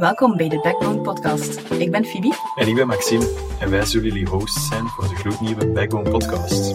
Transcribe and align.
Welkom 0.00 0.36
bij 0.36 0.48
de 0.48 0.60
Backbone 0.60 1.00
Podcast. 1.00 1.70
Ik 1.70 1.90
ben 1.90 2.04
Phoebe. 2.04 2.36
En 2.54 2.68
ik 2.68 2.74
ben 2.74 2.86
Maxime. 2.86 3.56
En 3.58 3.70
wij 3.70 3.84
zullen 3.84 4.06
jullie 4.06 4.28
hosts 4.28 4.68
zijn 4.68 4.86
voor 4.86 5.08
de 5.08 5.14
gloednieuwe 5.14 5.66
Backbone 5.66 6.10
Podcast. 6.10 6.72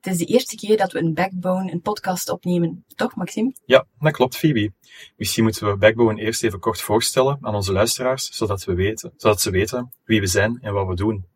Het 0.00 0.14
is 0.14 0.18
de 0.18 0.24
eerste 0.24 0.56
keer 0.56 0.76
dat 0.76 0.92
we 0.92 0.98
een 0.98 1.14
Backbone, 1.14 1.72
een 1.72 1.80
podcast 1.80 2.28
opnemen. 2.28 2.84
Toch, 2.94 3.14
Maxime? 3.14 3.52
Ja, 3.64 3.86
dat 3.98 4.12
klopt, 4.12 4.36
Phoebe. 4.36 4.72
Misschien 5.16 5.44
moeten 5.44 5.70
we 5.70 5.76
Backbone 5.76 6.20
eerst 6.20 6.44
even 6.44 6.58
kort 6.60 6.80
voorstellen 6.80 7.38
aan 7.40 7.54
onze 7.54 7.72
luisteraars, 7.72 8.36
zodat, 8.36 8.64
we 8.64 8.74
weten, 8.74 9.12
zodat 9.16 9.40
ze 9.40 9.50
weten 9.50 9.92
wie 10.04 10.20
we 10.20 10.26
zijn 10.26 10.58
en 10.60 10.72
wat 10.72 10.86
we 10.86 10.94
doen. 10.94 11.34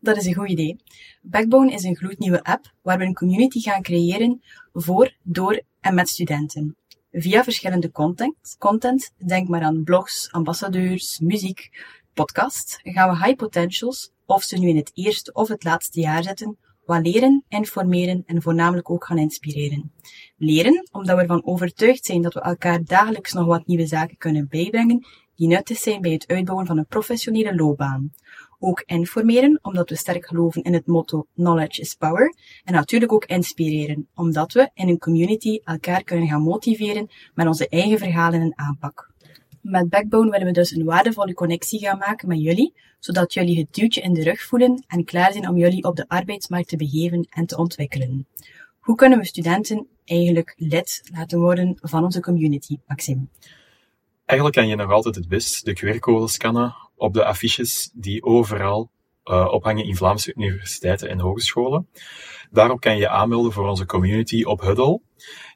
Dat 0.00 0.16
is 0.16 0.26
een 0.26 0.34
goed 0.34 0.48
idee. 0.48 0.76
Backbone 1.22 1.72
is 1.72 1.82
een 1.82 1.96
gloednieuwe 1.96 2.42
app 2.42 2.72
waar 2.82 2.98
we 2.98 3.04
een 3.04 3.14
community 3.14 3.60
gaan 3.60 3.82
creëren 3.82 4.42
voor, 4.72 5.16
door 5.22 5.62
en 5.80 5.94
met 5.94 6.08
studenten. 6.08 6.76
Via 7.12 7.44
verschillende 7.44 7.90
content, 7.90 8.56
content 8.58 9.12
denk 9.26 9.48
maar 9.48 9.62
aan 9.62 9.84
blogs, 9.84 10.32
ambassadeurs, 10.32 11.18
muziek, 11.18 11.84
podcast, 12.14 12.80
gaan 12.82 13.10
we 13.10 13.24
high 13.24 13.36
potentials, 13.36 14.10
of 14.26 14.42
ze 14.42 14.58
nu 14.58 14.68
in 14.68 14.76
het 14.76 14.90
eerste 14.94 15.32
of 15.32 15.48
het 15.48 15.64
laatste 15.64 16.00
jaar 16.00 16.22
zitten, 16.22 16.58
wat 16.84 17.06
leren, 17.06 17.44
informeren 17.48 18.22
en 18.26 18.42
voornamelijk 18.42 18.90
ook 18.90 19.04
gaan 19.04 19.18
inspireren. 19.18 19.92
Leren, 20.36 20.88
omdat 20.92 21.16
we 21.16 21.22
ervan 21.22 21.46
overtuigd 21.46 22.04
zijn 22.04 22.22
dat 22.22 22.34
we 22.34 22.40
elkaar 22.40 22.84
dagelijks 22.84 23.32
nog 23.32 23.46
wat 23.46 23.66
nieuwe 23.66 23.86
zaken 23.86 24.16
kunnen 24.16 24.48
bijbrengen 24.48 25.06
die 25.34 25.48
nuttig 25.48 25.78
zijn 25.78 26.00
bij 26.00 26.10
het 26.10 26.26
uitbouwen 26.26 26.66
van 26.66 26.78
een 26.78 26.86
professionele 26.86 27.54
loopbaan. 27.54 28.12
Ook 28.62 28.82
informeren, 28.86 29.58
omdat 29.62 29.90
we 29.90 29.96
sterk 29.96 30.26
geloven 30.26 30.62
in 30.62 30.72
het 30.72 30.86
motto 30.86 31.26
Knowledge 31.34 31.80
is 31.80 31.94
Power. 31.94 32.34
En 32.64 32.72
natuurlijk 32.72 33.12
ook 33.12 33.24
inspireren, 33.24 34.08
omdat 34.14 34.52
we 34.52 34.70
in 34.74 34.88
een 34.88 34.98
community 34.98 35.60
elkaar 35.64 36.02
kunnen 36.02 36.28
gaan 36.28 36.42
motiveren 36.42 37.08
met 37.34 37.46
onze 37.46 37.68
eigen 37.68 37.98
verhalen 37.98 38.40
en 38.40 38.52
aanpak. 38.54 39.10
Met 39.60 39.88
Backbone 39.88 40.30
willen 40.30 40.46
we 40.46 40.52
dus 40.52 40.70
een 40.70 40.84
waardevolle 40.84 41.34
connectie 41.34 41.78
gaan 41.78 41.98
maken 41.98 42.28
met 42.28 42.40
jullie, 42.40 42.74
zodat 42.98 43.32
jullie 43.32 43.58
het 43.58 43.74
duwtje 43.74 44.00
in 44.00 44.12
de 44.12 44.22
rug 44.22 44.42
voelen 44.42 44.84
en 44.86 45.04
klaar 45.04 45.32
zijn 45.32 45.48
om 45.48 45.56
jullie 45.56 45.84
op 45.84 45.96
de 45.96 46.08
arbeidsmarkt 46.08 46.68
te 46.68 46.76
begeven 46.76 47.26
en 47.30 47.46
te 47.46 47.56
ontwikkelen. 47.56 48.26
Hoe 48.80 48.94
kunnen 48.94 49.18
we 49.18 49.24
studenten 49.24 49.86
eigenlijk 50.04 50.54
lid 50.56 51.02
laten 51.12 51.40
worden 51.40 51.76
van 51.80 52.04
onze 52.04 52.20
community, 52.20 52.76
Maxime? 52.86 53.26
Eigenlijk 54.30 54.58
kan 54.58 54.68
je 54.68 54.76
nog 54.76 54.90
altijd 54.90 55.14
het 55.14 55.28
best 55.28 55.64
de 55.64 55.76
QR-code 55.76 56.28
scannen 56.28 56.76
op 56.96 57.14
de 57.14 57.24
affiches 57.24 57.90
die 57.94 58.22
overal 58.22 58.90
uh, 59.24 59.48
ophangen 59.50 59.84
in 59.84 59.96
Vlaamse 59.96 60.34
universiteiten 60.34 61.08
en 61.08 61.20
hogescholen. 61.20 61.88
Daarop 62.50 62.80
kan 62.80 62.96
je 62.96 63.08
aanmelden 63.08 63.52
voor 63.52 63.68
onze 63.68 63.86
community 63.86 64.42
op 64.42 64.60
Huddle. 64.60 65.00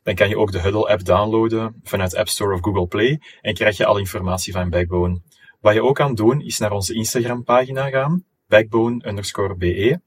Dan 0.03 0.15
kan 0.15 0.29
je 0.29 0.39
ook 0.39 0.53
de 0.53 0.61
Huddle-app 0.61 1.05
downloaden 1.05 1.81
vanuit 1.83 2.17
App 2.17 2.29
Store 2.29 2.55
of 2.55 2.61
Google 2.61 2.87
Play 2.87 3.21
en 3.41 3.55
krijg 3.55 3.77
je 3.77 3.87
al 3.87 3.99
informatie 3.99 4.53
van 4.53 4.71
Backbone. 4.71 5.21
Wat 5.61 5.75
je 5.75 5.83
ook 5.83 5.97
kan 5.97 6.15
doen, 6.15 6.41
is 6.41 6.59
naar 6.59 6.73
onze 6.73 6.95
Instagram-pagina 6.95 7.89
gaan, 7.89 8.25
backbone 8.49 9.09
underscore 9.09 9.57
be. 9.57 10.01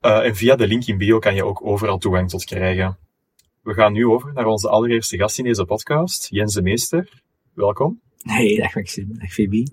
Uh, 0.00 0.24
en 0.24 0.36
via 0.36 0.56
de 0.56 0.66
link 0.66 0.84
in 0.84 0.98
bio 0.98 1.18
kan 1.18 1.34
je 1.34 1.44
ook 1.44 1.66
overal 1.66 1.98
toegang 1.98 2.28
tot 2.28 2.44
krijgen. 2.44 2.98
We 3.62 3.74
gaan 3.74 3.92
nu 3.92 4.06
over 4.06 4.32
naar 4.32 4.46
onze 4.46 4.68
allereerste 4.68 5.16
gast 5.16 5.38
in 5.38 5.44
deze 5.44 5.64
podcast, 5.64 6.28
Jens 6.30 6.54
de 6.54 6.62
Meester. 6.62 7.24
Welkom. 7.56 8.00
Hey, 8.22 8.56
dag 8.56 8.74
Maxime, 8.74 9.14
dag 9.18 9.32
Phoebe. 9.32 9.66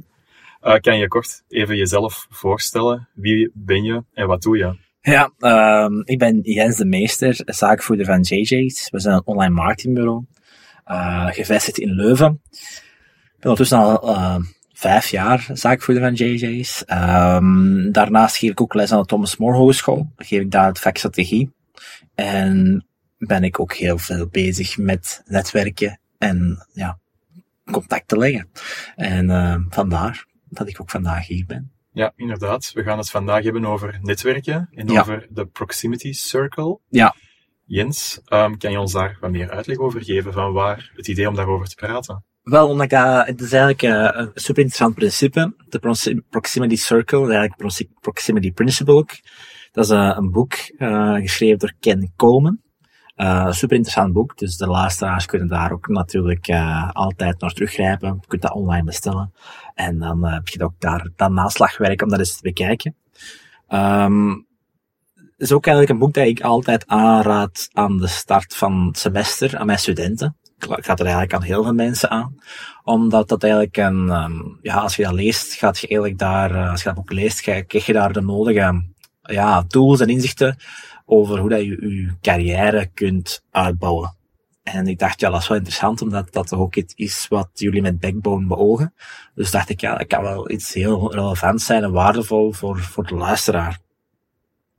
Uh, 0.62 0.76
kan 0.76 0.98
je 0.98 1.08
kort 1.08 1.44
even 1.48 1.78
jezelf 1.78 2.28
voorstellen? 2.30 3.10
Wie 3.14 3.52
ben 3.54 3.84
je 3.84 4.04
en 4.14 4.28
wat 4.28 4.42
doe 4.42 4.58
je? 4.58 4.78
Ja, 5.02 5.32
um, 5.86 6.02
ik 6.06 6.20
ben 6.20 6.40
Jens 6.42 6.78
de 6.78 6.86
Meester, 6.86 7.42
zaakvoerder 7.46 8.06
van 8.06 8.22
JJ's. 8.22 8.90
We 8.90 9.00
zijn 9.00 9.16
een 9.16 9.26
online 9.26 9.54
marketingbureau, 9.54 10.26
uh, 10.88 11.28
gevestigd 11.28 11.78
in 11.78 11.90
Leuven. 11.90 12.42
Ik 12.52 13.40
ben 13.40 13.50
ondertussen 13.50 13.78
al 13.78 14.10
uh, 14.10 14.40
vijf 14.74 15.08
jaar 15.08 15.50
zaakvoerder 15.54 16.04
van 16.04 16.14
JJ's. 16.14 16.84
Um, 16.88 17.92
daarnaast 17.92 18.38
geef 18.38 18.52
ik 18.52 18.62
ook 18.62 18.74
les 18.74 18.92
aan 18.92 19.00
de 19.00 19.06
Thomas 19.06 19.38
More 19.38 19.58
Hogeschool. 19.58 20.12
Geef 20.16 20.42
ik 20.42 20.52
daar 20.52 20.68
het 20.68 20.80
vak 20.80 20.98
strategie. 20.98 21.52
En 22.16 22.86
ben 23.18 23.44
ik 23.44 23.60
ook 23.60 23.74
heel 23.74 23.98
veel 23.98 24.28
bezig 24.28 24.78
met 24.78 25.22
netwerken 25.26 26.00
en 26.18 26.68
ja, 26.74 27.02
contacten 27.72 28.18
leggen. 28.18 28.50
En 28.96 29.30
uh, 29.30 29.56
vandaar 29.70 30.26
dat 30.50 30.68
ik 30.68 30.82
ook 30.82 30.90
vandaag 30.90 31.28
hier 31.28 31.46
ben. 31.46 31.72
Ja, 31.92 32.14
inderdaad. 32.16 32.72
We 32.74 32.84
gaan 32.84 32.98
het 32.98 33.10
vandaag 33.10 33.44
hebben 33.44 33.66
over 33.66 34.00
netwerken 34.02 34.70
en 34.72 34.88
ja. 34.88 35.00
over 35.00 35.28
de 35.30 35.46
Proximity 35.46 36.12
Circle. 36.12 36.80
Ja. 36.90 37.16
Jens, 37.66 38.22
um, 38.28 38.58
kan 38.58 38.72
je 38.72 38.80
ons 38.80 38.92
daar 38.92 39.18
wat 39.20 39.32
meer 39.32 39.52
uitleg 39.52 39.78
over 39.78 40.04
geven 40.04 40.34
van 40.34 40.54
waar 40.54 40.92
het 40.96 41.08
idee 41.08 41.28
om 41.28 41.36
daarover 41.36 41.68
te 41.68 41.76
praten? 41.76 42.24
Wel, 42.44 42.70
omdat 42.70 42.86
ik, 42.86 42.92
uh, 42.92 43.26
het 43.26 43.42
is 43.42 43.52
eigenlijk 43.52 43.82
uh, 43.82 44.10
een 44.14 44.32
super 44.34 44.62
interessant 44.62 44.96
principe. 44.96 45.56
De 45.70 46.24
Proximity 46.30 46.76
Circle, 46.76 47.34
eigenlijk 47.34 47.86
Proximity 48.00 48.52
Principle 48.52 48.94
ook. 48.94 49.12
Dat 49.72 49.86
is 49.86 49.92
uh, 49.92 50.14
een 50.18 50.32
boek 50.32 50.54
geschreven 51.22 51.60
door 51.60 51.74
Ken 51.80 52.14
Coleman. 52.16 52.60
Uh, 53.16 53.52
super 53.52 53.76
interessant 53.76 54.14
boek, 54.14 54.38
dus 54.38 54.58
de 54.58 54.68
luisteraars 54.68 55.26
kunnen 55.26 55.48
daar 55.48 55.72
ook 55.72 55.88
natuurlijk 55.88 56.48
uh, 56.48 56.90
altijd 56.92 57.42
naar 57.42 57.52
teruggrijpen. 57.52 58.18
Je 58.22 58.28
kunt 58.28 58.42
dat 58.42 58.54
online 58.54 58.84
bestellen. 58.84 59.34
En 59.74 60.00
dan 60.00 60.26
uh, 60.26 60.34
heb 60.34 60.48
je 60.48 60.64
ook 60.64 60.80
daar 60.80 61.10
dat 61.16 61.32
naslagwerk 61.32 62.02
om 62.02 62.10
dat 62.10 62.20
eens 62.20 62.36
te 62.36 62.42
bekijken. 62.42 62.96
Um, 63.70 64.46
is 65.38 65.52
ook 65.52 65.66
eigenlijk 65.66 65.94
een 65.94 66.06
boek 66.06 66.14
dat 66.14 66.28
ik 66.28 66.42
altijd 66.42 66.88
aanraad 66.88 67.70
aan 67.72 67.98
de 67.98 68.08
start 68.08 68.56
van 68.56 68.86
het 68.88 68.98
semester 68.98 69.58
aan 69.58 69.66
mijn 69.66 69.80
studenten. 69.80 70.38
Ik 70.58 70.86
ga 70.86 70.96
er 70.96 71.02
eigenlijk 71.02 71.34
aan 71.34 71.42
heel 71.42 71.64
veel 71.64 71.74
mensen 71.74 72.10
aan. 72.10 72.36
Omdat 72.84 73.30
dat 73.30 73.44
eigenlijk 73.44 73.78
een, 73.78 74.10
um, 74.10 74.60
ja, 74.62 74.76
als 74.76 74.96
je 74.96 75.04
dat 75.04 75.14
leest, 75.14 75.54
gaat 75.54 75.80
je 75.80 75.88
eigenlijk 75.88 76.20
daar, 76.20 76.70
als 76.70 76.80
je 76.80 76.86
dat 76.86 76.96
boek 76.96 77.12
leest, 77.12 77.42
krijg 77.42 77.86
je 77.86 77.94
daar 77.94 78.14
de 78.14 78.22
nodige, 78.22 78.84
ja, 79.22 79.64
tools 79.64 80.00
en 80.00 80.08
inzichten 80.08 80.58
over 81.06 81.40
hoe 81.40 81.50
dat 81.50 81.60
je 81.60 81.96
je 81.96 82.14
carrière 82.22 82.90
kunt 82.94 83.44
uitbouwen. 83.52 84.16
En 84.64 84.88
ik 84.88 85.00
dacht, 85.00 85.20
ja, 85.20 85.30
dat 85.30 85.42
is 85.42 85.48
wel 85.48 85.58
interessant, 85.58 86.02
omdat 86.02 86.34
dat 86.34 86.48
toch 86.48 86.60
ook 86.60 86.76
iets 86.76 86.94
is 86.94 87.28
wat 87.28 87.50
jullie 87.54 87.82
met 87.82 88.00
Backbone 88.00 88.48
beogen. 88.48 88.94
Dus 89.36 89.52
dacht 89.52 89.70
ik, 89.70 89.82
ja, 89.82 89.98
dat 89.98 90.08
kan 90.08 90.24
wel 90.24 90.52
iets 90.52 90.74
heel 90.74 91.14
relevant 91.14 91.62
zijn 91.62 91.84
en 91.84 91.92
waardevol 91.92 92.52
voor, 92.52 92.80
voor 92.80 93.06
de 93.06 93.16
luisteraar. 93.16 93.80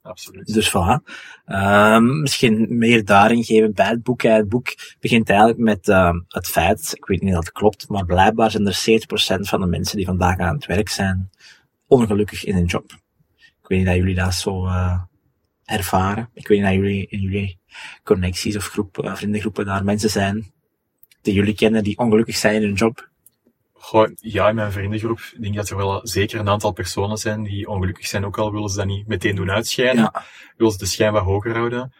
Absoluut. 0.02 0.54
Dus 0.54 0.68
voilà. 0.68 1.12
Um, 1.46 2.20
misschien 2.20 2.66
meer 2.78 3.04
daarin 3.04 3.44
geven 3.44 3.74
bij 3.74 3.86
het 3.86 4.02
boek. 4.02 4.22
Het 4.22 4.48
boek 4.48 4.74
begint 5.00 5.28
eigenlijk 5.28 5.58
met 5.58 5.88
uh, 5.88 6.12
het 6.28 6.46
feit, 6.46 6.92
ik 6.94 7.04
weet 7.04 7.22
niet 7.22 7.36
of 7.36 7.44
dat 7.44 7.52
klopt, 7.52 7.88
maar 7.88 8.04
blijkbaar 8.04 8.50
zijn 8.50 8.66
er 8.66 8.84
70% 9.40 9.40
van 9.40 9.60
de 9.60 9.66
mensen 9.66 9.96
die 9.96 10.06
vandaag 10.06 10.38
aan 10.38 10.54
het 10.54 10.66
werk 10.66 10.88
zijn, 10.88 11.30
ongelukkig 11.86 12.44
in 12.44 12.56
een 12.56 12.64
job. 12.64 12.92
Ik 13.36 13.68
weet 13.68 13.78
niet 13.78 13.86
dat 13.86 13.96
jullie 13.96 14.14
dat 14.14 14.34
zo 14.34 14.66
uh, 14.66 15.02
ervaren. 15.64 16.30
Ik 16.32 16.48
weet 16.48 16.58
niet 16.58 16.68
of 16.68 16.74
jullie 16.74 17.06
in 17.06 17.20
jullie 17.20 17.58
connecties 18.02 18.56
of 18.56 18.66
groepen, 18.66 19.16
vriendengroepen 19.16 19.66
daar 19.66 19.84
mensen 19.84 20.10
zijn 20.10 20.52
die 21.24 21.34
jullie 21.34 21.54
kennen 21.54 21.84
die 21.84 21.98
ongelukkig 21.98 22.36
zijn 22.36 22.54
in 22.54 22.62
hun 22.62 22.74
job. 22.74 23.08
Goh, 23.72 24.08
ja, 24.16 24.48
in 24.48 24.54
mijn 24.54 24.72
vriendengroep 24.72 25.18
ik 25.18 25.42
denk 25.42 25.54
dat 25.54 25.70
er 25.70 25.76
wel 25.76 26.00
zeker 26.06 26.40
een 26.40 26.48
aantal 26.48 26.72
personen 26.72 27.16
zijn 27.16 27.42
die 27.42 27.68
ongelukkig 27.68 28.06
zijn, 28.06 28.24
ook 28.24 28.38
al 28.38 28.52
willen 28.52 28.68
ze 28.68 28.76
dat 28.76 28.86
niet 28.86 29.06
meteen 29.06 29.36
doen 29.36 29.50
uitschijnen. 29.50 30.10
Ja. 30.12 30.24
Willen 30.56 30.72
ze 30.72 30.78
de 30.78 30.86
schijn 30.86 31.12
wat 31.12 31.22
hoger 31.22 31.54
houden. 31.54 31.92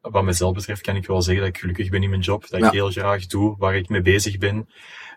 Wat 0.00 0.24
mezelf 0.24 0.54
betreft 0.54 0.80
kan 0.80 0.96
ik 0.96 1.06
wel 1.06 1.22
zeggen 1.22 1.44
dat 1.44 1.54
ik 1.54 1.60
gelukkig 1.60 1.90
ben 1.90 2.02
in 2.02 2.10
mijn 2.10 2.20
job, 2.20 2.48
dat 2.48 2.60
ja. 2.60 2.66
ik 2.66 2.72
heel 2.72 2.90
graag 2.90 3.26
doe 3.26 3.56
waar 3.58 3.76
ik 3.76 3.88
mee 3.88 4.02
bezig 4.02 4.38
ben. 4.38 4.68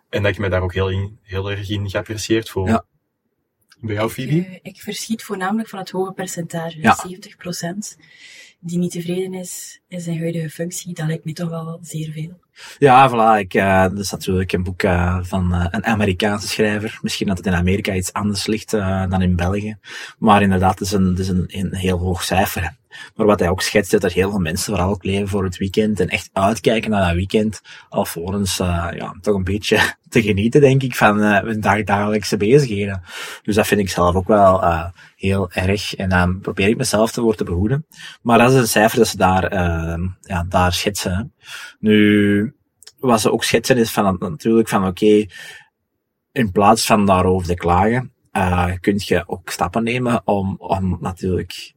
En 0.09 0.23
dat 0.23 0.31
ik 0.31 0.37
me 0.37 0.49
daar 0.49 0.61
ook 0.61 0.73
heel, 0.73 0.89
in, 0.89 1.19
heel 1.21 1.51
erg 1.51 1.69
in 1.69 1.89
geapprecieerd 1.89 2.49
voel. 2.49 2.67
Ja. 2.67 2.85
Bij 3.83 3.95
jou, 3.95 4.09
Phoebe? 4.09 4.35
Ik, 4.35 4.59
ik 4.61 4.81
verschiet 4.81 5.23
voornamelijk 5.23 5.69
van 5.69 5.79
het 5.79 5.89
hoge 5.89 6.11
percentage, 6.11 6.79
ja. 6.79 6.97
70% 7.95 7.99
die 8.59 8.77
niet 8.77 8.91
tevreden 8.91 9.33
is 9.33 9.81
in 9.87 9.99
zijn 9.99 10.19
huidige 10.19 10.49
functie. 10.49 10.93
Dat 10.93 11.07
lijkt 11.07 11.25
me 11.25 11.33
toch 11.33 11.49
wel 11.49 11.79
zeer 11.81 12.11
veel. 12.11 12.39
Ja, 12.77 13.09
voilà. 13.09 13.39
Ik, 13.39 13.53
uh, 13.53 13.81
dat 13.81 13.99
is 13.99 14.11
natuurlijk 14.11 14.51
een 14.51 14.63
boek 14.63 14.83
uh, 14.83 15.19
van 15.21 15.53
uh, 15.53 15.65
een 15.69 15.85
Amerikaanse 15.85 16.47
schrijver. 16.47 16.99
Misschien 17.01 17.27
dat 17.27 17.37
het 17.37 17.45
in 17.45 17.53
Amerika 17.53 17.93
iets 17.93 18.13
anders 18.13 18.45
ligt 18.45 18.71
dan 18.71 19.21
in 19.21 19.35
België. 19.35 19.77
Maar 20.17 20.41
inderdaad, 20.41 20.79
het 20.79 20.87
is 20.87 20.93
een, 20.93 21.05
het 21.05 21.19
is 21.19 21.27
een, 21.27 21.45
een 21.47 21.75
heel 21.75 21.97
hoog 21.97 22.23
cijfer. 22.23 22.75
Maar 23.15 23.25
wat 23.25 23.39
hij 23.39 23.49
ook 23.49 23.61
schetst, 23.61 23.91
dat 23.91 24.13
heel 24.13 24.29
veel 24.29 24.39
mensen 24.39 24.73
vooral 24.73 24.89
ook 24.89 25.03
leven 25.03 25.27
voor 25.27 25.43
het 25.43 25.57
weekend 25.57 25.99
en 25.99 26.07
echt 26.07 26.29
uitkijken 26.33 26.91
naar 26.91 27.05
dat 27.05 27.15
weekend, 27.15 27.61
alvorens 27.89 28.59
uh, 28.59 28.87
ja, 28.95 29.15
toch 29.21 29.35
een 29.35 29.43
beetje 29.43 29.79
te 30.09 30.21
genieten, 30.21 30.61
denk 30.61 30.83
ik, 30.83 30.95
van 30.95 31.19
uh, 31.19 31.39
hun 31.39 31.61
dag 31.61 31.83
dagelijkse 31.83 32.37
bezigheden. 32.37 33.01
Dus 33.43 33.55
dat 33.55 33.67
vind 33.67 33.81
ik 33.81 33.89
zelf 33.89 34.15
ook 34.15 34.27
wel 34.27 34.63
uh, 34.63 34.85
heel 35.15 35.51
erg. 35.51 35.95
En 35.95 36.09
dan 36.09 36.39
probeer 36.39 36.67
ik 36.67 36.77
mezelf 36.77 37.11
te 37.11 37.21
worden 37.21 37.45
te 37.45 37.51
behoeden. 37.51 37.85
Maar 38.21 38.37
dat 38.37 38.51
is 38.51 38.57
een 38.57 38.67
cijfer 38.67 38.97
dat 38.97 39.07
ze 39.07 39.17
daar, 39.17 39.53
ja, 40.21 40.45
daar 40.49 40.73
schetsen. 40.73 41.33
Nu, 41.79 42.55
wat 42.99 43.21
ze 43.21 43.31
ook 43.31 43.43
schetsen 43.43 43.77
is 43.77 43.91
van 43.91 44.15
natuurlijk 44.19 44.69
van 44.69 44.87
oké, 44.87 45.25
in 46.31 46.51
plaats 46.51 46.85
van 46.85 47.05
daarover 47.05 47.47
te 47.47 47.53
klagen, 47.53 48.13
uh, 48.31 48.71
kun 48.79 48.95
je 48.97 49.23
ook 49.27 49.49
stappen 49.49 49.83
nemen 49.83 50.21
om, 50.25 50.55
om 50.57 50.97
natuurlijk 51.01 51.73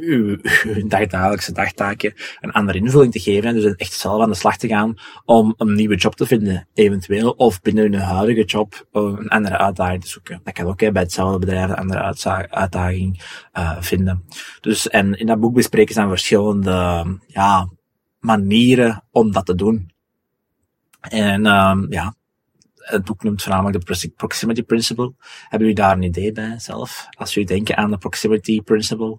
uw, 0.00 0.38
uw 0.74 0.86
dagdagelijkse 0.86 1.52
dagtaken 1.52 2.14
een 2.40 2.52
andere 2.52 2.78
invulling 2.78 3.12
te 3.12 3.20
geven. 3.20 3.48
En 3.48 3.54
dus 3.54 3.74
echt 3.74 3.92
zelf 3.92 4.22
aan 4.22 4.30
de 4.30 4.36
slag 4.36 4.56
te 4.56 4.68
gaan 4.68 4.94
om 5.24 5.54
een 5.56 5.74
nieuwe 5.74 5.96
job 5.96 6.14
te 6.14 6.26
vinden, 6.26 6.68
eventueel. 6.74 7.30
Of 7.30 7.60
binnen 7.60 7.92
hun 7.92 8.00
huidige 8.00 8.44
job 8.44 8.86
een 8.92 9.28
andere 9.28 9.58
uitdaging 9.58 10.02
te 10.02 10.08
zoeken. 10.08 10.40
Dat 10.44 10.54
kan 10.54 10.66
ook 10.66 10.92
bij 10.92 11.02
hetzelfde 11.02 11.38
bedrijf 11.38 11.68
een 11.68 11.76
andere 11.76 12.48
uitdaging 12.48 13.22
uh, 13.58 13.76
vinden. 13.80 14.24
Dus, 14.60 14.88
en 14.88 15.14
in 15.14 15.26
dat 15.26 15.40
boek 15.40 15.54
bespreken 15.54 15.94
ze 15.94 16.00
dan 16.00 16.08
verschillende 16.08 17.06
ja, 17.26 17.68
manieren 18.20 19.04
om 19.10 19.32
dat 19.32 19.46
te 19.46 19.54
doen. 19.54 19.90
En 21.00 21.46
um, 21.46 21.86
ja, 21.92 22.14
het 22.74 23.04
boek 23.04 23.22
noemt 23.22 23.42
voornamelijk 23.42 23.86
de 23.86 24.12
Proximity 24.16 24.62
Principle. 24.62 25.12
Hebben 25.40 25.68
jullie 25.68 25.82
daar 25.82 25.96
een 25.96 26.02
idee 26.02 26.32
bij 26.32 26.58
zelf? 26.58 27.06
Als 27.10 27.34
jullie 27.34 27.48
denken 27.48 27.76
aan 27.76 27.90
de 27.90 27.98
Proximity 27.98 28.60
Principle, 28.60 29.18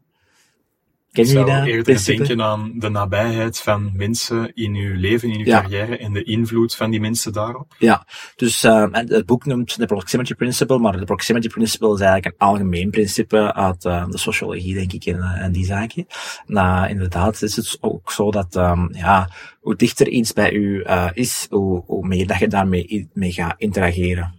Ken 1.11 1.27
je 1.27 1.33
dat? 1.33 1.65
eerder 1.65 2.05
denken 2.05 2.41
aan 2.41 2.71
de 2.75 2.89
nabijheid 2.89 3.59
van 3.59 3.91
mensen 3.93 4.51
in 4.55 4.75
uw 4.75 4.95
leven, 4.99 5.29
in 5.29 5.39
uw 5.39 5.45
carrière 5.45 5.97
en 5.97 6.13
de 6.13 6.23
invloed 6.23 6.75
van 6.75 6.91
die 6.91 6.99
mensen 6.99 7.33
daarop. 7.33 7.75
Ja, 7.77 8.05
dus 8.35 8.63
uh, 8.63 8.85
het 8.91 9.25
boek 9.25 9.45
noemt 9.45 9.77
de 9.77 9.85
Proximity 9.85 10.33
Principle, 10.33 10.79
maar 10.79 10.99
de 10.99 11.05
Proximity 11.05 11.47
Principle 11.47 11.93
is 11.93 11.99
eigenlijk 11.99 12.25
een 12.25 12.47
algemeen 12.47 12.89
principe 12.89 13.53
uit 13.53 13.85
uh, 13.85 14.09
de 14.09 14.17
sociologie, 14.17 14.73
denk 14.73 14.93
ik, 14.93 15.05
en, 15.05 15.21
en 15.21 15.51
die 15.51 15.65
zaken. 15.65 16.07
Nou, 16.45 16.89
inderdaad 16.89 17.41
is 17.41 17.55
het 17.55 17.77
ook 17.81 18.11
zo 18.11 18.31
dat, 18.31 18.55
um, 18.55 18.89
ja, 18.91 19.29
hoe 19.59 19.75
dichter 19.75 20.07
iets 20.07 20.33
bij 20.33 20.51
u 20.51 20.83
uh, 20.85 21.09
is, 21.13 21.47
hoe, 21.49 21.83
hoe 21.85 22.07
meer 22.07 22.27
dat 22.27 22.39
je 22.39 22.47
daarmee 22.47 23.09
mee 23.13 23.31
gaat 23.31 23.55
interageren 23.57 24.38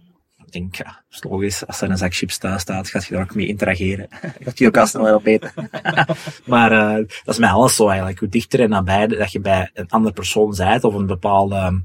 ik 0.53 0.61
denk, 0.61 0.75
ja, 0.75 1.03
is 1.09 1.23
logisch. 1.23 1.67
Als 1.67 1.81
er 1.81 1.89
een 1.89 1.97
zak 1.97 2.13
chips 2.13 2.37
thuis 2.37 2.61
staat, 2.61 2.89
gaat 2.89 3.05
je 3.05 3.13
daar 3.13 3.23
ook 3.23 3.35
mee 3.35 3.47
interageren. 3.47 4.07
gaat 4.43 4.57
je 4.57 4.67
ook 4.67 4.77
al 4.77 4.87
snel 4.87 5.15
op 5.15 5.25
eten. 5.25 5.51
maar 6.45 6.71
uh, 6.71 6.95
dat 6.95 7.33
is 7.33 7.37
met 7.37 7.49
alles 7.49 7.75
zo 7.75 7.87
eigenlijk. 7.87 8.19
Hoe 8.19 8.29
dichter 8.29 8.59
en 8.59 8.69
nabij 8.69 9.07
dat 9.07 9.31
je 9.31 9.39
bij 9.39 9.69
een 9.73 9.89
andere 9.89 10.13
persoon 10.13 10.53
bent, 10.57 10.83
of 10.83 10.93
een 10.93 11.05
bepaalde, 11.05 11.81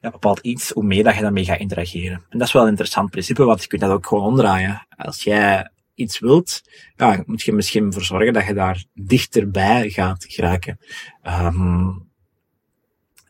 ja, 0.00 0.10
bepaald 0.10 0.38
iets, 0.38 0.70
hoe 0.70 0.84
meer 0.84 1.04
dat 1.04 1.14
je 1.14 1.20
daarmee 1.20 1.44
gaat 1.44 1.58
interageren. 1.58 2.24
En 2.28 2.38
dat 2.38 2.46
is 2.46 2.52
wel 2.52 2.62
een 2.62 2.68
interessant 2.68 3.10
principe, 3.10 3.44
want 3.44 3.62
je 3.62 3.68
kunt 3.68 3.80
dat 3.80 3.90
ook 3.90 4.06
gewoon 4.06 4.24
omdraaien. 4.24 4.86
Als 4.96 5.22
jij 5.22 5.70
iets 5.94 6.18
wilt, 6.18 6.62
ja, 6.96 7.22
moet 7.26 7.42
je 7.42 7.52
misschien 7.52 7.86
ervoor 7.86 8.04
zorgen 8.04 8.32
dat 8.32 8.46
je 8.46 8.54
daar 8.54 8.84
dichterbij 8.94 9.90
gaat 9.90 10.24
geraken. 10.28 10.78
Um, 11.22 12.06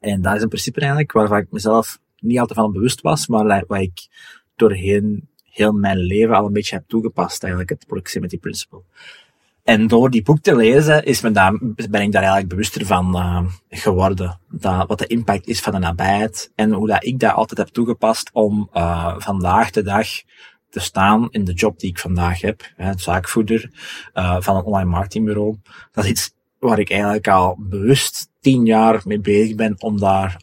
en 0.00 0.22
dat 0.22 0.36
is 0.36 0.42
een 0.42 0.48
principe 0.48 0.80
eigenlijk 0.80 1.12
waarvan 1.12 1.38
ik 1.38 1.50
mezelf 1.50 1.98
niet 2.20 2.38
altijd 2.38 2.58
van 2.58 2.72
bewust 2.72 3.00
was, 3.00 3.26
maar 3.26 3.64
wat 3.66 3.80
ik 3.80 4.08
doorheen 4.58 5.28
heel 5.50 5.72
mijn 5.72 5.99
leven 5.99 6.34
al 6.34 6.46
een 6.46 6.52
beetje 6.52 6.75
heb 6.75 6.84
toegepast, 6.87 7.43
eigenlijk, 7.43 7.70
het 7.70 7.87
proximity 7.87 8.38
principle. 8.38 8.82
En 9.69 9.87
door 9.87 10.10
die 10.10 10.22
boek 10.22 10.40
te 10.40 10.56
lezen 10.56 11.05
is 11.05 11.20
me 11.20 11.31
daar, 11.31 11.58
ben 11.90 12.02
ik 12.02 12.12
daar 12.12 12.22
eigenlijk 12.22 12.49
bewuster 12.49 12.87
van 12.87 13.16
uh, 13.16 13.43
geworden. 13.69 14.40
Dat, 14.50 14.88
wat 14.88 14.99
de 14.99 15.06
impact 15.06 15.46
is 15.46 15.60
van 15.60 15.72
de 15.72 15.78
nabijheid 15.78 16.52
en 16.55 16.72
hoe 16.72 16.87
dat 16.87 17.05
ik 17.05 17.19
dat 17.19 17.34
altijd 17.34 17.58
heb 17.58 17.69
toegepast 17.69 18.31
om 18.32 18.70
uh, 18.75 19.14
vandaag 19.19 19.70
de 19.70 19.82
dag 19.82 20.08
te 20.70 20.81
staan 20.81 21.28
in 21.31 21.44
de 21.44 21.52
job 21.52 21.78
die 21.78 21.90
ik 21.90 21.99
vandaag 21.99 22.40
heb, 22.40 22.72
het 22.76 23.00
zaakvoerder 23.00 23.70
uh, 24.14 24.40
van 24.40 24.56
een 24.56 24.64
online 24.64 24.90
marketingbureau. 24.90 25.56
Dat 25.93 26.04
is 26.04 26.11
iets 26.11 26.34
waar 26.58 26.78
ik 26.78 26.90
eigenlijk 26.90 27.28
al 27.28 27.56
bewust 27.58 28.28
tien 28.40 28.64
jaar 28.64 29.00
mee 29.04 29.20
bezig 29.20 29.54
ben 29.54 29.75
om 29.78 29.99
daar 29.99 30.40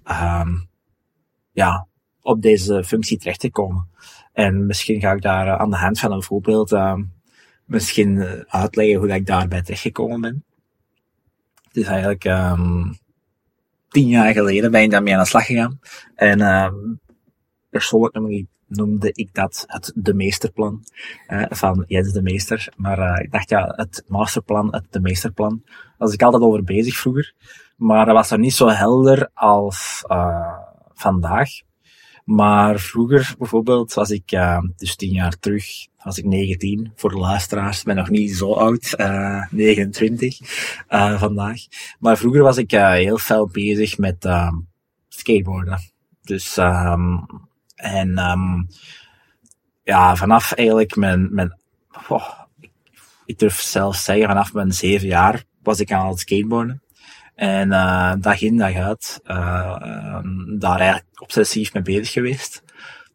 ja, 1.51 1.87
op 2.21 2.41
deze 2.41 2.83
functie 2.83 3.17
terecht 3.17 3.39
te 3.39 3.51
komen. 3.51 3.87
En 4.35 4.65
misschien 4.65 4.99
ga 4.99 5.11
ik 5.11 5.21
daar 5.21 5.47
eh, 5.47 5.59
aan 5.59 5.69
de 5.69 5.75
hand 5.75 5.99
van 5.99 6.11
een 6.11 6.23
voorbeeld 6.23 6.71
uh, 6.71 6.95
misschien 7.65 8.21
eh, 8.21 8.39
uitleggen 8.47 8.99
hoe 8.99 9.09
ik 9.09 9.25
daarbij 9.25 9.61
terechtgekomen 9.61 10.21
ben. 10.21 10.43
Het 11.67 11.75
is 11.75 11.85
eigenlijk 11.85 12.23
um, 12.23 12.97
tien 13.89 14.07
jaar 14.07 14.33
geleden 14.33 14.71
ben 14.71 14.81
ik 14.81 14.91
daarmee 14.91 15.13
aan 15.13 15.21
de 15.21 15.27
slag 15.27 15.45
gegaan. 15.45 15.79
En 16.15 16.39
uh, 16.39 16.71
persoonlijk 17.69 18.45
noemde 18.67 19.11
ik 19.11 19.33
dat 19.33 19.63
het 19.67 19.91
de 19.95 20.13
meesterplan 20.13 20.83
van 21.49 21.83
Jens 21.87 22.11
de 22.11 22.21
Meester. 22.21 22.73
Maar 22.75 23.21
ik 23.21 23.31
dacht 23.31 23.49
ja, 23.49 23.73
het 23.75 24.03
masterplan, 24.07 24.73
het 24.75 24.85
de 24.89 24.99
meesterplan. 24.99 25.61
Daar 25.65 25.93
was 25.97 26.13
ik 26.13 26.21
altijd 26.21 26.43
over 26.43 26.63
bezig 26.63 26.95
vroeger. 26.95 27.33
Maar 27.75 28.05
dat 28.05 28.15
was 28.15 28.31
er 28.31 28.39
niet 28.39 28.53
zo 28.53 28.67
helder 28.67 29.29
als 29.33 30.03
vandaag. 30.93 31.49
Maar 32.25 32.79
vroeger 32.79 33.35
bijvoorbeeld 33.37 33.93
was 33.93 34.09
ik, 34.09 34.31
uh, 34.31 34.59
dus 34.75 34.95
tien 34.95 35.11
jaar 35.11 35.39
terug, 35.39 35.65
was 36.03 36.17
ik 36.17 36.25
19. 36.25 36.91
Voor 36.95 37.09
de 37.09 37.17
luisteraars, 37.17 37.83
ben 37.83 37.95
nog 37.95 38.09
niet 38.09 38.35
zo 38.35 38.53
oud, 38.53 38.93
uh, 38.97 39.45
29 39.49 40.39
uh, 40.89 41.19
vandaag. 41.19 41.59
Maar 41.99 42.17
vroeger 42.17 42.41
was 42.41 42.57
ik 42.57 42.73
uh, 42.73 42.91
heel 42.91 43.17
fel 43.17 43.47
bezig 43.47 43.97
met 43.97 44.25
uh, 44.25 44.51
skateboarden. 45.07 45.79
Dus, 46.21 46.57
um, 46.57 47.25
en 47.75 48.17
um, 48.31 48.67
ja, 49.83 50.15
vanaf 50.15 50.51
eigenlijk 50.51 50.95
mijn, 50.95 51.33
mijn 51.33 51.59
oh, 52.07 52.29
ik, 53.25 53.39
durf 53.39 53.59
zelfs 53.59 54.03
zeggen, 54.03 54.27
vanaf 54.27 54.53
mijn 54.53 54.71
zeven 54.71 55.07
jaar 55.07 55.43
was 55.63 55.79
ik 55.79 55.91
aan 55.91 56.07
het 56.07 56.19
skateboarden. 56.19 56.81
En 57.35 57.69
uh, 57.69 58.13
dag 58.19 58.41
in, 58.41 58.57
dag 58.57 58.75
uit, 58.75 59.19
uh, 59.25 60.19
daar 60.57 60.79
eigenlijk 60.79 61.21
obsessief 61.21 61.73
mee 61.73 61.83
bezig 61.83 62.11
geweest. 62.11 62.63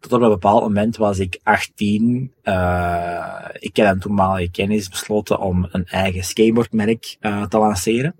Tot 0.01 0.13
op 0.13 0.21
een 0.21 0.29
bepaald 0.29 0.63
moment 0.63 0.97
was 0.97 1.19
ik 1.19 1.41
18. 1.43 2.33
Uh, 2.45 3.45
ik 3.53 3.77
heb 3.77 3.89
een 3.89 4.01
toenmalige 4.01 4.51
kennis 4.51 4.89
besloten 4.89 5.39
om 5.39 5.69
een 5.71 5.87
eigen 5.87 6.25
skateboardmerk 6.25 7.17
uh, 7.21 7.43
te 7.43 7.59
lanceren. 7.59 8.15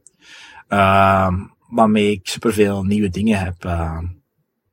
Uh, 0.69 1.33
waarmee 1.69 2.11
ik 2.11 2.29
superveel 2.29 2.85
nieuwe 2.85 3.09
dingen 3.09 3.39
heb 3.39 3.65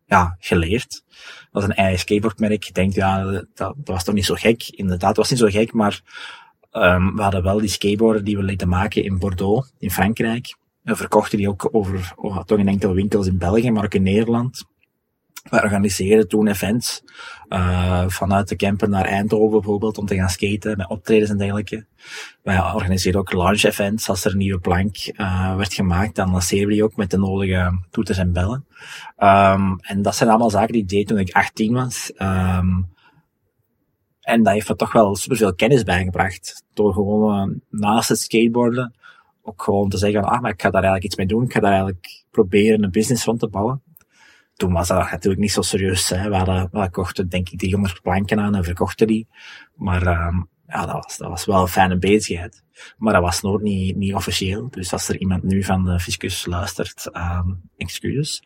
ja, 0.05 0.35
geleerd. 0.39 1.03
Dat 1.07 1.49
was 1.51 1.63
een 1.63 1.73
eigen 1.73 1.99
skateboardmerk. 1.99 2.65
Ik 2.65 2.73
denk, 2.73 2.93
ja, 2.93 3.23
dat, 3.23 3.45
dat 3.53 3.75
was 3.83 4.03
toch 4.03 4.15
niet 4.15 4.25
zo 4.25 4.35
gek. 4.35 4.63
Inderdaad, 4.67 5.07
het 5.07 5.17
was 5.17 5.29
niet 5.29 5.39
zo 5.39 5.47
gek, 5.47 5.73
maar 5.73 6.01
um, 6.71 7.15
we 7.15 7.21
hadden 7.21 7.43
wel 7.43 7.59
die 7.59 7.69
skateboarden 7.69 8.25
die 8.25 8.37
we 8.37 8.43
lieten 8.43 8.69
maken 8.69 9.03
in 9.03 9.19
Bordeaux, 9.19 9.73
in 9.77 9.91
Frankrijk. 9.91 10.55
Verkochten 10.95 11.37
die 11.37 11.49
ook 11.49 11.69
over, 11.71 12.13
oh, 12.15 12.43
toch 12.43 12.57
in 12.57 12.67
enkele 12.67 12.93
winkels 12.93 13.27
in 13.27 13.37
België, 13.37 13.71
maar 13.71 13.83
ook 13.83 13.93
in 13.93 14.03
Nederland. 14.03 14.65
We 15.49 15.61
organiseerden 15.61 16.27
toen 16.27 16.47
events, 16.47 17.03
uh, 17.49 18.03
vanuit 18.07 18.47
de 18.47 18.55
camper 18.55 18.89
naar 18.89 19.05
Eindhoven 19.05 19.59
bijvoorbeeld, 19.59 19.97
om 19.97 20.05
te 20.05 20.15
gaan 20.15 20.29
skaten, 20.29 20.77
met 20.77 20.89
optredens 20.89 21.29
en 21.29 21.37
dergelijke. 21.37 21.85
Wij 22.43 22.59
organiseerden 22.73 23.21
ook 23.21 23.33
launch 23.33 23.63
events, 23.63 24.09
als 24.09 24.25
er 24.25 24.31
een 24.31 24.37
nieuwe 24.37 24.59
plank 24.59 24.95
uh, 25.13 25.55
werd 25.55 25.73
gemaakt, 25.73 26.15
dan 26.15 26.31
lanceerden 26.31 26.67
we 26.67 26.73
die 26.73 26.83
ook 26.83 26.95
met 26.95 27.11
de 27.11 27.17
nodige 27.17 27.79
toeters 27.89 28.17
en 28.17 28.33
bellen. 28.33 28.65
Um, 29.17 29.79
en 29.79 30.01
dat 30.01 30.15
zijn 30.15 30.29
allemaal 30.29 30.49
zaken 30.49 30.73
die 30.73 30.81
ik 30.81 30.89
deed 30.89 31.07
toen 31.07 31.19
ik 31.19 31.31
18 31.31 31.73
was. 31.73 32.11
Um, 32.17 32.95
en 34.21 34.43
dat 34.43 34.53
heeft 34.53 34.69
me 34.69 34.75
toch 34.75 34.91
wel 34.91 35.15
superveel 35.15 35.55
kennis 35.55 35.83
bijgebracht. 35.83 36.63
Door 36.73 36.93
gewoon 36.93 37.49
uh, 37.49 37.55
naast 37.69 38.09
het 38.09 38.19
skateboarden 38.19 38.95
ook 39.47 39.63
gewoon 39.63 39.89
te 39.89 39.97
zeggen, 39.97 40.23
ah, 40.23 40.41
maar 40.41 40.51
ik 40.51 40.61
ga 40.61 40.69
daar 40.69 40.83
eigenlijk 40.83 41.03
iets 41.03 41.15
mee 41.15 41.27
doen. 41.27 41.43
Ik 41.43 41.51
ga 41.51 41.59
daar 41.59 41.71
eigenlijk 41.71 42.23
proberen 42.31 42.83
een 42.83 42.91
business 42.91 43.25
rond 43.25 43.39
te 43.39 43.47
bouwen. 43.47 43.81
Toen 44.53 44.73
was 44.73 44.87
dat 44.87 45.11
natuurlijk 45.11 45.41
niet 45.41 45.51
zo 45.51 45.61
serieus. 45.61 46.09
Hè. 46.09 46.29
We, 46.29 46.35
hadden, 46.35 46.69
we 46.71 46.89
kochten 46.89 47.29
denk 47.29 47.49
ik 47.49 47.59
300 47.59 48.01
planken 48.01 48.39
aan 48.39 48.55
en 48.55 48.63
verkochten 48.63 49.07
die. 49.07 49.27
Maar 49.75 50.27
um, 50.27 50.49
ja, 50.67 50.85
dat 50.85 51.03
was, 51.03 51.17
dat 51.17 51.29
was 51.29 51.45
wel 51.45 51.61
een 51.61 51.67
fijne 51.67 51.97
bezigheid. 51.97 52.63
Maar 52.97 53.13
dat 53.13 53.21
was 53.21 53.41
nog 53.41 53.61
niet, 53.61 53.95
niet 53.95 54.13
officieel. 54.13 54.69
Dus 54.69 54.93
als 54.93 55.09
er 55.09 55.17
iemand 55.17 55.43
nu 55.43 55.63
van 55.63 55.83
de 55.83 55.99
fiscus 55.99 56.45
luistert, 56.45 57.09
um, 57.13 57.61
excuses. 57.77 58.43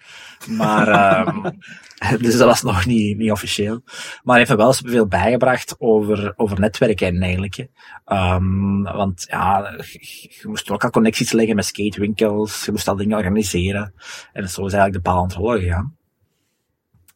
Maar, 0.48 1.28
um, 1.28 1.42
dus 2.22 2.38
dat 2.38 2.48
was 2.48 2.62
nog 2.62 2.86
niet, 2.86 3.18
niet 3.18 3.32
officieel. 3.32 3.82
Maar 4.24 4.38
heeft 4.38 4.50
me 4.50 4.56
wel 4.56 4.74
veel 4.74 5.08
bijgebracht 5.08 5.76
over, 5.80 6.34
over 6.36 6.60
netwerken 6.60 7.22
eigenlijk. 7.22 7.68
Um, 8.06 8.84
want 8.84 9.26
ja, 9.30 9.74
je 10.12 10.44
moest 10.44 10.70
ook 10.70 10.84
al 10.84 10.90
connecties 10.90 11.32
leggen 11.32 11.56
met 11.56 11.66
skatewinkels. 11.66 12.66
Je 12.66 12.72
moest 12.72 12.88
al 12.88 12.96
dingen 12.96 13.18
organiseren. 13.18 13.94
En 14.34 14.50
zo 14.50 14.66
is 14.66 14.74
eigenlijk 14.74 14.94
de 14.94 15.10
paal 15.10 15.18
aan 15.18 15.28
het 15.28 15.34
rollen 15.34 15.62
gegaan. 15.62 15.96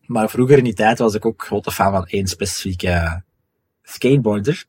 Maar 0.01 0.29
vroeger 0.29 0.57
in 0.57 0.63
die 0.63 0.73
tijd 0.73 0.99
was 0.99 1.13
ik 1.13 1.25
ook 1.25 1.45
grote 1.45 1.71
fan 1.71 1.91
van 1.91 2.05
één 2.05 2.27
specifieke 2.27 3.23
skateboarder. 3.81 4.65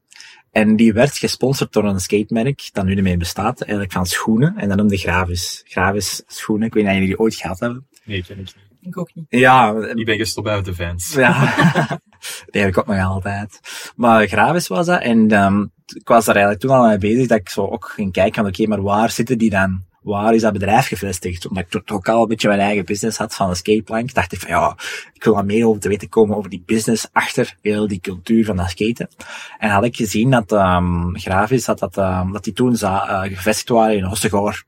En 0.57 0.77
die 0.77 0.93
werd 0.93 1.17
gesponsord 1.17 1.73
door 1.73 1.85
een 1.85 2.01
skatemerk 2.01 2.69
dat 2.73 2.85
nu 2.85 2.97
ermee 2.97 3.17
bestaat, 3.17 3.61
eigenlijk 3.61 3.93
van 3.93 4.07
schoenen. 4.07 4.57
En 4.57 4.69
dat 4.69 4.77
noemde 4.77 4.97
Gravis. 4.97 5.63
Gravis 5.65 6.23
schoenen. 6.27 6.67
Ik 6.67 6.75
weet 6.75 6.83
niet 6.83 6.93
of 6.93 6.99
jullie 6.99 7.15
die 7.15 7.25
ooit 7.25 7.35
gehad 7.35 7.61
hebben. 7.61 7.87
Nee, 8.05 8.23
ken 8.23 8.39
ik 8.39 8.45
niet. 8.45 8.57
Ik 8.81 8.99
ook 8.99 9.15
niet. 9.15 9.27
Ja. 9.29 9.75
Ik 9.95 10.05
ben 10.05 10.17
gestopt 10.17 10.47
bij 10.47 10.63
de 10.63 10.75
fans. 10.75 11.15
Ja. 11.15 11.55
die 12.51 12.61
heb 12.61 12.71
ik 12.71 12.79
ook 12.79 12.87
nog 12.87 13.05
altijd. 13.05 13.61
Maar 13.97 14.27
Gravis 14.27 14.69
was 14.69 14.87
dat. 14.87 15.01
En 15.01 15.45
um, 15.45 15.73
ik 15.95 16.09
was 16.09 16.25
daar 16.25 16.35
eigenlijk 16.35 16.65
toen 16.65 16.77
al 16.77 16.87
mee 16.87 16.99
bezig 16.99 17.27
dat 17.27 17.39
ik 17.39 17.49
zo 17.49 17.67
ook 17.67 17.89
ging 17.89 18.13
kijken 18.13 18.35
van 18.35 18.47
oké, 18.47 18.63
okay, 18.63 18.67
maar 18.67 18.83
waar 18.83 19.11
zitten 19.11 19.39
die 19.39 19.51
dan? 19.51 19.85
Waar 20.13 20.35
is 20.35 20.41
dat 20.41 20.53
bedrijf 20.53 20.87
gevestigd? 20.87 21.49
Omdat 21.49 21.65
ik 21.69 21.85
toch 21.85 22.05
al 22.05 22.23
een 22.23 22.29
beetje 22.29 22.49
mijn 22.49 22.61
eigen 22.61 22.85
business 22.85 23.19
had 23.19 23.35
van 23.35 23.57
skateplank, 23.57 24.15
dacht 24.15 24.33
ik 24.33 24.41
van 24.41 24.51
ja, 24.51 24.77
ik 25.13 25.25
wil 25.25 25.35
wat 25.35 25.45
meer 25.45 25.67
over 25.67 25.81
te 25.81 25.89
weten 25.89 26.09
komen 26.09 26.37
over 26.37 26.51
die 26.51 26.63
business 26.67 27.09
achter 27.13 27.57
heel 27.63 27.89
die 27.89 28.01
cultuur 28.01 28.45
van 28.45 28.57
dat 28.57 28.71
skaten. 28.71 29.09
En 29.59 29.71
had 29.71 29.85
ik 29.85 29.97
gezien 29.97 30.31
dat 30.31 30.53
um, 30.53 31.19
Gravis, 31.19 31.65
dat, 31.65 31.79
dat, 31.79 31.97
um, 31.97 32.33
dat 32.33 32.45
die 32.45 32.53
toen 32.53 32.77
uh, 32.83 33.21
gevestigd 33.23 33.69
waren 33.69 33.97
in 33.97 34.05
Hossegor 34.05 34.63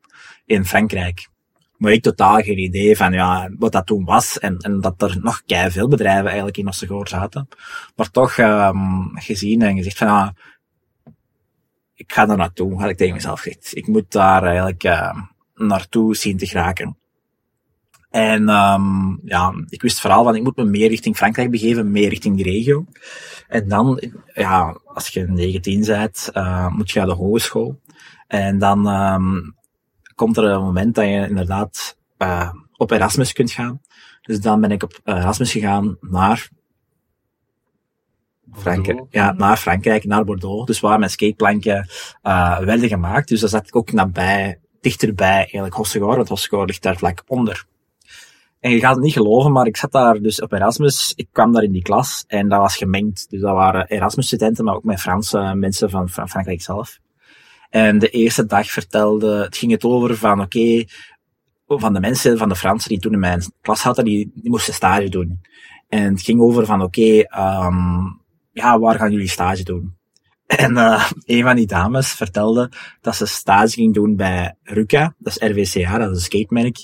in 0.46 0.64
Frankrijk. 0.64 1.28
Maar 1.76 1.92
ik 1.92 2.02
totaal 2.02 2.40
geen 2.40 2.58
idee 2.58 2.96
van 2.96 3.12
ja, 3.12 3.50
wat 3.58 3.72
dat 3.72 3.86
toen 3.86 4.04
was. 4.04 4.38
En, 4.38 4.56
en 4.56 4.80
dat 4.80 5.02
er 5.02 5.18
nog 5.20 5.42
veel 5.46 5.88
bedrijven 5.88 6.26
eigenlijk 6.26 6.56
in 6.56 6.68
Ossegoor 6.68 7.08
zaten. 7.08 7.48
Maar 7.96 8.10
toch 8.10 8.36
um, 8.38 9.10
gezien 9.14 9.62
en 9.62 9.76
gezegd 9.76 9.98
van 9.98 10.06
ja, 10.06 10.34
ik 11.98 12.12
ga 12.12 12.26
daar 12.26 12.36
naartoe, 12.36 12.80
had 12.80 12.90
ik 12.90 12.96
tegen 12.96 13.14
mezelf 13.14 13.40
gezegd. 13.40 13.76
Ik 13.76 13.86
moet 13.86 14.12
daar 14.12 14.42
eigenlijk 14.42 14.84
uh, 14.84 15.22
naartoe 15.54 16.16
zien 16.16 16.36
te 16.36 16.46
geraken. 16.46 16.96
En 18.10 18.48
um, 18.48 19.20
ja, 19.24 19.52
ik 19.68 19.82
wist 19.82 20.00
vooral 20.00 20.24
van 20.24 20.34
ik 20.36 20.42
moet 20.42 20.56
me 20.56 20.64
meer 20.64 20.88
richting 20.88 21.16
Frankrijk 21.16 21.50
begeven, 21.50 21.90
meer 21.90 22.08
richting 22.08 22.36
die 22.36 22.44
regio. 22.44 22.84
En 23.48 23.68
dan, 23.68 24.00
ja, 24.34 24.80
als 24.84 25.08
je 25.08 25.26
19 25.28 25.84
bent, 25.84 26.30
uh, 26.34 26.68
moet 26.68 26.90
je 26.90 26.98
naar 26.98 27.08
de 27.08 27.14
hogeschool. 27.14 27.80
En 28.26 28.58
dan 28.58 28.86
um, 28.86 29.54
komt 30.14 30.36
er 30.36 30.44
een 30.44 30.62
moment 30.62 30.94
dat 30.94 31.04
je 31.04 31.26
inderdaad 31.28 31.98
uh, 32.18 32.52
op 32.76 32.90
Erasmus 32.90 33.32
kunt 33.32 33.50
gaan. 33.50 33.80
Dus 34.22 34.40
dan 34.40 34.60
ben 34.60 34.70
ik 34.70 34.82
op 34.82 35.00
Erasmus 35.04 35.52
gegaan 35.52 35.96
naar 36.00 36.48
Frankrijk, 38.52 39.02
ja, 39.10 39.32
naar 39.32 39.56
Frankrijk, 39.56 40.04
naar 40.04 40.24
Bordeaux. 40.24 40.66
Dus 40.66 40.80
waar 40.80 40.98
mijn 40.98 41.10
skateplanken 41.10 41.88
uh, 42.22 42.58
werden 42.58 42.88
gemaakt. 42.88 43.28
Dus 43.28 43.40
daar 43.40 43.48
zat 43.48 43.66
ik 43.66 43.76
ook 43.76 43.92
nabij, 43.92 44.58
dichterbij 44.80 45.36
eigenlijk 45.36 45.74
Hossegor, 45.74 46.16
want 46.16 46.28
Hossegor 46.28 46.66
ligt 46.66 46.82
daar 46.82 46.96
vlak 46.96 47.22
onder. 47.26 47.66
En 48.60 48.70
je 48.70 48.78
gaat 48.78 48.94
het 48.94 49.04
niet 49.04 49.12
geloven, 49.12 49.52
maar 49.52 49.66
ik 49.66 49.76
zat 49.76 49.92
daar 49.92 50.20
dus 50.20 50.40
op 50.40 50.52
Erasmus. 50.52 51.12
Ik 51.16 51.28
kwam 51.32 51.52
daar 51.52 51.62
in 51.62 51.72
die 51.72 51.82
klas 51.82 52.24
en 52.26 52.48
dat 52.48 52.60
was 52.60 52.76
gemengd. 52.76 53.26
Dus 53.30 53.40
dat 53.40 53.54
waren 53.54 53.86
Erasmus-studenten, 53.86 54.64
maar 54.64 54.74
ook 54.74 54.84
met 54.84 55.00
Franse 55.00 55.52
mensen 55.54 55.90
van, 55.90 56.08
van 56.08 56.28
Frankrijk 56.28 56.62
zelf. 56.62 56.98
En 57.70 57.98
de 57.98 58.08
eerste 58.08 58.46
dag 58.46 58.70
vertelde, 58.70 59.42
het 59.42 59.56
ging 59.56 59.72
het 59.72 59.84
over 59.84 60.16
van 60.16 60.40
oké, 60.40 60.58
okay, 60.58 60.88
van 61.66 61.92
de 61.92 62.00
mensen, 62.00 62.38
van 62.38 62.48
de 62.48 62.56
Fransen 62.56 62.88
die 62.88 62.98
toen 62.98 63.12
in 63.12 63.18
mijn 63.18 63.42
klas 63.60 63.82
hadden, 63.82 64.04
die, 64.04 64.30
die 64.34 64.50
moesten 64.50 64.74
stage 64.74 65.08
doen. 65.08 65.40
En 65.88 66.12
het 66.12 66.22
ging 66.22 66.40
over 66.40 66.66
van 66.66 66.82
oké, 66.82 67.00
okay, 67.00 67.66
um, 67.66 68.17
ja, 68.58 68.78
waar 68.78 68.98
gaan 68.98 69.12
jullie 69.12 69.28
stage 69.28 69.62
doen? 69.62 69.96
En 70.46 70.72
uh, 70.72 71.10
een 71.24 71.42
van 71.42 71.56
die 71.56 71.66
dames 71.66 72.12
vertelde 72.12 72.70
dat 73.00 73.16
ze 73.16 73.26
stage 73.26 73.70
ging 73.70 73.94
doen 73.94 74.16
bij 74.16 74.54
RUCA, 74.62 75.14
dat 75.18 75.36
is 75.40 75.48
RWCA, 75.48 75.98
dat 75.98 76.16
is 76.16 76.26
een 76.28 76.74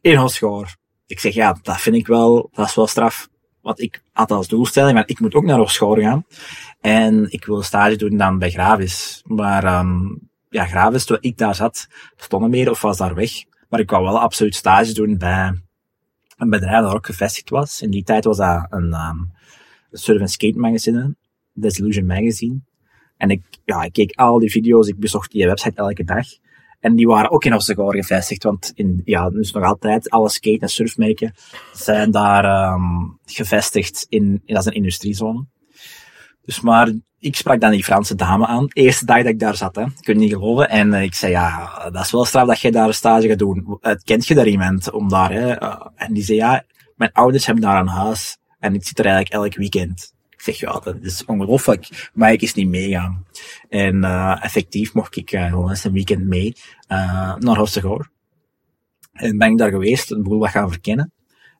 in 0.00 0.16
Hossegor. 0.16 0.76
Ik 1.06 1.20
zeg, 1.20 1.34
ja, 1.34 1.58
dat 1.62 1.80
vind 1.80 1.96
ik 1.96 2.06
wel, 2.06 2.50
dat 2.52 2.66
is 2.66 2.74
wel 2.74 2.86
straf. 2.86 3.28
Want 3.60 3.80
ik 3.80 4.02
had 4.12 4.30
als 4.30 4.48
doelstelling, 4.48 4.94
maar 4.94 5.08
ik 5.08 5.20
moet 5.20 5.34
ook 5.34 5.44
naar 5.44 5.58
Hossegor 5.58 6.00
gaan. 6.00 6.24
En 6.80 7.32
ik 7.32 7.44
wil 7.44 7.62
stage 7.62 7.96
doen 7.96 8.16
dan 8.16 8.38
bij 8.38 8.50
Gravis. 8.50 9.22
Maar 9.26 9.78
um, 9.78 10.30
ja, 10.48 10.66
Gravis, 10.66 11.04
toen 11.04 11.18
ik 11.20 11.38
daar 11.38 11.54
zat, 11.54 11.86
stond 12.16 12.42
er 12.42 12.50
meer 12.50 12.70
of 12.70 12.82
was 12.82 12.96
daar 12.96 13.14
weg. 13.14 13.30
Maar 13.68 13.80
ik 13.80 13.90
wou 13.90 14.04
wel 14.04 14.20
absoluut 14.20 14.54
stage 14.54 14.92
doen 14.92 15.18
bij 15.18 15.60
een 16.36 16.50
bedrijf 16.50 16.82
dat 16.82 16.94
ook 16.94 17.06
gevestigd 17.06 17.50
was. 17.50 17.82
In 17.82 17.90
die 17.90 18.04
tijd 18.04 18.24
was 18.24 18.36
dat 18.36 18.66
een, 18.70 18.94
um, 18.94 19.32
surf- 19.90 20.20
en 20.20 20.28
skate 20.28 20.58
magazine, 20.58 21.16
Desillusion 21.52 22.06
Magazine. 22.06 22.60
En 23.16 23.30
ik, 23.30 23.42
ja, 23.64 23.82
ik 23.82 23.92
keek 23.92 24.16
al 24.16 24.38
die 24.38 24.50
video's, 24.50 24.88
ik 24.88 24.98
bezocht 24.98 25.30
die 25.30 25.46
website 25.46 25.76
elke 25.76 26.04
dag. 26.04 26.26
En 26.80 26.94
die 26.94 27.06
waren 27.06 27.30
ook 27.30 27.44
in 27.44 27.54
Ossegaur 27.54 27.94
gevestigd, 27.94 28.42
want 28.42 28.72
in, 28.74 29.02
ja, 29.04 29.30
dus 29.30 29.52
nog 29.52 29.64
altijd 29.64 30.10
alle 30.10 30.28
skate- 30.28 30.60
en 30.60 30.68
surfmerken 30.68 31.34
zijn 31.72 32.10
daar 32.10 32.72
um, 32.72 33.18
gevestigd 33.24 34.06
in, 34.08 34.42
in, 34.44 34.54
dat 34.54 34.58
is 34.58 34.66
een 34.66 34.72
industriezone. 34.72 35.46
Dus 36.44 36.60
maar, 36.60 36.92
ik 37.18 37.36
sprak 37.36 37.60
dan 37.60 37.70
die 37.70 37.84
Franse 37.84 38.14
dame 38.14 38.46
aan. 38.46 38.66
De 38.66 38.80
eerste 38.80 39.04
dag 39.04 39.16
dat 39.16 39.26
ik 39.26 39.38
daar 39.38 39.56
zat, 39.56 39.76
hè. 39.76 39.84
Kun 40.00 40.14
je 40.14 40.20
niet 40.20 40.32
geloven. 40.32 40.68
En 40.68 40.88
uh, 40.88 41.02
ik 41.02 41.14
zei, 41.14 41.32
ja, 41.32 41.88
dat 41.90 42.04
is 42.04 42.10
wel 42.10 42.24
straf 42.24 42.46
dat 42.46 42.60
jij 42.60 42.70
daar 42.70 42.86
een 42.86 42.94
stage 42.94 43.28
gaat 43.28 43.38
doen. 43.38 43.78
Uh, 43.80 43.92
kent 44.04 44.26
je 44.26 44.34
daar 44.34 44.46
iemand 44.46 44.90
om 44.90 45.08
daar, 45.08 45.32
hè? 45.32 45.62
Uh, 45.62 45.86
en 45.94 46.12
die 46.12 46.24
zei, 46.24 46.38
ja, 46.38 46.64
mijn 46.96 47.12
ouders 47.12 47.46
hebben 47.46 47.64
daar 47.64 47.80
een 47.80 47.86
huis. 47.86 48.38
En 48.60 48.74
ik 48.74 48.84
zit 48.84 48.98
er 48.98 49.04
eigenlijk 49.04 49.34
elk 49.34 49.54
weekend. 49.54 50.14
Ik 50.30 50.40
zeg, 50.40 50.56
ja, 50.56 50.80
dat 50.84 50.96
is 51.00 51.24
ongelooflijk. 51.24 52.10
Maar 52.14 52.32
ik 52.32 52.42
is 52.42 52.54
niet 52.54 52.68
meegaan. 52.68 53.24
En 53.68 53.96
uh, 53.96 54.44
effectief 54.44 54.94
mocht 54.94 55.16
ik 55.16 55.32
uh, 55.32 55.46
gewoon 55.46 55.68
eens 55.68 55.84
een 55.84 55.92
weekend 55.92 56.24
mee 56.24 56.54
uh, 56.88 57.36
naar 57.36 57.56
Hossegor. 57.56 58.10
En 59.12 59.38
ben 59.38 59.50
ik 59.50 59.58
daar 59.58 59.70
geweest, 59.70 60.10
een 60.10 60.22
boel 60.22 60.38
wat 60.38 60.50
gaan 60.50 60.70
verkennen. 60.70 61.12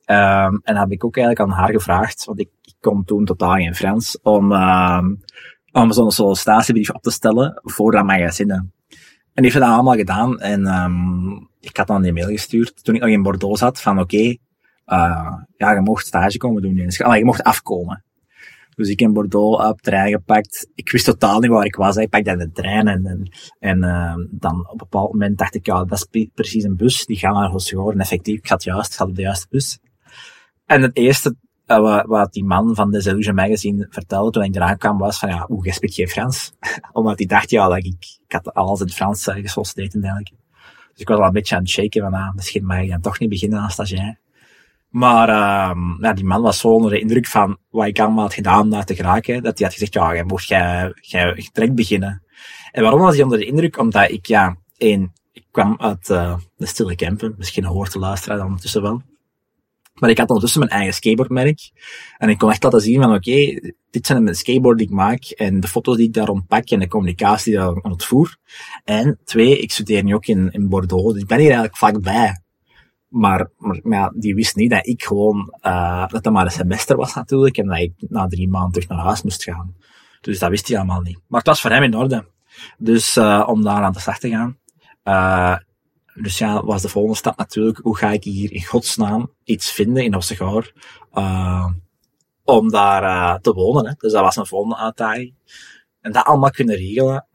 Um, 0.07 0.61
en 0.63 0.77
heb 0.77 0.91
ik 0.91 1.05
ook 1.05 1.17
eigenlijk 1.17 1.51
aan 1.51 1.59
haar 1.59 1.71
gevraagd, 1.73 2.25
want 2.25 2.41
ik, 2.41 2.49
ik 2.63 2.75
kon 2.81 3.05
toen 3.05 3.25
totaal 3.25 3.55
geen 3.55 3.75
Frans, 3.75 4.19
om, 4.23 4.53
uh, 4.53 5.05
om 5.73 5.93
zo'n 5.93 6.11
sollicitatiebrief 6.11 6.91
op 6.91 7.03
te 7.03 7.11
stellen 7.11 7.61
voor 7.63 7.93
dat 7.93 8.05
magazine. 8.05 8.55
En 8.55 9.43
die 9.43 9.45
heeft 9.45 9.59
dat 9.65 9.75
allemaal 9.75 9.97
gedaan. 9.97 10.41
En 10.41 10.67
um, 10.67 11.49
ik 11.61 11.77
had 11.77 11.87
dan 11.87 12.05
een 12.05 12.15
mail 12.15 12.29
gestuurd 12.29 12.85
toen 12.85 12.95
ik 12.95 13.01
nog 13.01 13.11
in 13.11 13.23
Bordeaux 13.23 13.59
zat, 13.59 13.81
van 13.81 14.01
oké, 14.01 14.37
ja, 15.57 15.73
je 15.73 15.81
mocht 15.81 16.07
stage 16.07 16.37
komen 16.37 16.63
doen. 16.63 16.75
Dus, 16.75 16.97
je 16.97 17.25
mocht 17.25 17.43
afkomen. 17.43 18.05
Dus 18.75 18.89
ik 18.89 19.01
in 19.01 19.13
Bordeaux 19.13 19.65
op 19.65 19.81
trein 19.81 20.11
gepakt. 20.11 20.69
Ik 20.75 20.91
wist 20.91 21.05
totaal 21.05 21.41
niet 21.41 21.51
waar 21.51 21.65
ik 21.65 21.77
was. 21.77 21.97
Ik 21.97 22.09
pakte 22.09 22.37
de 22.37 22.51
trein 22.51 22.89
en, 22.89 23.07
en, 23.07 23.31
en 23.59 23.79
uh, 23.83 24.15
dan 24.31 24.61
op 24.61 24.71
een 24.71 24.77
bepaald 24.77 25.13
moment 25.13 25.39
dacht 25.39 25.55
ik, 25.55 25.67
ja, 25.67 25.85
dat 25.85 26.09
is 26.11 26.29
precies 26.35 26.65
een 26.65 26.77
bus. 26.77 27.07
Die 27.07 27.17
gaat 27.17 27.35
naar 27.35 27.51
Hossegor. 27.51 27.93
En 27.93 28.01
effectief, 28.01 28.39
ik 28.39 28.49
had 28.49 28.65
juist, 28.65 28.93
ik 28.93 28.99
had 28.99 29.09
op 29.09 29.15
de 29.15 29.23
juiste 29.23 29.47
bus. 29.51 29.79
En 30.67 30.83
het 30.83 30.97
eerste 30.97 31.37
wat, 31.79 32.33
die 32.33 32.45
man 32.45 32.75
van 32.75 32.91
de 32.91 32.99
Illusion 32.99 33.35
Magazine 33.35 33.87
vertelde 33.91 34.31
toen 34.31 34.43
ik 34.43 34.55
eraan 34.55 34.79
kwam 34.79 34.99
was 34.99 35.19
van, 35.19 35.29
ja, 35.29 35.45
hoe, 35.47 35.73
geen 35.81 36.09
Frans? 36.09 36.53
Omdat 36.93 37.19
hij 37.19 37.27
dacht, 37.27 37.51
ja, 37.51 37.69
dat 37.69 37.77
ik, 37.77 38.19
ik 38.27 38.33
had 38.33 38.55
alles 38.55 38.81
in 38.81 38.89
Frans 38.89 39.27
uh, 39.27 39.35
gesolliciteerd 39.35 39.95
en 39.95 40.01
dergelijke. 40.01 40.35
Dus 40.93 41.01
ik 41.01 41.09
was 41.09 41.19
al 41.19 41.27
een 41.27 41.33
beetje 41.33 41.55
aan 41.55 41.63
het 41.63 41.71
shaken 41.71 42.03
van, 42.03 42.15
ah, 42.15 42.35
misschien 42.35 42.67
mag 42.67 42.81
ik 42.81 42.91
dan 42.91 43.01
toch 43.01 43.19
niet 43.19 43.29
beginnen 43.29 43.63
als 43.63 43.73
stagiair. 43.73 44.19
Maar 44.91 45.29
uh, 45.29 45.97
ja, 46.01 46.13
die 46.13 46.25
man 46.25 46.43
was 46.43 46.59
zo 46.59 46.69
onder 46.69 46.91
de 46.91 47.01
indruk 47.01 47.27
van 47.27 47.59
wat 47.71 47.87
ik 47.87 47.99
allemaal 47.99 48.25
had 48.25 48.35
gedaan 48.35 48.61
om 48.61 48.71
daar 48.71 48.85
te 48.85 48.95
geraken, 48.95 49.43
dat 49.43 49.59
hij 49.59 49.67
had 49.67 49.77
gezegd, 49.77 49.95
ja, 49.95 50.25
mocht 50.25 50.49
jij, 50.49 50.93
jij 50.95 51.49
direct 51.53 51.75
beginnen. 51.75 52.23
En 52.73 52.83
waarom 52.83 53.01
was 53.01 53.15
hij 53.15 53.23
onder 53.23 53.39
de 53.39 53.45
indruk? 53.45 53.79
Omdat 53.79 54.11
ik, 54.11 54.27
ja, 54.27 54.57
één, 54.77 55.13
ik 55.33 55.45
kwam 55.51 55.75
uit 55.79 56.09
uh, 56.09 56.37
de 56.57 56.67
stille 56.67 56.95
Kempen, 56.95 57.35
misschien 57.39 57.65
hoort 57.65 57.93
de 57.93 57.99
luisteraar 57.99 58.37
dan 58.37 58.47
ondertussen 58.47 58.83
wel. 58.83 59.03
Maar 59.95 60.11
ik 60.11 60.19
had 60.19 60.29
ondertussen 60.29 60.61
mijn 60.61 60.73
eigen 60.73 60.95
skateboardmerk. 60.95 61.71
En 62.19 62.29
ik 62.29 62.39
kon 62.39 62.51
echt 62.51 62.63
laten 62.63 62.81
zien 62.81 63.03
van, 63.03 63.15
oké, 63.15 63.61
dit 63.91 64.07
zijn 64.07 64.23
mijn 64.23 64.37
skateboard 64.37 64.79
die 64.79 64.87
ik 64.87 64.93
maak 64.93 65.25
en 65.25 65.61
de 65.61 65.69
foto's 65.69 65.97
die 65.97 66.07
ik 66.07 66.13
daar 66.13 66.29
ontpak 66.29 66.71
en 66.71 66.79
de 66.79 66.89
communicatie 66.89 67.53
die 67.53 67.61
ik 67.61 67.67
daar 67.67 67.93
ontvoer. 67.93 68.37
En 68.85 69.19
twee, 69.25 69.59
ik 69.59 69.73
studeer 69.73 70.05
nu 70.05 70.15
ook 70.15 70.27
in, 70.27 70.51
in 70.51 70.69
Bordeaux, 70.69 71.13
dus 71.13 71.23
ik 71.23 71.29
ben 71.29 71.39
hier 71.39 71.47
eigenlijk 71.47 71.77
vlakbij. 71.77 72.43
Maar, 73.11 73.51
maar, 73.57 73.81
maar 73.83 73.99
ja, 73.99 74.13
die 74.15 74.35
wist 74.35 74.57
niet 74.57 74.71
dat 74.71 74.87
ik 74.87 75.03
gewoon, 75.03 75.55
uh, 75.63 76.07
dat 76.09 76.23
dat 76.23 76.33
maar 76.33 76.45
een 76.45 76.51
semester 76.51 76.97
was 76.97 77.15
natuurlijk 77.15 77.57
en 77.57 77.67
dat 77.67 77.79
ik 77.79 77.93
na 77.99 78.27
drie 78.27 78.49
maanden 78.49 78.73
terug 78.73 78.89
naar 78.89 78.99
huis 78.99 79.23
moest 79.23 79.43
gaan. 79.43 79.75
Dus 80.21 80.39
dat 80.39 80.51
wist 80.51 80.69
hij 80.69 80.77
allemaal 80.77 81.01
niet. 81.01 81.19
Maar 81.27 81.39
het 81.39 81.49
was 81.49 81.61
voor 81.61 81.71
hem 81.71 81.83
in 81.83 81.97
orde. 81.97 82.27
Dus 82.79 83.17
uh, 83.17 83.47
om 83.47 83.63
daar 83.63 83.83
aan 83.83 83.93
de 83.93 84.01
slag 84.01 84.19
te 84.19 84.29
gaan. 84.29 84.59
Uh, 85.05 85.57
dus 86.15 86.39
ja, 86.39 86.65
was 86.65 86.83
de 86.83 86.89
volgende 86.89 87.17
stap 87.17 87.39
natuurlijk, 87.39 87.79
hoe 87.79 87.97
ga 87.97 88.11
ik 88.11 88.25
hier 88.25 88.53
in 88.53 88.65
godsnaam 88.65 89.33
iets 89.45 89.73
vinden 89.73 90.05
in 90.05 90.15
Ossegaur, 90.15 90.73
uh, 91.15 91.67
om 92.45 92.71
daar 92.71 93.41
te 93.41 93.53
wonen. 93.53 93.87
Hè. 93.87 93.93
Dus 93.99 94.13
dat 94.13 94.23
was 94.23 94.37
een 94.37 94.47
volgende 94.47 94.77
uitdaging. 94.77 95.35
En 96.01 96.13
dat 96.13 96.25
allemaal 96.25 96.51
kunnen 96.51 96.77
regelen, 96.77 97.27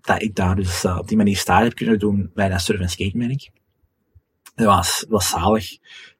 dat 0.00 0.22
ik 0.22 0.34
daar 0.34 0.56
dus 0.56 0.84
op 0.84 1.08
die 1.08 1.16
manier 1.16 1.36
stage 1.36 1.64
heb 1.64 1.74
kunnen 1.74 1.98
doen 1.98 2.30
bij 2.34 2.48
dat 2.48 2.60
surf- 2.60 2.80
en 2.80 2.88
skate 2.88 3.16
dat 4.56 4.66
was, 4.66 5.04
was 5.08 5.28
zalig. 5.28 5.78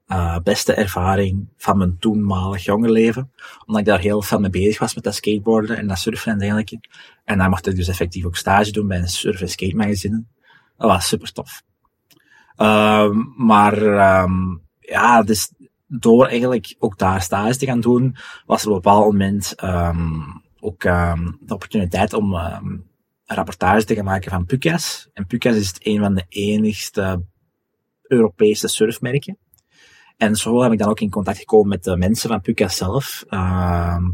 Uh, 0.09 0.39
beste 0.39 0.75
ervaring 0.75 1.49
van 1.57 1.79
mijn 1.79 1.99
toenmalig 1.99 2.65
jonge 2.65 2.91
leven. 2.91 3.33
Omdat 3.67 3.81
ik 3.81 3.87
daar 3.87 3.99
heel 3.99 4.23
veel 4.23 4.41
mee 4.41 4.51
bezig 4.51 4.79
was 4.79 4.95
met 4.95 5.05
dat 5.05 5.15
skateboarden 5.15 5.77
en 5.77 5.87
dat 5.87 5.99
surfen 5.99 6.33
en 6.33 6.39
dergelijke. 6.39 6.81
En 7.25 7.39
daar 7.39 7.49
mocht 7.49 7.67
ik 7.67 7.77
dus 7.77 7.89
effectief 7.89 8.25
ook 8.25 8.37
stage 8.37 8.73
doen 8.73 8.87
bij 8.87 8.99
een 8.99 9.09
surf- 9.09 9.41
en 9.41 9.49
skate 9.49 9.77
magazine. 9.77 10.25
Dat 10.77 10.91
was 10.91 11.09
super 11.09 11.33
tof. 11.33 11.63
Uh, 12.57 13.11
maar 13.37 13.83
um, 14.23 14.63
ja, 14.81 15.23
dus 15.23 15.53
door 15.87 16.27
eigenlijk 16.27 16.77
ook 16.79 16.99
daar 16.99 17.23
stage 17.23 17.57
te 17.57 17.67
gaan 17.67 17.81
doen, 17.81 18.17
was 18.47 18.63
er 18.63 18.69
op 18.69 18.75
een 18.75 18.83
bepaald 18.83 19.05
moment 19.05 19.55
um, 19.65 20.43
ook 20.61 20.81
de 20.81 21.55
opportuniteit 21.55 22.13
om 22.13 22.35
een 22.35 22.85
rapportage 23.25 23.85
te 23.85 23.95
gaan 23.95 24.05
maken 24.05 24.31
van 24.31 24.45
Pukas. 24.47 25.09
En 25.13 25.27
Pukas 25.27 25.57
is 25.57 25.69
het 25.69 25.87
een 25.87 25.99
van 25.99 26.15
de 26.15 26.25
enigste 26.29 27.25
Europese 28.09 28.69
surfmerken. 28.69 29.39
En 30.17 30.37
zo 30.37 30.63
heb 30.63 30.73
ik 30.73 30.79
dan 30.79 30.89
ook 30.89 31.01
in 31.01 31.11
contact 31.11 31.39
gekomen 31.39 31.69
met 31.69 31.85
de 31.85 31.97
mensen 31.97 32.29
van 32.29 32.41
Pukas 32.41 32.77
zelf, 32.77 33.25
uh, 33.31 34.05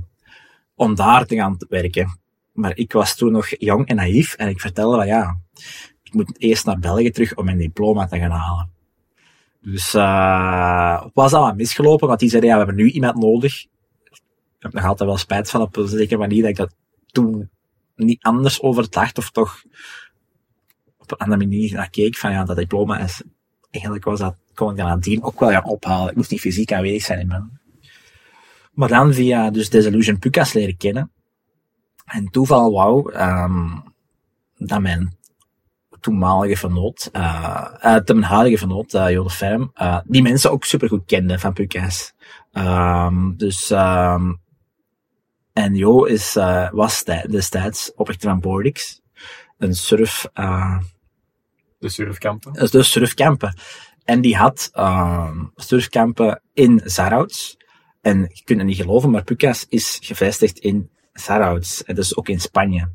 om 0.74 0.94
daar 0.94 1.26
te 1.26 1.36
gaan 1.36 1.56
werken. 1.68 2.20
Maar 2.52 2.76
ik 2.76 2.92
was 2.92 3.16
toen 3.16 3.32
nog 3.32 3.48
jong 3.58 3.86
en 3.86 3.96
naïef 3.96 4.34
en 4.34 4.48
ik 4.48 4.60
vertelde 4.60 4.96
van 4.96 5.06
ja, 5.06 5.38
ik 6.02 6.12
ik 6.12 6.18
moet 6.18 6.40
eerst 6.40 6.64
naar 6.64 6.78
België 6.78 7.10
terug 7.10 7.34
om 7.34 7.44
mijn 7.44 7.58
diploma 7.58 8.06
te 8.06 8.18
gaan 8.18 8.30
halen. 8.30 8.70
Dus 9.60 9.94
uh, 9.94 11.06
was 11.14 11.30
dat 11.30 11.40
wat 11.40 11.56
misgelopen, 11.56 12.08
want 12.08 12.20
die 12.20 12.28
zeiden, 12.28 12.50
ja, 12.50 12.56
we 12.58 12.64
hebben 12.64 12.84
nu 12.84 12.90
iemand 12.90 13.16
nodig. 13.16 13.62
Ik 14.58 14.58
heb 14.58 14.72
nog 14.72 14.84
altijd 14.84 15.08
wel 15.08 15.18
spijt 15.18 15.50
van 15.50 15.60
op 15.60 15.76
een 15.76 15.88
zekere 15.88 16.18
manier 16.20 16.40
dat 16.40 16.50
ik 16.50 16.56
dat 16.56 16.74
toen 17.06 17.50
niet 17.96 18.22
anders 18.22 18.62
overdacht, 18.62 19.18
of 19.18 19.30
toch 19.30 19.62
op 20.98 21.10
een 21.10 21.18
andere 21.18 21.40
manier 21.40 21.74
naar 21.74 21.90
keek, 21.90 22.16
van 22.16 22.30
ja, 22.30 22.44
dat 22.44 22.56
diploma 22.56 22.98
is, 22.98 23.22
eigenlijk 23.72 24.04
was 24.04 24.18
dat, 24.18 24.34
kon 24.54 24.70
ik 24.70 24.76
dan 24.76 24.86
nadien 24.86 25.22
ook 25.22 25.40
wel 25.40 25.50
gaan 25.50 25.64
ophalen. 25.64 26.10
Ik 26.10 26.16
moest 26.16 26.30
niet 26.30 26.40
fysiek 26.40 26.72
aanwezig 26.72 27.02
zijn 27.02 27.20
in 27.20 27.26
mijn. 27.26 27.60
Maar 28.72 28.88
dan 28.88 29.14
via 29.14 29.50
dus 29.50 29.70
Desillusion 29.70 30.18
Pukas 30.18 30.52
leren 30.52 30.76
kennen. 30.76 31.10
En 32.04 32.30
toeval 32.30 32.72
wou, 32.72 33.14
um, 33.14 33.82
dat 34.56 34.80
mijn 34.80 35.16
toenmalige 36.00 36.56
vernoot, 36.56 37.08
uh, 37.12 37.66
uh, 37.84 38.00
mijn 38.04 38.22
huidige 38.22 38.58
vernoot, 38.58 38.94
uh, 38.94 39.10
Jode 39.10 39.30
Ferm, 39.30 39.72
die 40.04 40.22
mensen 40.22 40.50
ook 40.50 40.64
supergoed 40.64 41.04
kenden 41.06 41.40
van 41.40 41.52
Pukas. 41.52 42.12
Um, 42.52 43.36
dus, 43.36 43.70
um, 43.70 44.40
en 45.52 45.74
Jo 45.74 46.04
is, 46.04 46.34
was 46.72 47.04
destijds 47.04 47.92
oprichter 47.94 48.30
van 48.30 48.40
Boardix, 48.40 49.00
een 49.58 49.74
surf, 49.74 50.28
uh, 50.34 50.78
de 51.82 51.88
surfkampen? 51.88 52.52
De 52.70 52.82
surfkampen. 52.82 53.56
En 54.04 54.20
die 54.20 54.36
had 54.36 54.70
uh, 54.74 55.30
surfkampen 55.54 56.42
in 56.52 56.80
Zarauds. 56.84 57.56
En 58.00 58.20
je 58.20 58.42
kunt 58.44 58.58
het 58.58 58.68
niet 58.68 58.76
geloven, 58.76 59.10
maar 59.10 59.24
Pucas 59.24 59.66
is 59.68 59.98
gevestigd 60.02 60.58
in 60.58 60.90
Zarauds. 61.12 61.84
En 61.84 61.94
dus 61.94 62.16
ook 62.16 62.28
in 62.28 62.40
Spanje. 62.40 62.92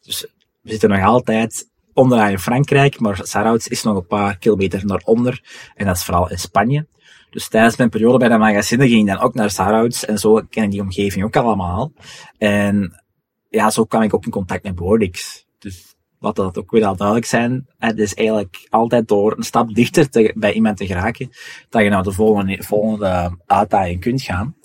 Dus 0.00 0.26
we 0.60 0.70
zitten 0.70 0.88
nog 0.88 1.02
altijd 1.02 1.68
onderaan 1.92 2.30
in 2.30 2.38
Frankrijk, 2.38 3.00
maar 3.00 3.20
Zarauds 3.22 3.68
is 3.68 3.82
nog 3.82 3.96
een 3.96 4.06
paar 4.06 4.38
kilometer 4.38 4.86
naar 4.86 5.00
onder. 5.04 5.42
En 5.74 5.86
dat 5.86 5.96
is 5.96 6.04
vooral 6.04 6.30
in 6.30 6.38
Spanje. 6.38 6.86
Dus 7.30 7.48
tijdens 7.48 7.76
mijn 7.76 7.90
periode 7.90 8.18
bij 8.18 8.28
de 8.28 8.38
magazine 8.38 8.88
ging 8.88 9.00
ik 9.00 9.14
dan 9.14 9.24
ook 9.24 9.34
naar 9.34 9.50
Zarauds. 9.50 10.04
En 10.04 10.18
zo 10.18 10.46
ken 10.50 10.64
ik 10.64 10.70
die 10.70 10.80
omgeving 10.80 11.24
ook 11.24 11.36
allemaal. 11.36 11.92
En 12.38 13.02
ja, 13.48 13.70
zo 13.70 13.84
kwam 13.84 14.02
ik 14.02 14.14
ook 14.14 14.24
in 14.24 14.30
contact 14.30 14.62
met 14.62 14.74
Bordix. 14.74 15.46
Dus 15.58 15.89
wat 16.20 16.36
dat 16.36 16.58
ook 16.58 16.70
weer 16.70 16.84
al 16.84 16.96
duidelijk 16.96 17.26
zijn, 17.26 17.66
het 17.78 17.98
is 17.98 18.14
eigenlijk 18.14 18.66
altijd 18.68 19.08
door 19.08 19.36
een 19.36 19.42
stap 19.42 19.74
dichter 19.74 20.10
te, 20.10 20.32
bij 20.36 20.52
iemand 20.52 20.76
te 20.76 20.86
geraken, 20.86 21.30
dat 21.68 21.82
je 21.82 21.88
naar 21.88 22.02
de 22.02 22.12
volgende, 22.12 22.62
volgende 22.62 23.36
uitdaging 23.46 24.00
kunt 24.00 24.22
gaan. 24.22 24.56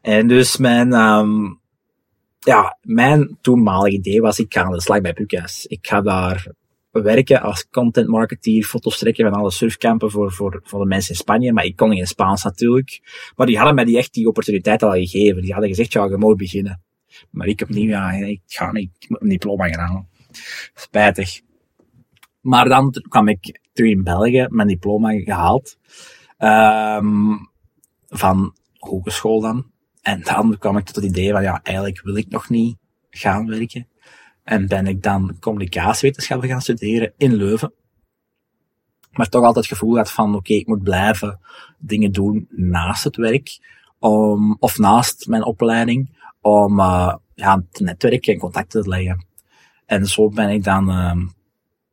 En 0.00 0.28
dus 0.28 0.56
mijn, 0.56 0.92
um, 0.92 1.60
ja, 2.38 2.78
mijn 2.82 3.38
toenmalige 3.40 3.96
idee 3.96 4.20
was, 4.20 4.38
ik 4.38 4.52
ga 4.54 4.62
aan 4.62 4.72
de 4.72 4.80
slag 4.80 5.00
bij 5.00 5.12
Pukas. 5.12 5.66
Ik 5.66 5.86
ga 5.86 6.00
daar 6.00 6.46
werken 6.90 7.42
als 7.42 7.68
content 7.68 8.08
marketeer, 8.08 8.64
foto's 8.64 8.98
trekken 8.98 9.30
van 9.30 9.40
alle 9.40 9.50
surfkampen 9.50 10.10
voor, 10.10 10.32
voor, 10.32 10.60
voor 10.64 10.80
de 10.80 10.86
mensen 10.86 11.10
in 11.10 11.20
Spanje. 11.20 11.52
Maar 11.52 11.64
ik 11.64 11.76
kon 11.76 11.92
in 11.92 12.06
Spaans 12.06 12.44
natuurlijk. 12.44 13.00
Maar 13.36 13.46
die 13.46 13.56
hadden 13.56 13.74
mij 13.74 13.84
die 13.84 13.98
echt 13.98 14.14
die 14.14 14.28
opportuniteit 14.28 14.82
al 14.82 14.92
gegeven. 14.92 15.42
Die 15.42 15.52
hadden 15.52 15.68
gezegd, 15.68 15.92
ja, 15.92 16.04
je 16.04 16.16
moet 16.16 16.36
beginnen. 16.36 16.82
Maar 17.30 17.46
ik 17.46 17.60
opnieuw, 17.60 17.88
ja, 17.88 18.10
ik 18.10 18.40
ga 18.46 18.72
niet, 18.72 18.90
ik 18.98 19.08
moet 19.08 19.22
een 19.22 19.28
diploma 19.28 19.68
gaan 19.68 19.86
halen. 19.86 20.08
Spijtig. 20.74 21.40
Maar 22.40 22.68
dan 22.68 22.94
kwam 23.08 23.28
ik 23.28 23.60
terug 23.72 23.90
in 23.90 24.02
België, 24.02 24.46
mijn 24.48 24.68
diploma 24.68 25.12
gehaald. 25.12 25.78
Um, 26.38 27.50
van 28.08 28.54
hogeschool 28.78 29.40
dan. 29.40 29.70
En 30.02 30.22
dan 30.22 30.58
kwam 30.58 30.76
ik 30.76 30.84
tot 30.84 30.94
het 30.94 31.04
idee 31.04 31.32
van, 31.32 31.42
ja, 31.42 31.60
eigenlijk 31.62 32.02
wil 32.02 32.16
ik 32.16 32.28
nog 32.28 32.48
niet 32.48 32.76
gaan 33.10 33.46
werken. 33.46 33.88
En 34.44 34.66
ben 34.66 34.86
ik 34.86 35.02
dan 35.02 35.36
communicatiewetenschappen 35.40 36.48
gaan 36.48 36.60
studeren 36.60 37.12
in 37.16 37.34
Leuven. 37.34 37.72
Maar 39.10 39.28
toch 39.28 39.44
altijd 39.44 39.68
het 39.68 39.78
gevoel 39.78 39.96
had 39.96 40.10
van, 40.10 40.34
oké, 40.34 40.52
ik 40.52 40.66
moet 40.66 40.82
blijven 40.82 41.40
dingen 41.78 42.12
doen 42.12 42.46
naast 42.50 43.04
het 43.04 43.16
werk. 43.16 43.58
Om, 43.98 44.56
of 44.58 44.78
naast 44.78 45.26
mijn 45.26 45.44
opleiding. 45.44 46.20
Om 46.40 46.78
uh, 46.78 47.14
ja, 47.34 47.64
te 47.70 47.82
netwerken 47.82 48.32
en 48.32 48.38
contacten 48.38 48.82
te 48.82 48.88
leggen. 48.88 49.26
En 49.92 50.06
zo 50.06 50.28
ben 50.28 50.48
ik 50.48 50.64
dan 50.64 50.90
uh, 50.90 51.16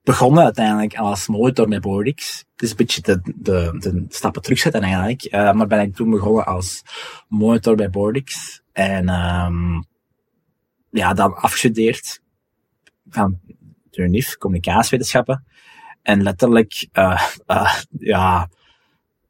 begonnen 0.03 0.43
uiteindelijk 0.43 0.95
als 0.95 1.27
monitor 1.27 1.67
met 1.67 1.81
Bordix. 1.81 2.37
Het 2.37 2.61
is 2.61 2.69
een 2.69 2.75
beetje 2.75 3.01
de, 3.01 3.19
de, 3.35 3.75
de 3.79 4.05
stappen 4.09 4.41
terugzetten 4.41 4.81
eigenlijk. 4.81 5.33
Uh, 5.33 5.51
maar 5.51 5.67
ben 5.67 5.79
ik 5.79 5.95
toen 5.95 6.09
begonnen 6.09 6.45
als 6.45 6.83
monitor 7.27 7.75
bij 7.75 7.89
Bordix. 7.89 8.61
En 8.71 9.09
um, 9.09 9.85
ja, 10.89 11.13
dan 11.13 11.35
afgestudeerd 11.35 12.21
van 13.09 13.39
de 13.89 14.35
communicatiewetenschappen. 14.39 15.45
En 16.01 16.23
letterlijk, 16.23 16.87
uh, 16.93 17.23
ja, 17.99 18.49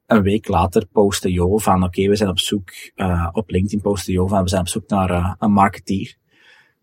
een 0.06 0.22
week 0.22 0.48
later 0.48 0.86
postte 0.86 1.32
Jo 1.32 1.58
van, 1.58 1.84
oké, 1.84 2.08
we 2.08 2.16
zijn 2.16 2.30
op 2.30 2.40
zoek, 2.40 2.72
uh, 2.96 3.30
op 3.32 3.50
LinkedIn 3.50 3.82
postte 3.82 4.12
Jo 4.12 4.28
van, 4.28 4.44
we 4.44 4.50
zijn 4.50 4.62
op 4.62 4.68
zoek 4.68 4.90
naar 4.90 5.36
een 5.40 5.52
marketeer. 5.52 6.19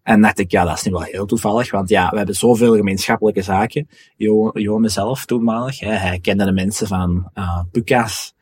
En 0.07 0.21
dacht 0.21 0.39
ik, 0.39 0.51
ja, 0.51 0.65
dat 0.65 0.77
is 0.77 0.83
nu 0.83 0.93
wel 0.93 1.03
heel 1.03 1.27
toevallig, 1.27 1.71
want 1.71 1.89
ja, 1.89 2.11
we 2.11 2.17
hebben 2.17 2.35
zoveel 2.35 2.75
gemeenschappelijke 2.75 3.43
zaken. 3.43 3.89
Jo, 4.17 4.51
jo 4.53 4.79
mezelf 4.79 5.25
toenmalig, 5.25 5.81
hè, 5.81 5.91
hij 5.91 6.19
kende 6.19 6.45
de 6.45 6.53
mensen 6.53 6.87
van 6.87 7.31
uh, 7.35 7.61
Pukas. 7.71 8.35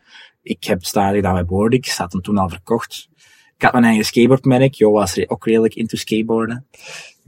Ik 0.43 0.65
heb 0.65 0.85
stadig 0.85 1.15
gedaan 1.15 1.35
bij 1.35 1.45
Boardix, 1.45 1.97
had 1.97 2.13
hem 2.13 2.23
toen 2.23 2.39
al 2.39 2.49
verkocht. 2.49 3.09
Ik 3.57 3.63
had 3.63 3.73
mijn 3.73 3.85
eigen 3.85 4.05
skateboardmerk, 4.05 4.75
Jo 4.75 4.91
was 4.91 5.29
ook 5.29 5.47
redelijk 5.47 5.75
into 5.75 5.97
skateboarden 5.97 6.67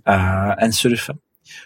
uh, 0.04 0.62
en 0.62 0.72
surfen. 0.72 1.20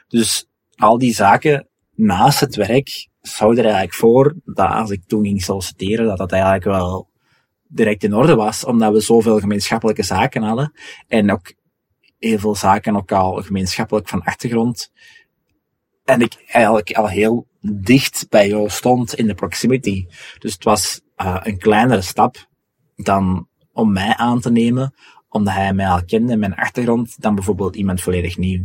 Dus 0.09 0.49
al 0.77 0.99
die 0.99 1.15
zaken 1.15 1.69
naast 1.95 2.41
het 2.41 2.57
werk 2.57 3.09
zouden 3.21 3.59
er 3.59 3.71
eigenlijk 3.71 3.99
voor 3.99 4.35
dat 4.45 4.71
als 4.71 4.91
ik 4.91 5.03
toen 5.07 5.25
ging 5.25 5.43
solliciteren, 5.43 6.07
dat 6.07 6.19
dat 6.19 6.33
eigenlijk 6.33 6.65
wel 6.65 7.09
direct 7.69 8.05
in 8.05 8.15
orde 8.15 8.35
was, 8.35 8.65
omdat 8.65 8.93
we 8.93 9.01
zoveel 9.01 9.39
gemeenschappelijke 9.39 10.03
zaken 10.03 10.43
hadden 10.43 10.73
en 11.09 11.33
ook 11.33 11.59
heel 12.21 12.39
veel 12.39 12.55
zaken 12.55 12.97
ook 12.97 13.13
al 13.13 13.43
gemeenschappelijk 13.43 14.09
van 14.09 14.23
achtergrond. 14.23 14.93
En 16.05 16.21
ik 16.21 16.45
eigenlijk 16.47 16.93
al 16.93 17.09
heel 17.09 17.47
dicht 17.61 18.27
bij 18.29 18.49
jou 18.49 18.69
stond 18.69 19.15
in 19.15 19.27
de 19.27 19.35
proximity. 19.35 20.07
Dus 20.39 20.53
het 20.53 20.65
was 20.65 21.01
uh, 21.17 21.41
een 21.43 21.59
kleinere 21.59 22.01
stap 22.01 22.49
dan 22.97 23.49
om 23.73 23.93
mij 23.93 24.15
aan 24.17 24.41
te 24.41 24.51
nemen, 24.51 24.95
omdat 25.29 25.55
hij 25.55 25.73
mij 25.73 25.89
al 25.89 26.05
kende, 26.05 26.37
mijn 26.37 26.55
achtergrond, 26.55 27.23
dan 27.23 27.35
bijvoorbeeld 27.35 27.77
iemand 27.77 28.01
volledig 28.03 28.37
nieuw. 28.37 28.65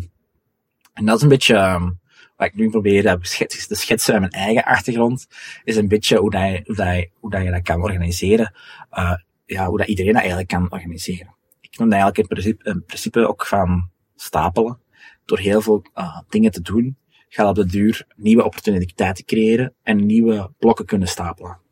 En 0.93 1.05
dat 1.05 1.15
is 1.15 1.21
een 1.21 1.29
beetje 1.29 1.57
um, 1.57 1.99
wat 2.37 2.47
ik 2.47 2.55
nu 2.55 2.69
probeer 2.69 3.19
te 3.19 3.75
schetsen 3.75 4.11
bij 4.11 4.19
mijn 4.19 4.31
eigen 4.31 4.63
achtergrond, 4.63 5.27
is 5.63 5.75
een 5.75 5.87
beetje 5.87 6.17
hoe, 6.17 6.31
dat 6.31 6.61
hoe, 6.65 6.75
dat 6.75 7.07
hoe 7.19 7.31
dat 7.31 7.43
je 7.43 7.51
dat 7.51 7.61
kan 7.61 7.83
organiseren. 7.83 8.53
Uh, 8.93 9.13
ja, 9.45 9.67
hoe 9.67 9.77
dat 9.77 9.87
iedereen 9.87 10.11
dat 10.11 10.21
eigenlijk 10.21 10.49
kan 10.49 10.71
organiseren 10.71 11.35
noem 11.77 11.91
eigenlijk 11.91 12.17
in 12.17 12.27
principe, 12.27 12.69
in 12.69 12.83
principe 12.85 13.27
ook 13.27 13.45
van 13.45 13.89
stapelen. 14.15 14.79
Door 15.25 15.39
heel 15.39 15.61
veel 15.61 15.85
uh, 15.95 16.19
dingen 16.29 16.51
te 16.51 16.61
doen, 16.61 16.97
gaat 17.29 17.47
op 17.47 17.55
de 17.55 17.65
duur 17.65 18.07
nieuwe 18.15 18.43
opportuniteiten 18.43 19.25
creëren 19.25 19.73
en 19.83 20.05
nieuwe 20.05 20.51
blokken 20.57 20.85
kunnen 20.85 21.07
stapelen. 21.07 21.63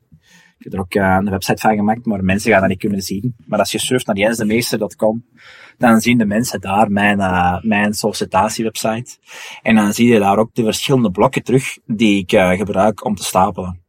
Ik 0.58 0.72
heb 0.72 0.74
er 0.74 0.80
ook 0.80 0.96
uh, 0.96 1.18
een 1.20 1.30
website 1.30 1.62
van 1.62 1.76
gemaakt, 1.76 2.06
maar 2.06 2.24
mensen 2.24 2.52
gaan 2.52 2.60
dat 2.60 2.70
niet 2.70 2.80
kunnen 2.80 3.02
zien. 3.02 3.36
Maar 3.46 3.60
als 3.60 3.72
je 3.72 3.80
surft 3.80 4.06
naar 4.06 4.16
jensdemeester.com, 4.16 5.26
dan 5.78 6.02
zien 6.02 6.18
de 6.18 6.26
mensen 6.26 6.62
daar 6.62 6.92
mijn, 6.92 7.20
uh, 7.20 7.62
mijn 7.62 7.94
sollicitatiewebsite. 7.94 9.18
En 9.62 9.76
dan 9.76 9.94
zie 9.94 10.08
je 10.08 10.20
daar 10.20 10.38
ook 10.38 10.54
de 10.54 10.64
verschillende 10.64 11.12
blokken 11.12 11.44
terug 11.44 11.78
die 11.86 12.20
ik 12.20 12.32
uh, 12.32 12.52
gebruik 12.52 13.06
om 13.06 13.16
te 13.16 13.24
stapelen. 13.24 13.82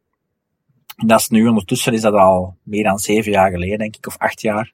En 0.95 1.07
dat 1.07 1.19
is 1.19 1.27
nu 1.27 1.47
ondertussen 1.47 1.93
is 1.93 2.01
dat 2.01 2.13
al 2.13 2.57
meer 2.63 2.83
dan 2.83 2.97
zeven 2.97 3.31
jaar 3.31 3.51
geleden, 3.51 3.77
denk 3.77 3.95
ik, 3.95 4.07
of 4.07 4.17
acht 4.17 4.41
jaar 4.41 4.73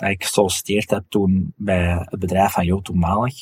dat 0.00 0.10
ik 0.10 0.24
gesolliciteerd 0.24 0.90
heb 0.90 1.04
toen 1.08 1.52
bij 1.56 2.06
het 2.08 2.18
bedrijf 2.18 2.52
van 2.52 2.64
Jo 2.64 2.80
toenmalig. 2.80 3.34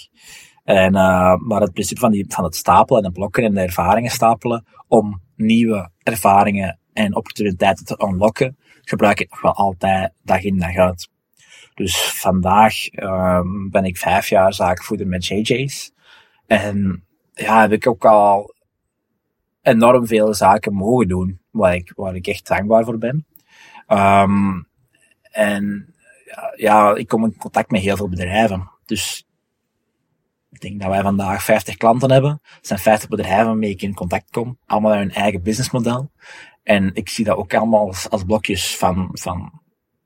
En, 0.64 0.94
uh, 0.94 1.36
maar 1.36 1.60
het 1.60 1.72
principe 1.72 2.00
van, 2.00 2.10
die, 2.10 2.24
van 2.28 2.44
het 2.44 2.56
stapelen 2.56 3.02
en 3.02 3.08
de 3.08 3.14
blokken 3.14 3.44
en 3.44 3.54
de 3.54 3.60
ervaringen 3.60 4.10
stapelen 4.10 4.64
om 4.88 5.20
nieuwe 5.36 5.90
ervaringen 6.02 6.78
en 6.92 7.16
opportuniteiten 7.16 7.84
te 7.84 8.04
unlocken, 8.06 8.56
gebruik 8.82 9.20
ik 9.20 9.30
nog 9.30 9.40
wel 9.40 9.54
altijd 9.54 10.12
dag 10.22 10.42
in 10.42 10.58
dag 10.58 10.76
uit. 10.76 11.08
Dus 11.74 11.96
vandaag 12.00 12.74
um, 12.92 13.70
ben 13.70 13.84
ik 13.84 13.96
vijf 13.96 14.28
jaar 14.28 14.54
zaakvoerder 14.54 15.06
met 15.06 15.26
JJ's. 15.26 15.92
En 16.46 17.04
ja, 17.32 17.60
heb 17.60 17.72
ik 17.72 17.86
ook 17.86 18.04
al 18.04 18.54
enorm 19.62 20.06
veel 20.06 20.34
zaken 20.34 20.74
mogen 20.74 21.08
doen, 21.08 21.40
waar 21.50 21.74
ik, 21.74 21.92
waar 21.96 22.14
ik 22.14 22.26
echt 22.26 22.46
dankbaar 22.46 22.84
voor 22.84 22.98
ben. 22.98 23.26
Um, 23.88 24.66
en 25.30 25.94
ja, 26.56 26.94
ik 26.94 27.08
kom 27.08 27.24
in 27.24 27.36
contact 27.36 27.70
met 27.70 27.80
heel 27.80 27.96
veel 27.96 28.08
bedrijven. 28.08 28.70
Dus 28.84 29.26
ik 30.50 30.60
denk 30.60 30.80
dat 30.80 30.90
wij 30.90 31.02
vandaag 31.02 31.42
50 31.42 31.76
klanten 31.76 32.10
hebben. 32.10 32.40
Het 32.42 32.66
zijn 32.66 32.78
50 32.78 33.08
bedrijven 33.08 33.46
waarmee 33.46 33.70
ik 33.70 33.82
in 33.82 33.94
contact 33.94 34.30
kom. 34.30 34.58
Allemaal 34.66 34.96
hun 34.96 35.12
eigen 35.12 35.42
businessmodel. 35.42 36.10
En 36.62 36.90
ik 36.94 37.08
zie 37.08 37.24
dat 37.24 37.36
ook 37.36 37.54
allemaal 37.54 37.86
als, 37.86 38.10
als 38.10 38.24
blokjes 38.24 38.76
van, 38.76 39.08
van, 39.12 39.60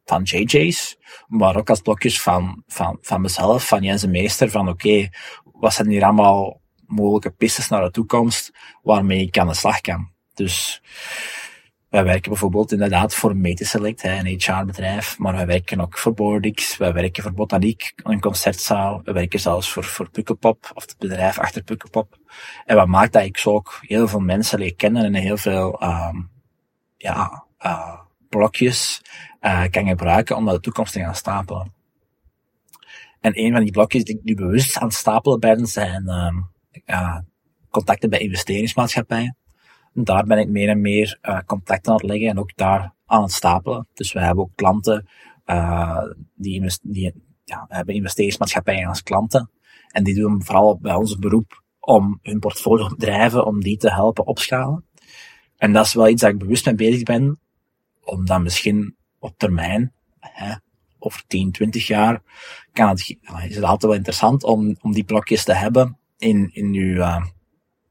van 0.05 0.23
JJ's. 0.23 0.97
Maar 1.27 1.57
ook 1.57 1.71
als 1.71 1.81
blokjes 1.81 2.23
van, 2.23 2.63
van, 2.67 2.99
van 3.01 3.21
mezelf, 3.21 3.67
van 3.67 3.83
Jens 3.83 4.01
de 4.01 4.09
Meester. 4.09 4.51
Van 4.51 4.69
oké, 4.69 5.09
wat 5.45 5.75
zijn 5.75 5.89
hier 5.89 6.05
allemaal 6.05 6.61
mogelijke 6.87 7.31
pistes 7.31 7.69
naar 7.69 7.83
de 7.83 7.91
toekomst 7.91 8.51
waarmee 8.83 9.23
ik 9.23 9.39
aan 9.39 9.49
de 9.49 9.55
slag 9.55 9.81
kan. 9.81 10.11
Dus 10.35 10.83
wij 11.93 12.05
werken 12.05 12.31
bijvoorbeeld 12.31 12.73
inderdaad 12.73 13.15
voor 13.15 13.37
Metiselect, 13.37 14.05
een 14.05 14.27
HR-bedrijf, 14.27 15.19
maar 15.19 15.35
wij 15.35 15.47
werken 15.47 15.81
ook 15.81 15.99
voor 15.99 16.15
Bordix, 16.15 16.77
wij 16.77 16.93
werken 16.93 17.23
voor 17.23 17.33
Botaniek, 17.33 17.93
een 17.97 18.21
concertzaal, 18.21 19.01
we 19.05 19.13
werken 19.13 19.41
zelfs 19.41 19.73
voor, 19.73 19.85
voor 19.85 20.09
of 20.75 20.83
het 20.83 20.95
bedrijf 20.99 21.39
achter 21.39 21.63
Pukkelpop. 21.63 22.19
En 22.65 22.77
wat 22.77 22.87
maakt 22.87 23.13
dat 23.13 23.23
ik 23.23 23.37
zo 23.37 23.55
ook 23.55 23.79
heel 23.81 24.09
veel 24.09 24.21
mensen 24.21 24.59
leer 24.59 24.75
kennen 24.75 25.05
en 25.05 25.15
heel 25.15 25.37
veel, 25.37 25.83
um, 25.83 26.31
ja, 26.97 27.45
uh, 27.65 28.01
blokjes 28.29 29.03
uh, 29.41 29.65
kan 29.71 29.87
gebruiken 29.87 30.37
om 30.37 30.45
naar 30.45 30.55
de 30.55 30.61
toekomst 30.61 30.93
te 30.93 31.01
gaan 31.01 31.15
stapelen. 31.15 31.73
En 33.21 33.39
een 33.39 33.53
van 33.53 33.63
die 33.63 33.73
blokjes 33.73 34.05
die 34.05 34.17
ik 34.17 34.25
nu 34.25 34.35
bewust 34.35 34.79
aan 34.79 34.87
het 34.87 34.97
stapelen 34.97 35.41
ben, 35.41 35.67
zijn 35.67 36.05
uh, 36.87 37.19
contacten 37.71 38.11
bij 38.11 38.19
investeringsmaatschappijen. 38.19 39.37
Daar 39.95 40.25
ben 40.25 40.39
ik 40.39 40.49
meer 40.49 40.69
en 40.69 40.81
meer 40.81 41.19
uh, 41.23 41.39
contacten 41.47 41.93
aan 41.93 41.99
het 41.99 42.07
leggen 42.07 42.29
en 42.29 42.39
ook 42.39 42.57
daar 42.57 42.95
aan 43.07 43.23
het 43.23 43.33
stapelen. 43.33 43.89
Dus 43.95 44.13
we 44.13 44.21
hebben 44.21 44.45
ook 44.45 44.55
klanten 44.55 45.09
uh, 45.47 46.03
die, 46.35 47.13
ja, 47.45 47.67
hebben 47.69 47.95
investeringsmaatschappijen 47.95 48.89
als 48.89 49.03
klanten. 49.03 49.51
En 49.89 50.05
die 50.05 50.15
doen 50.15 50.45
vooral 50.45 50.79
bij 50.79 50.95
ons 50.95 51.19
beroep 51.19 51.63
om 51.81 52.19
hun 52.23 52.39
portfolio 52.39 52.89
bedrijven, 52.89 53.47
om 53.47 53.61
die 53.61 53.77
te 53.77 53.93
helpen 53.93 54.27
opschalen. 54.27 54.85
En 55.57 55.73
dat 55.73 55.87
is 55.87 55.95
wel 55.95 56.09
iets 56.09 56.23
dat 56.23 56.31
ik 56.31 56.39
bewust 56.39 56.67
mee 56.67 56.75
bezig 56.75 57.03
ben, 57.03 57.41
om 58.05 58.27
dan 58.27 58.43
misschien 58.43 58.97
op 59.19 59.35
termijn, 59.37 59.93
hè, 60.19 60.55
over 60.99 61.23
10, 61.27 61.53
20 61.53 61.87
jaar, 61.87 62.23
kan 62.73 62.89
het, 62.89 63.17
is 63.49 63.55
het 63.55 63.65
altijd 63.65 63.83
wel 63.83 63.95
interessant 63.95 64.45
om, 64.45 64.77
om 64.81 64.93
die 64.93 65.05
blokjes 65.05 65.45
te 65.45 65.55
hebben 65.55 65.99
in, 66.19 66.51
in 66.53 66.73
uw, 66.73 66.95
uh, 66.95 67.25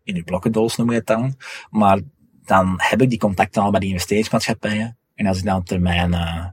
in 0.03 0.15
uw 0.15 0.23
blokkendoos 0.23 0.75
noem 0.75 0.89
je 0.89 0.97
het 0.97 1.07
dan. 1.07 1.35
Maar 1.69 1.99
dan 2.45 2.75
heb 2.77 3.01
ik 3.01 3.09
die 3.09 3.19
contacten 3.19 3.61
al 3.61 3.71
bij 3.71 3.79
die 3.79 3.89
investeringsmaatschappijen. 3.89 4.97
En 5.15 5.25
als 5.25 5.37
ik 5.37 5.43
dan 5.43 5.57
op 5.57 5.65
termijn... 5.65 6.11
Uh, 6.11 6.45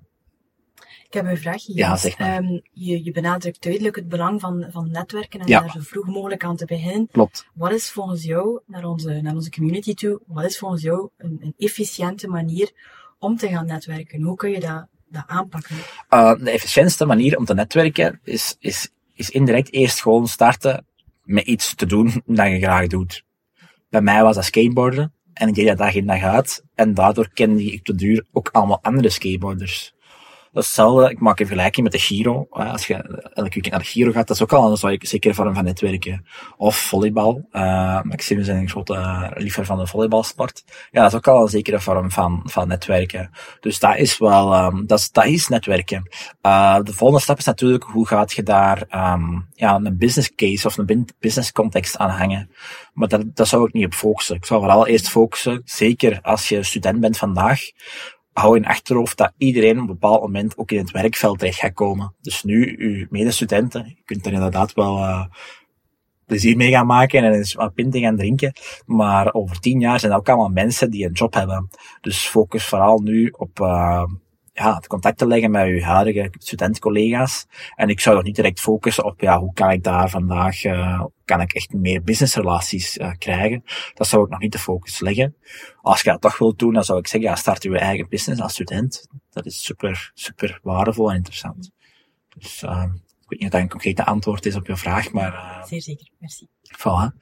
ik 1.08 1.14
heb 1.14 1.26
een 1.26 1.36
vraag 1.36 1.66
hier. 1.66 1.76
Ja, 1.76 1.96
zeg 1.96 2.18
maar. 2.18 2.36
Um, 2.36 2.62
je, 2.72 3.04
je 3.04 3.12
benadrukt 3.12 3.62
duidelijk 3.62 3.96
het 3.96 4.08
belang 4.08 4.40
van, 4.40 4.66
van 4.70 4.90
netwerken 4.90 5.40
en 5.40 5.46
ja. 5.46 5.60
daar 5.60 5.70
zo 5.70 5.80
vroeg 5.80 6.06
mogelijk 6.06 6.44
aan 6.44 6.56
te 6.56 6.64
beginnen. 6.64 7.08
Klopt. 7.12 7.46
Wat 7.54 7.72
is 7.72 7.90
volgens 7.90 8.22
jou, 8.22 8.60
naar 8.66 8.84
onze, 8.84 9.20
naar 9.22 9.34
onze 9.34 9.50
community 9.50 9.94
toe, 9.94 10.20
wat 10.26 10.44
is 10.44 10.58
volgens 10.58 10.82
jou 10.82 11.08
een, 11.16 11.38
een 11.40 11.54
efficiënte 11.58 12.28
manier 12.28 12.70
om 13.18 13.36
te 13.36 13.48
gaan 13.48 13.66
netwerken? 13.66 14.22
Hoe 14.22 14.36
kun 14.36 14.50
je 14.50 14.60
dat, 14.60 14.86
dat 15.08 15.24
aanpakken? 15.26 15.76
Uh, 16.10 16.34
de 16.38 16.50
efficiëntste 16.50 17.06
manier 17.06 17.38
om 17.38 17.44
te 17.44 17.54
netwerken 17.54 18.20
is, 18.24 18.56
is, 18.58 18.90
is 19.14 19.30
indirect 19.30 19.72
eerst 19.72 20.02
gewoon 20.02 20.26
starten 20.26 20.86
met 21.22 21.46
iets 21.46 21.74
te 21.74 21.86
doen 21.86 22.22
dat 22.26 22.46
je 22.46 22.58
graag 22.58 22.86
doet. 22.86 23.26
Bij 23.88 24.00
mij 24.00 24.22
was 24.22 24.34
dat 24.34 24.44
skateboarden. 24.44 25.12
En 25.32 25.48
ik 25.48 25.54
deed 25.54 25.66
dat 25.66 25.78
dag 25.78 25.94
in 25.94 26.06
dag 26.06 26.22
uit. 26.22 26.64
En 26.74 26.94
daardoor 26.94 27.28
kende 27.32 27.64
ik 27.64 27.84
te 27.84 27.94
duur 27.94 28.26
ook 28.32 28.48
allemaal 28.52 28.82
andere 28.82 29.08
skateboarders. 29.08 29.94
Hetzelfde, 30.52 31.10
ik 31.10 31.20
maak 31.20 31.40
een 31.40 31.46
vergelijking 31.46 31.84
met 31.84 31.92
de 31.92 31.98
Giro. 31.98 32.46
Als 32.50 32.86
je 32.86 32.94
elke 32.94 33.50
weekend 33.50 33.70
naar 33.70 33.78
de 33.78 33.84
Giro 33.84 34.12
gaat, 34.12 34.26
dat 34.26 34.36
is 34.36 34.42
ook 34.42 34.52
al 34.52 34.70
een 34.70 34.98
zekere 35.00 35.34
vorm 35.34 35.54
van 35.54 35.64
netwerken. 35.64 36.26
Of 36.56 36.76
volleybal. 36.76 37.48
Uh, 37.52 38.02
Maxime 38.02 38.40
is 38.40 38.48
een 38.48 38.68
grote 38.68 39.30
liefhebber 39.34 39.64
van 39.64 39.78
de 39.78 39.86
volleybalsport. 39.86 40.64
Ja, 40.90 41.02
dat 41.02 41.10
is 41.10 41.16
ook 41.16 41.28
al 41.28 41.42
een 41.42 41.48
zekere 41.48 41.80
vorm 41.80 42.10
van, 42.10 42.42
van 42.44 42.68
netwerken. 42.68 43.30
Dus 43.60 43.78
dat 43.78 43.96
is 43.96 44.18
wel, 44.18 44.64
um, 44.64 44.86
dat, 44.86 44.98
is, 44.98 45.10
dat 45.10 45.24
is 45.24 45.48
netwerken. 45.48 46.08
Uh, 46.42 46.78
de 46.82 46.92
volgende 46.92 47.22
stap 47.22 47.38
is 47.38 47.44
natuurlijk, 47.44 47.84
hoe 47.84 48.06
gaat 48.06 48.32
je 48.32 48.42
daar 48.42 48.82
um, 49.12 49.48
ja, 49.54 49.74
een 49.74 49.98
business 49.98 50.34
case 50.34 50.66
of 50.66 50.78
een 50.78 51.08
business 51.18 51.52
context 51.52 51.96
aan 51.96 52.10
hangen. 52.10 52.50
Maar 52.92 53.08
dat, 53.08 53.36
dat 53.36 53.48
zou 53.48 53.66
ik 53.66 53.72
niet 53.72 53.84
op 53.84 53.94
focussen. 53.94 54.36
Ik 54.36 54.44
zou 54.44 54.60
vooral 54.60 54.86
eerst 54.86 55.08
focussen, 55.08 55.62
zeker 55.64 56.18
als 56.22 56.48
je 56.48 56.62
student 56.62 57.00
bent 57.00 57.16
vandaag, 57.16 57.60
hou 58.38 58.56
in 58.56 58.66
achterhoofd 58.66 59.16
dat 59.16 59.32
iedereen 59.36 59.74
op 59.74 59.78
een 59.78 59.86
bepaald 59.86 60.20
moment 60.20 60.58
ook 60.58 60.70
in 60.70 60.78
het 60.78 60.90
werkveld 60.90 61.38
terecht 61.38 61.58
gaat 61.58 61.72
komen. 61.72 62.14
Dus 62.20 62.42
nu, 62.42 62.74
uw 62.78 63.06
medestudenten, 63.10 63.84
je 63.86 64.02
kunt 64.04 64.26
er 64.26 64.32
inderdaad 64.32 64.72
wel 64.72 64.98
uh, 64.98 65.24
plezier 66.26 66.56
mee 66.56 66.70
gaan 66.70 66.86
maken 66.86 67.24
en 67.24 67.32
eens 67.32 67.54
wat 67.54 67.74
pinten 67.74 68.00
gaan 68.00 68.16
drinken. 68.16 68.52
Maar 68.86 69.32
over 69.32 69.60
tien 69.60 69.80
jaar 69.80 70.00
zijn 70.00 70.12
dat 70.12 70.20
ook 70.20 70.28
allemaal 70.28 70.48
mensen 70.48 70.90
die 70.90 71.04
een 71.04 71.12
job 71.12 71.34
hebben. 71.34 71.68
Dus 72.00 72.26
focus 72.26 72.64
vooral 72.64 72.98
nu 72.98 73.28
op 73.36 73.60
uh, 73.60 74.04
ja, 74.58 74.74
het 74.74 74.86
contact 74.86 75.18
te 75.18 75.26
leggen 75.26 75.50
met 75.50 75.66
uw 75.66 75.80
huidige 75.80 76.30
studentcollega's. 76.38 77.46
En 77.74 77.88
ik 77.88 78.00
zou 78.00 78.16
nog 78.16 78.24
niet 78.24 78.34
direct 78.34 78.60
focussen 78.60 79.04
op, 79.04 79.20
ja, 79.20 79.38
hoe 79.38 79.52
kan 79.52 79.70
ik 79.70 79.82
daar 79.82 80.10
vandaag, 80.10 80.64
uh, 80.64 81.04
kan 81.24 81.40
ik 81.40 81.52
echt 81.52 81.72
meer 81.72 82.02
businessrelaties 82.02 82.96
uh, 82.96 83.12
krijgen. 83.18 83.64
Dat 83.94 84.06
zou 84.06 84.24
ik 84.24 84.30
nog 84.30 84.40
niet 84.40 84.52
de 84.52 84.58
focus 84.58 85.00
leggen. 85.00 85.36
Als 85.80 86.00
je 86.00 86.10
dat 86.10 86.20
toch 86.20 86.38
wilt 86.38 86.58
doen, 86.58 86.72
dan 86.72 86.84
zou 86.84 86.98
ik 86.98 87.06
zeggen, 87.06 87.30
ja, 87.30 87.36
start 87.36 87.64
uw 87.64 87.74
eigen 87.74 88.08
business 88.08 88.40
als 88.40 88.52
student. 88.52 89.08
Dat 89.30 89.46
is 89.46 89.64
super, 89.64 90.10
super 90.14 90.60
waardevol 90.62 91.10
en 91.10 91.16
interessant. 91.16 91.70
Dus, 92.36 92.62
uh, 92.62 92.84
ik 93.20 93.28
weet 93.28 93.38
niet 93.38 93.48
of 93.48 93.48
dat 93.48 93.60
een 93.60 93.68
concrete 93.68 94.04
antwoord 94.04 94.46
is 94.46 94.56
op 94.56 94.66
je 94.66 94.76
vraag, 94.76 95.12
maar... 95.12 95.32
Uh, 95.32 95.64
Zeer 95.64 95.82
zeker, 95.82 96.10
merci. 96.18 96.46
Voilà. 96.76 97.16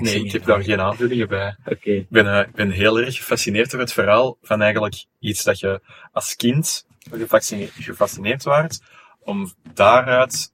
Nee, 0.00 0.24
ik 0.24 0.32
heb 0.32 0.44
daar 0.44 0.62
geen 0.62 0.80
aanvullingen 0.80 1.28
bij. 1.28 1.56
Okay. 1.64 1.94
Ik, 1.94 2.08
ben, 2.08 2.26
uh, 2.26 2.38
ik 2.38 2.52
ben 2.52 2.70
heel 2.70 3.00
erg 3.00 3.16
gefascineerd 3.16 3.70
door 3.70 3.80
het 3.80 3.92
verhaal 3.92 4.36
van 4.42 4.62
eigenlijk 4.62 5.04
iets 5.18 5.42
dat 5.42 5.58
je 5.58 5.80
als 6.12 6.36
kind 6.36 6.86
gefascineerd, 7.10 7.72
gefascineerd 7.78 8.42
waart, 8.42 8.80
om 9.20 9.52
daaruit 9.74 10.52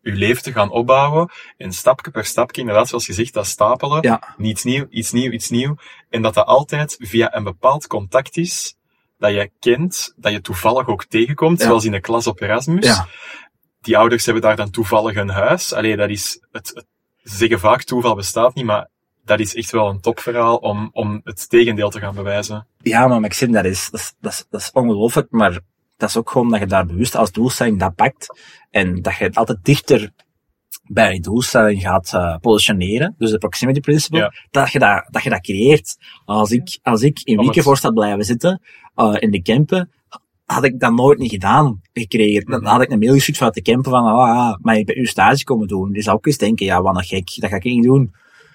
je 0.00 0.12
leven 0.12 0.42
te 0.42 0.52
gaan 0.52 0.70
opbouwen 0.70 1.30
en 1.56 1.72
stapje 1.72 2.10
per 2.10 2.24
stapje, 2.24 2.60
inderdaad 2.60 2.88
zoals 2.88 3.06
je 3.06 3.12
zegt, 3.12 3.32
dat 3.32 3.46
stapelen, 3.46 4.02
ja. 4.02 4.34
iets 4.38 4.64
nieuw, 4.64 4.86
iets 4.90 5.12
nieuw, 5.12 5.30
iets 5.30 5.48
nieuw, 5.48 5.76
en 6.10 6.22
dat 6.22 6.34
dat 6.34 6.46
altijd 6.46 6.96
via 6.98 7.34
een 7.34 7.44
bepaald 7.44 7.86
contact 7.86 8.36
is, 8.36 8.76
dat 9.18 9.32
je 9.32 9.50
kent, 9.58 10.14
dat 10.16 10.32
je 10.32 10.40
toevallig 10.40 10.88
ook 10.88 11.04
tegenkomt, 11.04 11.58
Ja. 11.60 11.66
zoals 11.66 11.84
in 11.84 11.92
de 11.92 12.00
klas 12.00 12.26
op 12.26 12.40
Erasmus. 12.40 12.86
Ja. 12.86 13.08
Die 13.80 13.98
ouders 13.98 14.24
hebben 14.24 14.42
daar 14.42 14.56
dan 14.56 14.70
toevallig 14.70 15.16
een 15.16 15.28
huis. 15.28 15.72
Allee, 15.72 15.96
dat 15.96 16.08
is, 16.10 16.46
het, 16.52 16.68
het, 16.74 16.86
ze 17.30 17.36
zeggen 17.36 17.58
vaak 17.58 17.82
toeval 17.82 18.14
bestaat 18.14 18.54
niet, 18.54 18.64
maar 18.64 18.88
dat 19.24 19.40
is 19.40 19.54
echt 19.54 19.70
wel 19.70 19.88
een 19.88 20.00
topverhaal 20.00 20.56
om, 20.56 20.90
om 20.92 21.20
het 21.24 21.48
tegendeel 21.48 21.90
te 21.90 21.98
gaan 22.00 22.14
bewijzen. 22.14 22.66
Ja, 22.78 23.06
maar 23.06 23.20
Maxime, 23.20 23.52
dat 23.52 23.64
is, 23.64 23.90
dat 23.90 24.00
is, 24.00 24.14
dat 24.20 24.32
is, 24.32 24.44
dat 24.50 24.60
is 24.60 24.70
ongelooflijk, 24.72 25.30
maar 25.30 25.60
dat 25.96 26.08
is 26.08 26.16
ook 26.16 26.30
gewoon 26.30 26.50
dat 26.50 26.60
je 26.60 26.66
daar 26.66 26.86
bewust 26.86 27.16
als 27.16 27.32
doelstelling 27.32 27.78
dat 27.78 27.94
pakt 27.94 28.40
en 28.70 29.02
dat 29.02 29.16
je 29.16 29.24
het 29.24 29.36
altijd 29.36 29.58
dichter 29.62 30.12
bij 30.84 31.12
je 31.14 31.20
doelstelling 31.20 31.80
gaat 31.82 32.12
uh, 32.14 32.36
positioneren, 32.36 33.14
dus 33.18 33.30
de 33.30 33.38
proximity 33.38 33.80
principle, 33.80 34.18
Ja. 34.18 34.32
dat, 34.50 34.72
je 34.72 34.78
dat, 34.78 35.06
dat 35.10 35.22
je 35.22 35.30
dat 35.30 35.40
creëert. 35.40 35.96
Als 36.24 36.50
ik, 36.50 36.78
als 36.82 37.02
ik 37.02 37.20
in 37.22 37.38
Wiekenvoort 37.38 37.82
had 37.82 37.94
blijven 37.94 38.24
zitten, 38.24 38.62
uh, 38.96 39.16
in 39.18 39.30
de 39.30 39.42
Kempen, 39.42 39.90
had 40.54 40.64
ik 40.64 40.80
dat 40.80 40.92
nooit 40.92 41.18
niet 41.18 41.30
gedaan, 41.30 41.80
gekregen. 41.92 42.50
Dan 42.50 42.64
had 42.64 42.82
ik 42.82 42.90
een 42.90 42.98
mail 42.98 43.12
gestuurd 43.12 43.36
vanuit 43.36 43.54
de 43.54 43.62
Kempen 43.62 43.90
van, 43.90 44.04
ah, 44.04 44.18
ah, 44.18 44.56
maar 44.60 44.76
ik 44.76 44.86
ben 44.86 44.96
uw 44.96 45.06
stage 45.06 45.44
komen 45.44 45.68
doen. 45.68 45.92
Die 45.92 46.02
zou 46.02 46.16
ook 46.16 46.26
eens 46.26 46.36
denken, 46.36 46.66
ja, 46.66 46.82
wat 46.82 46.96
een 46.96 47.04
gek, 47.04 47.36
dat 47.40 47.50
ga 47.50 47.56
ik 47.56 47.64
niet 47.64 47.84
doen. 47.84 48.14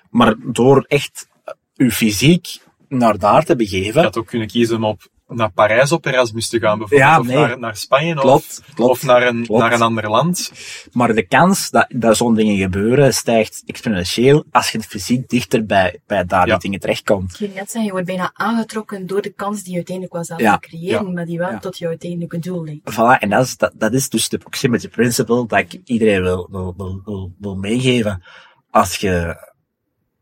Maar 0.09 0.35
door 0.51 0.85
echt 0.87 1.27
uw 1.75 1.89
fysiek 1.89 2.57
naar 2.87 3.17
daar 3.17 3.43
te 3.43 3.51
Je 3.51 3.57
begeven, 3.57 4.03
had 4.03 4.17
ook 4.17 4.27
kunnen 4.27 4.47
kiezen 4.47 4.83
op, 4.83 5.07
naar 5.35 5.51
Parijs 5.51 5.91
op 5.91 6.05
Erasmus 6.05 6.49
te 6.49 6.59
gaan, 6.59 6.77
bijvoorbeeld. 6.77 7.09
Ja, 7.11 7.19
of 7.19 7.27
naar, 7.27 7.59
naar 7.59 7.75
Spanje, 7.75 8.15
klopt, 8.15 8.61
of, 8.67 8.73
klopt. 8.75 8.91
of 8.91 9.03
naar, 9.03 9.27
een, 9.27 9.45
klopt. 9.45 9.61
naar 9.61 9.73
een 9.73 9.81
ander 9.81 10.09
land. 10.09 10.51
Maar 10.91 11.13
de 11.13 11.27
kans 11.27 11.69
dat, 11.69 11.85
dat 11.89 12.17
zo'n 12.17 12.35
dingen 12.35 12.57
gebeuren 12.57 13.13
stijgt 13.13 13.63
exponentieel 13.65 14.45
als 14.51 14.71
je 14.71 14.81
fysiek 14.81 15.29
dichter 15.29 15.65
bij, 15.65 15.99
bij 16.07 16.25
daar 16.25 16.45
Ja. 16.47 16.51
die 16.53 16.61
dingen 16.61 16.79
terechtkomt. 16.79 17.31
Ik 17.31 17.37
ging 17.37 17.53
net 17.53 17.63
zeggen, 17.65 17.83
je 17.83 17.91
wordt 17.91 18.05
bijna 18.05 18.31
aangetrokken 18.33 19.07
door 19.07 19.21
de 19.21 19.29
kans 19.33 19.61
die 19.61 19.69
je 19.69 19.75
uiteindelijk 19.75 20.15
wel 20.15 20.23
zelf 20.25 20.39
Ja. 20.39 20.51
gaat 20.51 20.61
creëren, 20.61 21.05
Ja. 21.05 21.11
maar 21.11 21.25
die 21.25 21.37
wel 21.37 21.51
Ja. 21.51 21.59
tot 21.59 21.77
je 21.77 21.87
uiteindelijke 21.87 22.39
doel 22.39 22.63
leidt. 22.63 22.91
Voilà, 22.91 23.19
en 23.19 23.29
dat 23.29 23.45
is, 23.45 23.57
dat, 23.57 23.71
dat 23.75 23.93
is 23.93 24.09
dus 24.09 24.29
de 24.29 24.37
proximity 24.37 24.87
principle 24.89 25.45
dat 25.47 25.59
ik 25.59 25.81
iedereen 25.85 26.21
wil, 26.21 26.47
wil, 26.51 26.73
wil, 26.77 27.01
wil, 27.05 27.33
wil 27.39 27.55
meegeven. 27.55 28.23
Als 28.71 28.95
je, 28.95 29.35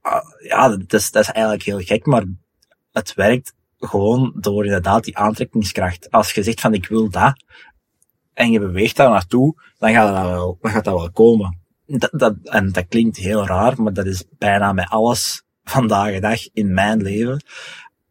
ah, 0.02 0.22
ja, 0.44 0.70
dat 0.70 0.94
is, 0.94 1.12
dat 1.12 1.22
is 1.24 1.30
eigenlijk 1.30 1.64
heel 1.64 1.80
gek, 1.80 2.06
maar 2.06 2.24
het 2.92 3.14
werkt 3.14 3.54
gewoon 3.82 4.34
door 4.40 4.66
inderdaad 4.66 5.04
die 5.04 5.18
aantrekkingskracht. 5.18 6.12
Als 6.12 6.32
je 6.32 6.44
zegt 6.44 6.62
van 6.62 6.74
ik 6.74 6.88
wil 6.88 7.10
dat, 7.10 7.44
en 8.34 8.52
je 8.52 8.60
beweegt 8.60 8.96
daar 8.96 9.10
naartoe, 9.10 9.62
dan 9.78 9.92
gaat 9.92 10.16
dat 10.16 10.26
wel, 10.26 10.58
dan 10.62 10.72
gaat 10.72 10.84
dat 10.84 11.00
wel 11.00 11.12
komen. 11.12 11.60
Dat, 11.86 12.12
dat, 12.14 12.36
en 12.44 12.72
dat 12.72 12.88
klinkt 12.88 13.18
heel 13.18 13.46
raar, 13.46 13.82
maar 13.82 13.94
dat 13.94 14.06
is 14.06 14.24
bijna 14.38 14.74
met 14.74 14.90
alles 14.90 15.44
vandaag 15.64 16.14
de 16.14 16.20
dag 16.20 16.40
in 16.54 16.74
mijn 16.74 17.02
leven. 17.02 17.44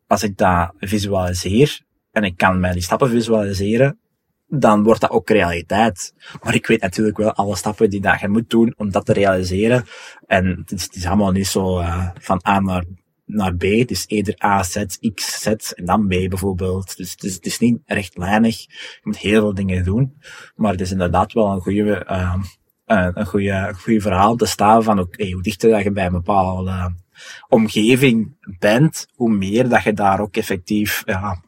Als 0.07 0.23
ik 0.23 0.37
dat 0.37 0.73
visualiseer, 0.79 1.81
en 2.13 2.25
ik 2.25 2.37
kan 2.37 2.61
mij 2.61 2.73
die 2.73 2.83
stappen 2.83 3.11
visualiseren, 3.11 3.99
dan 4.47 4.83
wordt 4.83 5.01
dat 5.01 5.11
ook 5.11 5.31
realiteit. 5.31 6.15
Maar 6.43 6.55
ik 6.55 6.67
weet 6.67 6.81
natuurlijk 6.81 7.17
wel 7.17 7.33
alle 7.33 7.57
stappen 7.57 7.91
die 7.91 8.01
dat 8.01 8.21
je 8.21 8.29
moet 8.29 8.51
doen 8.51 8.75
om 8.77 8.91
dat 8.91 9.07
te 9.07 9.13
realiseren. 9.13 9.85
En 10.27 10.63
het 10.67 10.95
is, 10.97 11.07
allemaal 11.07 11.31
niet 11.31 11.47
zo 11.47 11.81
uh, 11.81 12.09
van 12.19 12.41
A 12.49 12.61
naar, 12.61 12.85
naar 13.33 13.55
B. 13.55 13.63
Is 13.63 14.05
eerder 14.07 14.45
A, 14.45 14.63
Z, 14.63 14.85
X, 15.15 15.41
Z 15.43 15.47
en 15.47 15.85
dan 15.85 16.07
B 16.07 16.09
bijvoorbeeld. 16.09 16.97
Dus 16.97 17.11
het 17.11 17.23
is, 17.23 17.35
het 17.35 17.47
is 17.47 17.59
niet 17.59 17.79
rechtlijnig. 17.85 18.61
Je 18.61 19.01
moet 19.03 19.19
heel 19.19 19.41
veel 19.41 19.55
dingen 19.55 19.85
doen. 19.85 20.17
Maar 20.55 20.73
het 20.73 20.81
is 20.81 20.91
inderdaad 20.91 21.33
wel 21.33 21.53
een 21.53 21.61
goede, 21.61 22.07
uh, 22.11 22.35
een, 22.87 23.19
een 23.19 23.27
goede, 23.27 23.75
goede 23.77 24.01
verhaal 24.01 24.37
te 24.37 24.47
staan 24.47 24.83
van 24.83 24.99
oké, 24.99 25.31
hoe 25.31 25.43
dichter 25.43 25.71
dat 25.71 25.83
je 25.83 25.93
bij 25.93 26.07
een 26.07 26.13
bepaalde 26.13 26.95
omgeving 27.49 28.37
bent, 28.59 29.07
hoe 29.15 29.31
meer 29.31 29.69
dat 29.69 29.83
je 29.83 29.93
daar 29.93 30.21
ook 30.21 30.37
effectief 30.37 31.03
ja, 31.05 31.43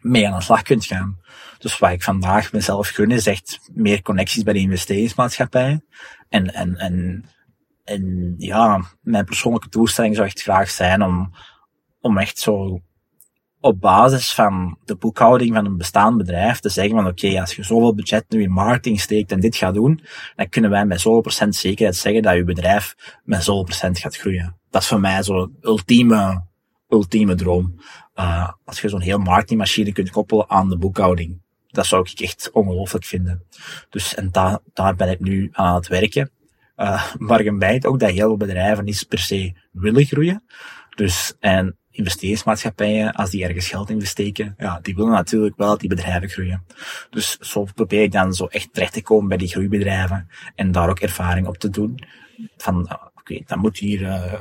mee 0.00 0.28
aan 0.28 0.38
de 0.38 0.44
slag 0.44 0.62
kunt 0.62 0.84
gaan. 0.84 1.18
Dus 1.58 1.78
wat 1.78 1.90
ik 1.90 2.02
vandaag 2.02 2.52
mezelf 2.52 2.88
gun 2.88 3.10
is 3.10 3.26
echt 3.26 3.70
meer 3.74 4.02
connecties 4.02 4.42
bij 4.42 4.52
de 4.52 4.58
investeringsmaatschappij. 4.58 5.80
En, 6.28 6.54
en, 6.54 6.76
en, 6.76 7.24
en 7.86 8.34
ja, 8.38 8.82
mijn 9.00 9.24
persoonlijke 9.24 9.68
doelstelling 9.68 10.14
zou 10.14 10.26
echt 10.26 10.42
graag 10.42 10.70
zijn 10.70 11.02
om, 11.02 11.34
om 12.00 12.18
echt 12.18 12.38
zo 12.38 12.80
op 13.60 13.80
basis 13.80 14.34
van 14.34 14.78
de 14.84 14.96
boekhouding 14.96 15.54
van 15.54 15.66
een 15.66 15.76
bestaand 15.76 16.16
bedrijf 16.16 16.60
te 16.60 16.68
zeggen 16.68 16.94
van 16.94 17.06
oké, 17.06 17.40
als 17.40 17.56
je 17.56 17.62
zoveel 17.62 17.94
budget 17.94 18.24
nu 18.28 18.42
in 18.42 18.50
marketing 18.50 19.00
steekt 19.00 19.32
en 19.32 19.40
dit 19.40 19.56
gaat 19.56 19.74
doen, 19.74 20.00
dan 20.36 20.48
kunnen 20.48 20.70
wij 20.70 20.86
met 20.86 21.00
zoveel 21.00 21.20
procent 21.20 21.54
zekerheid 21.54 21.96
zeggen 21.96 22.22
dat 22.22 22.34
je 22.34 22.44
bedrijf 22.44 22.94
met 23.24 23.44
zoveel 23.44 23.64
procent 23.64 23.98
gaat 23.98 24.16
groeien. 24.16 24.56
Dat 24.70 24.82
is 24.82 24.88
voor 24.88 25.00
mij 25.00 25.22
zo'n 25.22 25.56
ultieme, 25.60 26.44
ultieme 26.88 27.34
droom. 27.34 27.80
Uh, 28.16 28.50
als 28.64 28.80
je 28.80 28.88
zo'n 28.88 29.00
heel 29.00 29.18
marketingmachine 29.18 29.92
kunt 29.92 30.10
koppelen 30.10 30.50
aan 30.50 30.68
de 30.68 30.78
boekhouding. 30.78 31.40
Dat 31.66 31.86
zou 31.86 32.08
ik 32.10 32.20
echt 32.20 32.50
ongelooflijk 32.52 33.04
vinden. 33.04 33.44
Dus, 33.90 34.14
en 34.14 34.28
da 34.30 34.60
daar 34.72 34.94
ben 34.94 35.10
ik 35.10 35.20
nu 35.20 35.48
aan 35.52 35.74
het 35.74 35.88
werken. 35.88 36.30
Uh, 36.76 37.14
maar 37.18 37.40
gemerkt 37.40 37.86
ook 37.86 38.00
dat 38.00 38.10
heel 38.10 38.26
veel 38.26 38.36
bedrijven 38.36 38.84
niet 38.84 39.06
per 39.08 39.18
se 39.18 39.54
willen 39.72 40.04
groeien. 40.04 40.42
Dus, 40.94 41.34
en 41.40 41.76
investeringsmaatschappijen, 41.90 43.12
als 43.12 43.30
die 43.30 43.44
ergens 43.44 43.68
geld 43.68 43.90
investeren, 43.90 44.54
ja, 44.58 44.78
die 44.82 44.94
willen 44.94 45.10
natuurlijk 45.10 45.56
wel 45.56 45.68
dat 45.68 45.80
die 45.80 45.88
bedrijven 45.88 46.28
groeien. 46.28 46.64
Dus 47.10 47.36
zo 47.38 47.66
probeer 47.74 48.02
ik 48.02 48.12
dan 48.12 48.34
zo 48.34 48.46
echt 48.46 48.68
terecht 48.72 48.92
te 48.92 49.02
komen 49.02 49.28
bij 49.28 49.36
die 49.36 49.48
groeibedrijven 49.48 50.28
en 50.54 50.72
daar 50.72 50.88
ook 50.88 51.00
ervaring 51.00 51.46
op 51.46 51.58
te 51.58 51.70
doen. 51.70 51.98
Van, 52.56 52.80
oké, 52.80 53.10
okay, 53.14 53.42
dan 53.46 53.58
moet 53.58 53.78
hier, 53.78 54.00
uh, 54.00 54.32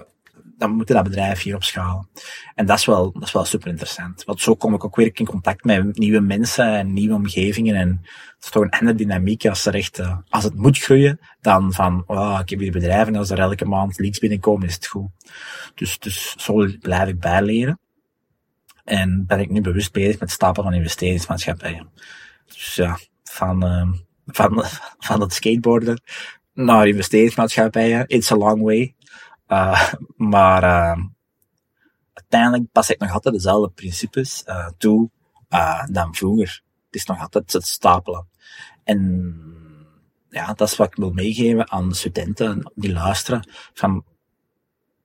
dan 0.57 0.71
moet 0.71 0.87
dat 0.87 1.03
bedrijf 1.03 1.41
hier 1.41 1.55
opschalen. 1.55 2.09
En 2.55 2.65
dat 2.65 2.77
is 2.77 2.85
wel, 2.85 3.11
dat 3.11 3.23
is 3.23 3.31
wel 3.31 3.45
super 3.45 3.69
interessant. 3.69 4.23
Want 4.23 4.41
zo 4.41 4.55
kom 4.55 4.73
ik 4.73 4.83
ook 4.83 4.95
weer 4.95 5.09
in 5.13 5.25
contact 5.25 5.63
met 5.63 5.97
nieuwe 5.97 6.19
mensen 6.19 6.73
en 6.73 6.93
nieuwe 6.93 7.15
omgevingen. 7.15 7.75
En 7.75 8.01
het 8.35 8.43
is 8.43 8.49
toch 8.49 8.63
een 8.63 8.69
andere 8.69 8.97
dynamiek 8.97 9.45
als 9.45 9.65
er 9.65 9.75
echt, 9.75 9.99
uh, 9.99 10.17
als 10.29 10.43
het 10.43 10.55
moet 10.55 10.77
groeien, 10.77 11.19
dan 11.41 11.73
van, 11.73 12.03
oh, 12.07 12.39
ik 12.41 12.49
heb 12.49 12.59
hier 12.59 12.71
bedrijven 12.71 13.13
en 13.13 13.19
als 13.19 13.29
er 13.29 13.39
elke 13.39 13.65
maand 13.65 13.99
leads 13.99 14.19
binnenkomen, 14.19 14.67
is 14.67 14.75
het 14.75 14.87
goed. 14.87 15.09
Dus, 15.75 15.99
dus 15.99 16.35
zo 16.37 16.67
blijf 16.79 17.07
ik 17.07 17.19
bijleren. 17.19 17.79
En 18.83 19.25
ben 19.27 19.39
ik 19.39 19.49
nu 19.49 19.61
bewust 19.61 19.91
bezig 19.91 20.19
met 20.19 20.31
stapelen 20.31 20.69
van 20.69 20.77
investeringsmaatschappijen. 20.77 21.89
Dus 22.45 22.75
ja, 22.75 22.99
van, 23.23 23.65
uh, 23.65 23.99
van, 24.25 24.63
van 25.07 25.21
het 25.21 25.33
skateboarden 25.33 26.01
naar 26.55 26.87
investeringsmaatschappijen, 26.87 28.07
it's 28.07 28.31
a 28.31 28.35
long 28.35 28.61
way. 28.61 28.94
Uh, 29.47 29.93
maar 30.15 30.63
uh, 30.63 31.03
uiteindelijk 32.13 32.71
pas 32.71 32.89
ik 32.89 32.99
nog 32.99 33.11
altijd 33.11 33.33
dezelfde 33.35 33.69
principes 33.69 34.43
uh, 34.47 34.67
toe 34.77 35.09
dan 35.91 36.15
vroeger. 36.15 36.61
Het 36.85 36.95
is 36.95 37.05
nog 37.05 37.19
altijd 37.19 37.53
het 37.53 37.67
stapelen. 37.67 38.27
En 38.83 39.35
ja, 40.29 40.53
dat 40.53 40.67
is 40.67 40.75
wat 40.75 40.87
ik 40.87 40.95
wil 40.95 41.11
meegeven 41.11 41.71
aan 41.71 41.89
de 41.89 41.95
studenten 41.95 42.71
die 42.75 42.93
luisteren. 42.93 43.49
Van 43.73 44.03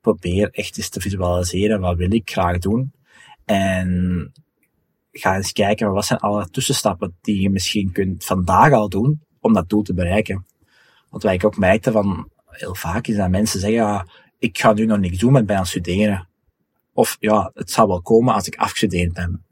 probeer 0.01 0.51
echt 0.51 0.77
eens 0.77 0.89
te 0.89 1.01
visualiseren 1.01 1.81
wat 1.81 1.97
wil 1.97 2.13
ik 2.13 2.31
graag 2.31 2.59
doen. 2.59 2.93
En 3.45 4.33
ga 5.13 5.37
eens 5.37 5.53
kijken 5.53 5.93
wat 5.93 6.05
zijn 6.07 6.21
alle 6.21 6.51
tussenstappen 6.51 7.17
die 7.21 7.41
je 7.41 7.51
misschien 7.51 7.93
kunt 7.93 8.25
vandaag 8.25 8.73
al 8.73 8.89
doen 8.89 9.23
om 9.41 9.53
dat 9.53 9.69
doel 9.69 9.83
te 9.83 9.95
bereiken. 9.95 10.47
Want 11.09 11.23
wij 11.23 11.35
ik 11.35 11.45
ook 11.45 11.57
merkte 11.57 11.93
van 11.93 12.31
heel 12.47 12.75
vaak 12.75 13.07
is 13.07 13.17
dat 13.17 13.31
mensen 13.31 13.61
zeggen, 13.61 13.79
ja, 13.79 14.07
ik 14.41 14.59
ga 14.59 14.73
nu 14.73 14.85
nog 14.85 14.99
niks 14.99 15.19
doen, 15.19 15.37
aan 15.37 15.57
het 15.57 15.67
studeren. 15.67 16.29
Of 16.93 17.17
ja, 17.21 17.51
het 17.55 17.71
zal 17.71 17.89
wel 17.89 18.03
komen 18.03 18.35
als 18.35 18.47
ik 18.47 18.57
afgestudeerd 18.57 19.13
ben. 19.13 19.45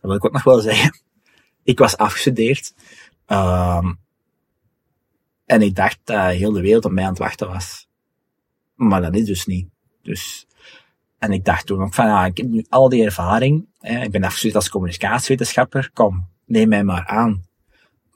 Dat 0.00 0.10
wil 0.10 0.14
ik 0.14 0.24
ook 0.24 0.32
nog 0.32 0.42
wel 0.42 0.60
zeggen. 0.60 1.00
Ik 1.62 1.78
was 1.78 1.96
afgestudeerd. 1.96 2.74
Um, 3.26 3.98
en 5.46 5.62
ik 5.62 5.74
dacht 5.74 5.98
dat 6.04 6.32
heel 6.32 6.52
de 6.52 6.60
wereld 6.60 6.84
op 6.84 6.92
mij 6.92 7.04
aan 7.04 7.10
het 7.10 7.18
wachten 7.18 7.48
was. 7.48 7.88
Maar 8.74 9.02
dat 9.02 9.14
is 9.14 9.24
dus 9.24 9.46
niet. 9.46 9.68
Dus, 10.02 10.46
en 11.18 11.32
ik 11.32 11.44
dacht 11.44 11.66
toen 11.66 11.82
ook 11.82 11.94
van, 11.94 12.06
ja, 12.06 12.26
ik 12.26 12.36
heb 12.36 12.46
nu 12.46 12.64
al 12.68 12.88
die 12.88 13.04
ervaring. 13.04 13.66
Ik 13.80 14.10
ben 14.10 14.24
afgestudeerd 14.24 14.56
als 14.56 14.68
communicatiewetenschapper. 14.68 15.90
Kom, 15.92 16.28
neem 16.44 16.68
mij 16.68 16.84
maar 16.84 17.06
aan. 17.06 17.46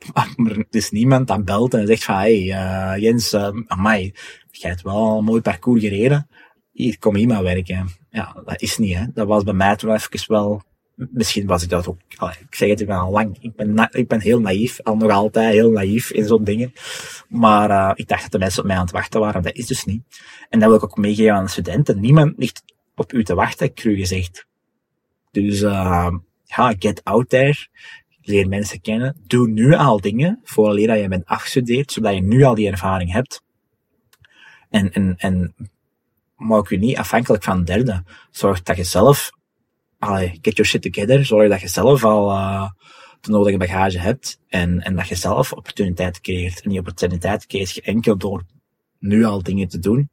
Maar 0.37 0.57
er 0.57 0.67
is 0.71 0.91
niemand 0.91 1.31
aan 1.31 1.45
belt 1.45 1.75
en 1.75 1.87
zegt 1.87 2.05
van, 2.05 2.15
hey, 2.15 2.43
uh, 2.43 3.03
Jens, 3.03 3.33
uh, 3.33 3.49
amai, 3.67 4.15
jij 4.61 4.71
hebt 4.71 4.83
wel 4.83 5.19
een 5.19 5.25
mooi 5.25 5.41
parcours 5.41 5.81
gereden. 5.81 6.29
Hier, 6.73 6.99
kom 6.99 7.15
hier 7.15 7.27
maar 7.27 7.43
werken. 7.43 7.89
Ja, 8.11 8.43
dat 8.45 8.63
is 8.63 8.79
niet, 8.79 8.97
hè. 8.97 9.05
Dat 9.15 9.27
was 9.27 9.43
bij 9.43 9.55
mij 9.55 9.77
toen 9.77 9.95
even 9.95 10.33
wel, 10.33 10.63
misschien 10.95 11.47
was 11.47 11.63
ik 11.63 11.69
dat 11.69 11.87
ook, 11.87 11.99
ik 12.41 12.55
zeg 12.55 12.69
het, 12.69 12.81
ik 12.81 12.89
al 12.89 13.11
lang, 13.11 13.37
ik 13.41 13.57
ben, 13.57 13.89
ik 13.91 14.09
ben 14.09 14.21
heel 14.21 14.41
naïef, 14.41 14.81
al 14.83 14.97
nog 14.97 15.11
altijd 15.11 15.53
heel 15.53 15.71
naïef 15.71 16.11
in 16.11 16.25
zo'n 16.25 16.45
dingen. 16.45 16.73
Maar 17.29 17.71
uh, 17.71 17.91
ik 17.95 18.09
dacht 18.09 18.23
dat 18.23 18.33
de 18.33 18.39
mensen 18.39 18.61
op 18.61 18.67
mij 18.67 18.77
aan 18.77 18.83
het 18.83 18.93
wachten 18.93 19.21
waren, 19.21 19.43
dat 19.43 19.55
is 19.55 19.67
dus 19.67 19.85
niet. 19.85 20.03
En 20.49 20.59
dat 20.59 20.69
wil 20.69 20.77
ik 20.77 20.85
ook 20.85 20.97
meegeven 20.97 21.35
aan 21.35 21.45
de 21.45 21.51
studenten. 21.51 22.01
Niemand 22.01 22.33
ligt 22.37 22.63
op 22.95 23.13
u 23.13 23.25
te 23.25 23.35
wachten, 23.35 23.67
ik 23.67 23.85
u 23.85 23.97
gezegd. 23.97 24.47
Dus, 25.31 25.61
uh, 25.61 26.09
ja, 26.45 26.75
get 26.79 27.05
out 27.05 27.29
there 27.29 27.69
leer 28.23 28.49
mensen 28.49 28.81
kennen. 28.81 29.17
Doe 29.27 29.49
nu 29.49 29.75
al 29.75 30.01
dingen 30.01 30.41
voor 30.43 30.77
dat 30.77 30.99
je 30.99 31.09
bent 31.09 31.27
afgestudeerd, 31.27 31.93
zodat 31.93 32.15
je 32.15 32.23
nu 32.23 32.43
al 32.43 32.55
die 32.55 32.71
ervaring 32.71 33.13
hebt. 33.13 33.43
En, 34.73 34.93
en, 34.93 35.15
en 35.17 35.55
maak 36.37 36.69
je 36.69 36.79
niet 36.79 36.97
afhankelijk 36.97 37.43
van 37.43 37.65
derden. 37.65 38.07
Zorg 38.31 38.63
dat 38.63 38.77
je 38.77 38.85
zelf, 38.85 39.31
allee, 39.99 40.39
get 40.43 40.57
your 40.57 40.65
shit 40.65 40.83
together, 40.83 41.25
zorg 41.25 41.49
dat 41.49 41.61
je 41.61 41.69
zelf 41.69 42.05
al 42.05 42.31
uh, 42.31 42.71
de 43.21 43.31
nodige 43.31 43.57
bagage 43.57 43.99
hebt 43.99 44.41
en, 44.49 44.81
en 44.81 44.97
dat 44.97 45.09
je 45.09 45.15
zelf 45.15 45.53
opportuniteiten 45.53 46.23
creëert. 46.23 46.63
En 46.63 46.71
die 46.71 46.79
opportuniteiten 46.79 47.49
creëert 47.49 47.71
je 47.71 47.83
enkel 47.83 48.17
door 48.17 48.45
nu 48.99 49.25
al 49.25 49.43
dingen 49.43 49.69
te 49.69 49.79
doen. 49.79 50.11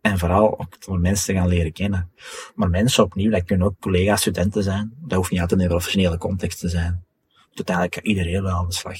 En 0.00 0.18
vooral 0.18 0.60
ook 0.60 0.84
door 0.84 0.98
mensen 0.98 1.26
te 1.34 1.40
gaan 1.40 1.48
leren 1.48 1.72
kennen. 1.72 2.10
Maar 2.54 2.68
mensen 2.68 3.04
opnieuw, 3.04 3.30
dat 3.30 3.44
kunnen 3.44 3.66
ook 3.66 3.80
collega's, 3.80 4.20
studenten 4.20 4.62
zijn. 4.62 4.94
Dat 5.00 5.18
hoeft 5.18 5.30
niet 5.30 5.40
altijd 5.40 5.60
in 5.60 5.66
een 5.66 5.72
professionele 5.72 6.18
context 6.18 6.58
te 6.58 6.68
zijn. 6.68 7.04
Uiteindelijk 7.54 8.06
iedereen 8.06 8.42
wel 8.42 8.56
aan 8.56 8.66
de 8.66 8.74
slag. 8.74 8.98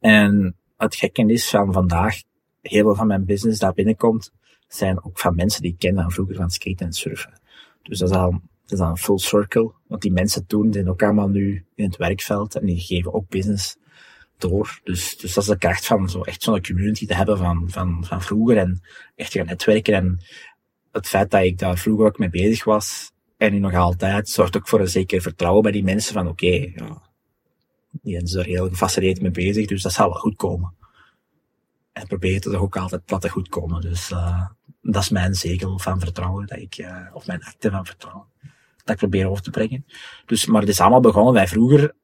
En 0.00 0.56
het 0.76 0.94
gekke 0.94 1.26
is 1.26 1.48
van 1.48 1.72
vandaag, 1.72 2.22
heel 2.60 2.82
veel 2.82 2.94
van 2.94 3.06
mijn 3.06 3.24
business 3.24 3.58
dat 3.58 3.74
binnenkomt, 3.74 4.32
zijn 4.68 5.04
ook 5.04 5.18
van 5.18 5.34
mensen 5.34 5.62
die 5.62 5.72
ik 5.72 5.78
ken 5.78 5.94
van 5.94 6.10
vroeger 6.10 6.36
van 6.36 6.50
skaten 6.50 6.86
en 6.86 6.92
surfen. 6.92 7.40
Dus 7.82 7.98
dat 7.98 8.10
is 8.10 8.16
al, 8.16 8.30
dat 8.30 8.78
is 8.78 8.78
al 8.78 8.90
een 8.90 8.96
full 8.96 9.18
circle. 9.18 9.72
Want 9.86 10.02
die 10.02 10.12
mensen 10.12 10.46
toen 10.46 10.72
zijn 10.72 10.88
ook 10.88 11.02
allemaal 11.02 11.28
nu 11.28 11.64
in 11.74 11.84
het 11.84 11.96
werkveld 11.96 12.54
en 12.54 12.66
die 12.66 12.80
geven 12.80 13.14
ook 13.14 13.28
business 13.28 13.76
door. 14.38 14.80
Dus, 14.84 15.16
dus 15.16 15.34
dat 15.34 15.42
is 15.42 15.48
de 15.48 15.58
kracht 15.58 15.86
van 15.86 16.08
zo 16.08 16.22
echt 16.22 16.42
zo'n 16.42 16.62
community 16.62 17.06
te 17.06 17.14
hebben 17.14 17.38
van, 17.38 17.70
van, 17.70 18.04
van 18.04 18.22
vroeger 18.22 18.56
en 18.56 18.80
echt 19.14 19.32
gaan 19.32 19.46
netwerken. 19.46 19.94
En 19.94 20.20
het 20.92 21.08
feit 21.08 21.30
dat 21.30 21.42
ik 21.42 21.58
daar 21.58 21.78
vroeger 21.78 22.06
ook 22.06 22.18
mee 22.18 22.30
bezig 22.30 22.64
was, 22.64 23.12
en 23.36 23.52
nu 23.52 23.58
nog 23.58 23.74
altijd, 23.74 24.28
zorgt 24.28 24.56
ook 24.56 24.68
voor 24.68 24.80
een 24.80 24.88
zeker 24.88 25.20
vertrouwen 25.20 25.62
bij 25.62 25.72
die 25.72 25.84
mensen 25.84 26.14
van 26.14 26.28
oké, 26.28 26.72
ja, 26.74 27.02
die 27.90 28.20
zijn 28.28 28.44
er 28.44 28.50
heel 28.50 28.68
gefascineerd 28.68 29.20
mee 29.20 29.30
bezig, 29.30 29.66
dus 29.66 29.82
dat 29.82 29.92
zal 29.92 30.08
wel 30.08 30.18
goed 30.18 30.36
komen. 30.36 30.74
En 31.92 32.06
probeer 32.06 32.34
het 32.34 32.42
toch 32.42 32.54
ook 32.54 32.76
altijd 32.76 33.10
laten 33.10 33.30
goed 33.30 33.48
komen. 33.48 33.80
Dus 33.80 34.10
uh, 34.10 34.46
dat 34.82 35.02
is 35.02 35.08
mijn 35.08 35.34
zegel 35.34 35.78
van 35.78 36.00
vertrouwen, 36.00 36.46
dat 36.46 36.58
ik, 36.58 36.78
uh, 36.78 37.06
of 37.12 37.26
mijn 37.26 37.42
acte 37.44 37.70
van 37.70 37.86
vertrouwen, 37.86 38.26
dat 38.76 38.90
ik 38.90 38.96
probeer 38.96 39.28
over 39.28 39.42
te 39.42 39.50
brengen. 39.50 39.86
Dus, 40.26 40.46
maar 40.46 40.60
het 40.60 40.70
is 40.70 40.80
allemaal 40.80 41.00
begonnen 41.00 41.32
bij 41.32 41.48
vroeger, 41.48 41.94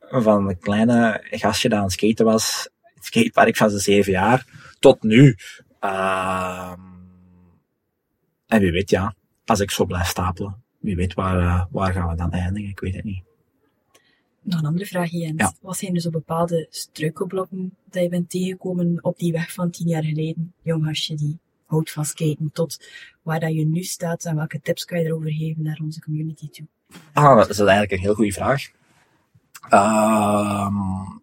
van 0.00 0.48
een 0.48 0.58
kleine 0.58 1.26
gastje 1.30 1.68
dat 1.68 1.78
aan 1.78 1.84
het 1.84 1.92
skaten 1.92 2.24
was, 2.24 2.68
het 2.94 3.04
skatepark 3.04 3.56
van 3.56 3.70
zijn 3.70 3.82
zeven 3.82 4.12
jaar, 4.12 4.46
tot 4.78 5.02
nu. 5.02 5.36
Uh, 5.80 6.72
en 8.46 8.60
wie 8.60 8.72
weet, 8.72 8.90
ja, 8.90 9.14
als 9.44 9.60
ik 9.60 9.70
zo 9.70 9.84
blijf 9.84 10.06
stapelen, 10.06 10.62
wie 10.78 10.96
weet 10.96 11.14
waar, 11.14 11.40
uh, 11.40 11.64
waar 11.70 11.92
gaan 11.92 12.08
we 12.08 12.14
dan 12.14 12.32
eindigen, 12.32 12.70
ik 12.70 12.80
weet 12.80 12.94
het 12.94 13.04
niet. 13.04 13.24
Nog 14.46 14.60
een 14.60 14.66
andere 14.66 14.86
vraag, 14.86 15.10
Jens. 15.10 15.40
Ja. 15.40 15.52
Wat 15.60 15.76
zijn 15.76 15.94
er 15.94 16.00
zo 16.00 16.10
bepaalde 16.10 16.66
struikelblokken 16.70 17.76
dat 17.90 18.02
je 18.02 18.08
bent 18.08 18.30
tegengekomen 18.30 18.98
op 19.04 19.18
die 19.18 19.32
weg 19.32 19.52
van 19.52 19.70
tien 19.70 19.88
jaar 19.88 20.04
geleden, 20.04 20.54
jong 20.62 20.84
gastje 20.84 21.14
die 21.14 21.38
houdt 21.64 21.92
van 21.92 22.04
skaten, 22.04 22.50
tot 22.52 22.86
waar 23.22 23.40
dat 23.40 23.54
je 23.54 23.66
nu 23.66 23.82
staat 23.82 24.24
en 24.24 24.36
welke 24.36 24.60
tips 24.60 24.84
kan 24.84 24.98
je 24.98 25.04
erover 25.04 25.32
geven 25.32 25.62
naar 25.62 25.80
onze 25.82 26.00
community 26.00 26.48
toe? 26.48 26.66
Ah, 27.12 27.36
dat 27.36 27.48
is 27.48 27.58
eigenlijk 27.58 27.92
een 27.92 27.98
heel 27.98 28.14
goede 28.14 28.32
vraag. 28.32 28.70
Um, 29.70 31.22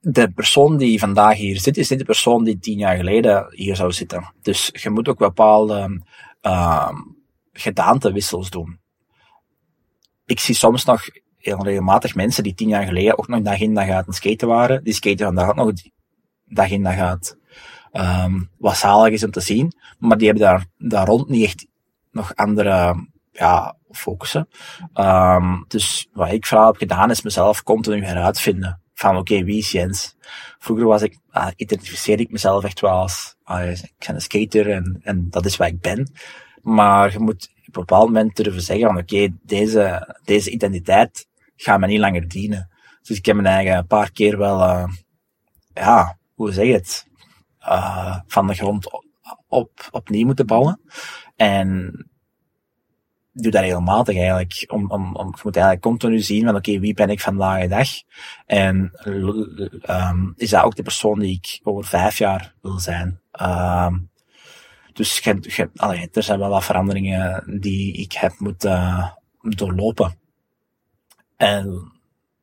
de 0.00 0.30
persoon 0.30 0.76
die 0.76 0.98
vandaag 0.98 1.36
hier 1.36 1.60
zit, 1.60 1.76
is 1.76 1.90
niet 1.90 1.98
de 1.98 2.04
persoon 2.04 2.44
die 2.44 2.58
tien 2.58 2.78
jaar 2.78 2.96
geleden 2.96 3.46
hier 3.50 3.76
zou 3.76 3.92
zitten. 3.92 4.32
Dus 4.42 4.70
je 4.72 4.90
moet 4.90 5.08
ook 5.08 5.18
bepaalde 5.18 6.02
uh, 6.42 6.90
gedaantewissels 7.60 8.50
doen. 8.50 8.80
Ik 10.24 10.40
zie 10.40 10.54
soms 10.54 10.84
nog 10.84 11.04
heel 11.36 11.64
regelmatig 11.64 12.14
mensen 12.14 12.42
die 12.42 12.54
tien 12.54 12.68
jaar 12.68 12.84
geleden 12.84 13.18
ook 13.18 13.28
nog 13.28 13.42
dag 13.42 13.60
in 13.60 13.74
dag 13.74 13.88
uit 13.88 14.06
aan 14.06 14.12
skaten 14.12 14.48
waren, 14.48 14.84
die 14.84 14.92
skaten 14.92 15.26
vandaag 15.26 15.54
nog 15.54 15.72
dag 16.44 16.70
in 16.70 16.82
dag 16.82 16.98
uit. 16.98 17.36
Um, 17.92 18.50
wat 18.58 18.76
zalig 18.76 19.12
is 19.12 19.24
om 19.24 19.30
te 19.30 19.40
zien, 19.40 19.72
maar 19.98 20.18
die 20.18 20.26
hebben 20.26 20.44
daar, 20.44 20.66
daar 20.76 21.06
rond 21.06 21.28
niet 21.28 21.44
echt 21.44 21.66
nog 22.10 22.34
andere 22.34 23.06
ja, 23.32 23.76
focussen. 23.90 24.48
Um, 24.94 25.64
dus 25.68 26.08
wat 26.12 26.32
ik 26.32 26.46
vooral 26.46 26.66
heb 26.66 26.76
gedaan 26.76 27.10
is 27.10 27.22
mezelf 27.22 27.62
continu 27.62 28.04
heruitvinden. 28.04 28.82
Van 28.94 29.16
oké, 29.16 29.44
wie 29.44 29.58
is 29.58 29.70
Jens? 29.70 30.16
Vroeger 30.58 30.86
was 30.86 31.02
ik, 31.02 31.18
uh, 31.32 31.46
identificeerde 31.56 32.22
ik 32.22 32.30
mezelf 32.30 32.64
echt 32.64 32.80
wel 32.80 32.90
als, 32.90 33.34
uh, 33.46 33.70
ik 33.70 34.04
ben 34.06 34.14
een 34.14 34.20
skater 34.20 34.70
en, 34.70 35.00
en 35.02 35.26
dat 35.30 35.44
is 35.44 35.56
wat 35.56 35.68
ik 35.68 35.80
ben. 35.80 36.12
Maar 36.68 37.12
je 37.12 37.18
moet 37.18 37.50
op 37.58 37.66
een 37.66 37.72
bepaald 37.72 38.06
moment 38.06 38.36
durven 38.36 38.62
zeggen 38.62 38.86
van 38.86 38.98
oké, 38.98 39.28
deze, 39.42 40.14
deze 40.24 40.50
identiteit 40.50 41.26
gaat 41.56 41.80
me 41.80 41.86
niet 41.86 41.98
langer 41.98 42.28
dienen. 42.28 42.70
Dus 43.02 43.18
ik 43.18 43.26
heb 43.26 43.36
mijn 43.36 43.54
eigen 43.54 43.76
een 43.76 43.86
paar 43.86 44.10
keer 44.10 44.38
wel, 44.38 44.60
uh, 44.60 44.84
ja, 45.74 46.18
hoe 46.34 46.52
zeg 46.52 46.66
je 46.66 46.72
het, 46.72 47.06
uh, 47.60 48.18
van 48.26 48.46
de 48.46 48.54
grond 48.54 48.92
op, 48.92 49.04
op, 49.48 49.88
opnieuw 49.90 50.26
moeten 50.26 50.46
bouwen. 50.46 50.80
En 51.36 51.92
doe 53.32 53.50
dat 53.50 53.62
regelmatig 53.62 54.16
eigenlijk. 54.16 54.64
Om, 54.66 54.90
om, 54.90 55.16
om, 55.16 55.28
ik 55.28 55.44
moet 55.44 55.56
eigenlijk 55.56 55.84
continu 55.84 56.20
zien 56.20 56.44
van 56.44 56.56
oké, 56.56 56.78
wie 56.78 56.94
ben 56.94 57.10
ik 57.10 57.20
vandaag 57.20 57.60
de 57.60 57.68
dag? 57.68 57.88
En 58.46 58.92
um, 59.90 60.32
is 60.36 60.50
dat 60.50 60.64
ook 60.64 60.76
de 60.76 60.82
persoon 60.82 61.18
die 61.18 61.40
ik 61.42 61.60
over 61.62 61.84
vijf 61.84 62.18
jaar 62.18 62.54
wil 62.60 62.78
zijn? 62.78 63.20
Um, 63.42 64.10
dus 64.98 65.26
er 66.12 66.22
zijn 66.22 66.38
wel 66.38 66.48
wat 66.48 66.64
veranderingen 66.64 67.58
die 67.60 67.92
ik 67.92 68.12
heb 68.12 68.32
moeten 68.38 68.70
uh, 68.70 69.10
doorlopen. 69.40 70.18
En 71.36 71.92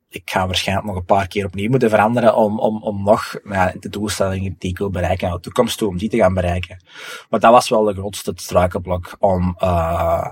ik 0.09 0.29
ga 0.29 0.45
waarschijnlijk 0.45 0.87
nog 0.87 0.95
een 0.95 1.05
paar 1.05 1.27
keer 1.27 1.45
opnieuw 1.45 1.69
moeten 1.69 1.89
veranderen 1.89 2.35
om, 2.35 2.59
om, 2.59 2.83
om 2.83 3.03
nog 3.03 3.39
ja, 3.43 3.73
de 3.79 3.89
doelstellingen 3.89 4.55
die 4.57 4.69
ik 4.69 4.77
wil 4.77 4.89
bereiken 4.89 5.27
naar 5.27 5.35
de 5.35 5.41
toekomst 5.41 5.77
toe, 5.77 5.89
om 5.89 5.97
die 5.97 6.09
te 6.09 6.17
gaan 6.17 6.33
bereiken. 6.33 6.83
Maar 7.29 7.39
dat 7.39 7.51
was 7.51 7.69
wel 7.69 7.83
de 7.83 7.93
grootste 7.93 8.31
struikelblok 8.35 9.15
om 9.19 9.57
uh, 9.63 10.31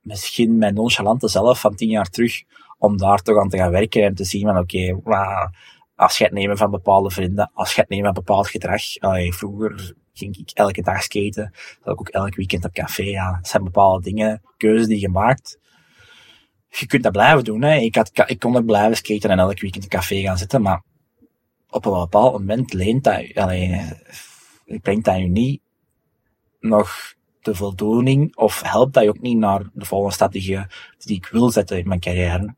misschien 0.00 0.58
mijn 0.58 0.74
nonchalante 0.74 1.28
zelf 1.28 1.60
van 1.60 1.74
tien 1.74 1.88
jaar 1.88 2.10
terug, 2.10 2.42
om 2.78 2.96
daar 2.96 3.22
toch 3.22 3.38
aan 3.38 3.48
te 3.48 3.56
gaan 3.56 3.70
werken 3.70 4.02
en 4.02 4.14
te 4.14 4.24
zien 4.24 4.46
van 4.46 4.58
oké, 4.58 4.92
okay, 4.94 5.48
afscheid 5.98 6.32
nemen 6.32 6.56
van 6.56 6.70
bepaalde 6.70 7.10
vrienden, 7.10 7.50
afscheid 7.54 7.88
nemen 7.88 8.04
van 8.04 8.14
bepaald 8.14 8.48
gedrag. 8.48 8.98
Allee, 8.98 9.34
vroeger 9.34 9.94
ging 10.12 10.36
ik 10.36 10.50
elke 10.54 10.82
dag 10.82 11.02
skaten, 11.02 11.52
dat 11.82 11.92
ik 11.94 12.00
ook 12.00 12.08
elk 12.08 12.34
weekend 12.34 12.64
op 12.64 12.72
café. 12.72 13.02
Ja, 13.02 13.32
dat 13.32 13.48
zijn 13.48 13.64
bepaalde 13.64 14.02
dingen, 14.02 14.42
keuzes 14.56 14.86
die 14.86 15.00
je 15.00 15.08
maakt. 15.08 15.58
Je 16.68 16.86
kunt 16.86 17.02
dat 17.02 17.12
blijven 17.12 17.44
doen. 17.44 17.62
Hè. 17.62 17.74
Ik, 17.76 17.94
had, 17.94 18.10
ik 18.26 18.38
kon 18.38 18.56
ook 18.56 18.64
blijven 18.64 18.96
skaten 18.96 19.30
en 19.30 19.38
elk 19.38 19.60
weekend 19.60 19.84
op 19.84 19.90
café 19.90 20.20
gaan 20.20 20.38
zitten, 20.38 20.62
maar 20.62 20.82
op 21.70 21.86
een 21.86 21.92
bepaald 21.92 22.32
moment 22.32 22.72
leent 22.72 23.04
dat, 23.04 23.34
allee, 23.34 23.80
brengt 24.82 25.04
dat 25.04 25.16
je 25.16 25.28
niet 25.28 25.60
nog 26.60 27.14
de 27.40 27.54
voldoening, 27.54 28.36
of 28.36 28.62
helpt 28.62 28.94
dat 28.94 29.02
je 29.02 29.08
ook 29.08 29.20
niet 29.20 29.38
naar 29.38 29.62
de 29.72 29.84
volgende 29.84 30.14
stap 30.14 30.32
die, 30.32 30.58
die 30.98 31.16
ik 31.16 31.26
wil 31.26 31.50
zetten 31.50 31.78
in 31.78 31.88
mijn 31.88 32.00
carrière. 32.00 32.54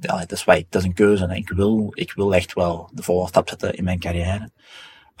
Ja, 0.00 0.18
dat 0.18 0.32
is, 0.32 0.44
wat 0.44 0.64
dat 0.68 0.80
is 0.80 0.88
een 0.88 0.94
keuze. 0.94 1.28
Ik 1.34 1.48
wil, 1.48 1.92
ik 1.94 2.12
wil 2.12 2.34
echt 2.34 2.52
wel 2.52 2.90
de 2.92 3.02
volgende 3.02 3.30
stap 3.30 3.48
zetten 3.48 3.74
in 3.74 3.84
mijn 3.84 3.98
carrière. 3.98 4.50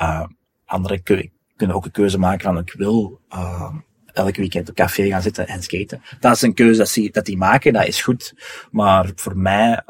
Uh, 0.02 0.24
anderen 0.64 1.02
kunnen 1.02 1.76
ook 1.76 1.84
een 1.84 1.90
keuze 1.90 2.18
maken 2.18 2.44
van 2.44 2.58
ik 2.58 2.72
wil 2.72 3.20
uh, 3.32 3.74
elke 4.12 4.40
weekend 4.40 4.68
op 4.68 4.74
café 4.74 5.08
gaan 5.08 5.22
zitten 5.22 5.46
en 5.46 5.62
skaten. 5.62 6.02
Dat 6.20 6.34
is 6.34 6.42
een 6.42 6.54
keuze 6.54 6.78
dat 6.78 6.92
die, 6.92 7.10
dat 7.10 7.24
die 7.24 7.36
maken, 7.36 7.72
dat 7.72 7.86
is 7.86 8.02
goed. 8.02 8.34
Maar 8.70 9.10
voor 9.14 9.36
mij 9.36 9.82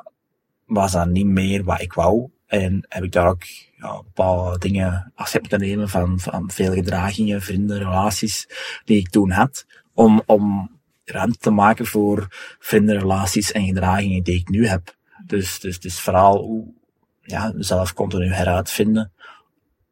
was 0.66 0.92
dat 0.92 1.08
niet 1.08 1.26
meer 1.26 1.64
wat 1.64 1.80
ik 1.80 1.92
wou. 1.92 2.30
En 2.46 2.86
heb 2.88 3.04
ik 3.04 3.12
daar 3.12 3.28
ook 3.28 3.42
ja, 3.76 4.02
bepaalde 4.02 4.58
dingen 4.58 5.12
afzet 5.14 5.40
moeten 5.40 5.60
nemen 5.60 5.88
van, 5.88 6.20
van 6.20 6.50
veel 6.50 6.72
gedragingen, 6.72 7.42
vrienden, 7.42 7.78
relaties 7.78 8.48
die 8.84 8.98
ik 8.98 9.10
toen 9.10 9.30
had. 9.30 9.66
Om, 9.94 10.22
om 10.26 10.75
ruimte 11.10 11.38
te 11.38 11.50
maken 11.50 11.86
voor 11.86 12.26
vrienden, 12.58 12.98
relaties 12.98 13.52
en 13.52 13.66
gedragingen 13.66 14.22
die 14.22 14.34
ik 14.34 14.48
nu 14.48 14.66
heb. 14.66 14.96
Dus, 15.26 15.60
dus 15.60 15.74
het 15.74 15.84
is 15.84 16.00
vooral 16.00 16.42
hoe, 16.42 16.64
ja, 17.20 17.52
mezelf 17.54 17.92
continu 17.92 18.32
heruitvinden 18.32 19.12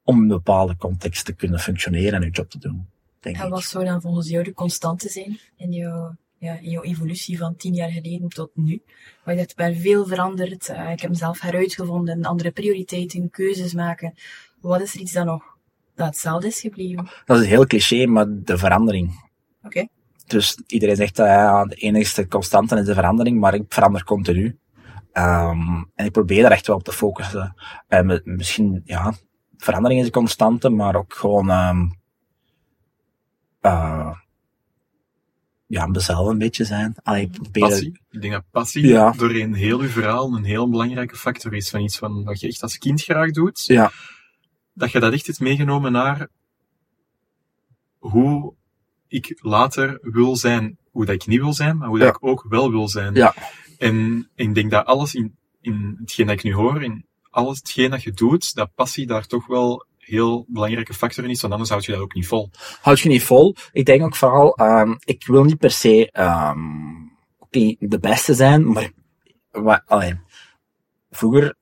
om 0.03 0.17
in 0.17 0.23
een 0.23 0.29
bepaalde 0.29 0.77
context 0.77 1.25
te 1.25 1.33
kunnen 1.33 1.61
functioneren 1.61 2.13
en 2.13 2.23
je 2.23 2.31
job 2.31 2.51
te 2.51 2.59
doen. 2.59 2.87
Denk 3.21 3.37
en 3.37 3.49
wat 3.49 3.63
zou 3.63 3.85
dan 3.85 4.01
volgens 4.01 4.29
jou 4.29 4.45
de 4.45 4.55
constante 4.55 5.09
zijn 5.09 5.39
in 5.57 5.73
jouw 5.73 6.17
ja, 6.45 6.59
in 6.59 6.71
jouw 6.71 6.83
evolutie 6.83 7.39
van 7.39 7.57
tien 7.57 7.75
jaar 7.75 7.91
geleden 7.91 8.29
tot 8.29 8.51
nu. 8.55 8.83
Waar 9.25 9.35
je 9.35 9.41
ik 9.41 9.53
ben 9.57 9.77
veel 9.77 10.07
veranderd, 10.07 10.69
uh, 10.69 10.91
ik 10.91 11.01
heb 11.01 11.11
mezelf 11.11 11.41
heruitgevonden, 11.41 12.25
andere 12.25 12.51
prioriteiten, 12.51 13.31
keuzes 13.31 13.75
maken. 13.75 14.15
Wat 14.61 14.81
is 14.81 14.95
er 14.95 15.01
iets 15.01 15.13
dat 15.13 15.25
nog 15.25 15.43
dat 15.95 16.07
hetzelfde 16.07 16.47
is 16.47 16.61
gebleven? 16.61 17.09
Dat 17.25 17.41
is 17.41 17.47
heel 17.47 17.67
cliché, 17.67 18.07
maar 18.07 18.27
de 18.29 18.59
verandering. 18.59 19.09
Oké. 19.63 19.67
Okay. 19.67 19.89
Dus 20.27 20.63
iedereen 20.67 20.97
zegt 20.97 21.17
dat 21.17 21.27
ja, 21.27 21.65
de 21.65 21.75
enigste 21.75 22.29
constante 22.29 22.77
is 22.77 22.87
de 22.87 22.95
verandering, 22.95 23.41
maar 23.41 23.55
ik 23.55 23.65
verander 23.69 24.05
continu. 24.05 24.59
Um, 25.13 25.91
en 25.95 26.05
ik 26.05 26.13
probeer 26.13 26.43
daar 26.43 26.51
echt 26.51 26.67
wel 26.67 26.77
op 26.77 26.85
te 26.85 26.93
focussen. 26.93 27.55
En 27.89 28.23
misschien, 28.25 28.83
ja, 28.85 29.15
verandering 29.57 30.01
is 30.01 30.07
een 30.07 30.13
constante, 30.13 30.69
maar 30.69 30.97
ook 30.97 31.15
gewoon 31.15 31.51
um, 31.51 31.95
uh, 33.63 34.15
ja, 35.67 35.87
mezelf 35.87 36.29
een 36.29 36.39
beetje 36.39 36.65
zijn. 36.65 36.95
Allee. 37.03 37.31
Passie. 37.53 38.01
Ik 38.11 38.21
denk 38.21 38.33
dat 38.33 38.45
passie 38.51 38.87
ja. 38.87 39.11
doorheen 39.11 39.55
heel 39.55 39.81
uw 39.81 39.89
verhaal 39.89 40.37
een 40.37 40.45
heel 40.45 40.71
belangrijke 40.71 41.17
factor 41.17 41.55
is 41.55 41.71
van 41.71 41.81
iets 41.81 41.99
van, 41.99 42.25
wat 42.25 42.41
je 42.41 42.49
echt 42.49 42.63
als 42.63 42.79
kind 42.79 43.03
graag 43.03 43.31
doet. 43.31 43.65
Ja. 43.65 43.91
Dat 44.73 44.93
je 44.93 45.01
dat 45.01 45.13
echt 45.13 45.27
hebt 45.27 45.41
meegenomen 45.41 45.93
naar 45.93 46.29
hoe 47.99 48.55
ik 49.15 49.39
later 49.41 49.99
wil 50.03 50.37
zijn, 50.37 50.79
hoe 50.91 51.05
dat 51.05 51.15
ik 51.15 51.27
niet 51.27 51.41
wil 51.41 51.53
zijn, 51.53 51.77
maar 51.77 51.89
hoe 51.89 51.99
dat 51.99 52.09
ik 52.09 52.27
ook 52.27 52.45
wel 52.49 52.71
wil 52.71 52.89
zijn. 52.89 53.15
Ja. 53.15 53.35
En 53.79 54.29
ik 54.35 54.55
denk 54.55 54.71
dat 54.71 54.87
alles 54.87 55.15
in, 55.15 55.37
in 55.61 55.97
hetgeen 56.01 56.27
dat 56.27 56.37
ik 56.37 56.43
nu 56.43 56.55
hoor, 56.55 56.83
in 56.83 57.07
alles 57.31 57.59
hetgeen 57.59 57.91
dat 57.91 58.03
je 58.03 58.13
doet, 58.13 58.55
dat 58.55 58.75
passie 58.75 59.07
daar 59.07 59.27
toch 59.27 59.47
wel 59.47 59.87
heel 59.99 60.45
belangrijke 60.49 60.95
factor 60.95 61.25
in 61.25 61.31
is, 61.31 61.41
want 61.41 61.53
anders 61.53 61.71
houd 61.71 61.85
je 61.85 61.93
dat 61.93 62.01
ook 62.01 62.15
niet 62.15 62.27
vol. 62.27 62.51
Houd 62.81 63.01
je 63.01 63.09
niet 63.09 63.23
vol. 63.23 63.57
Ik 63.73 63.85
denk 63.85 64.03
ook 64.03 64.17
vooral, 64.17 64.61
um, 64.61 64.97
ik 65.05 65.27
wil 65.27 65.45
niet 65.45 65.59
per 65.59 65.71
se 65.71 66.11
um, 66.13 67.13
de 67.79 67.99
beste 68.01 68.35
zijn, 68.35 68.73
maar 68.73 68.91
wat, 69.51 69.83
allee, 69.87 70.21
vroeger 71.11 71.57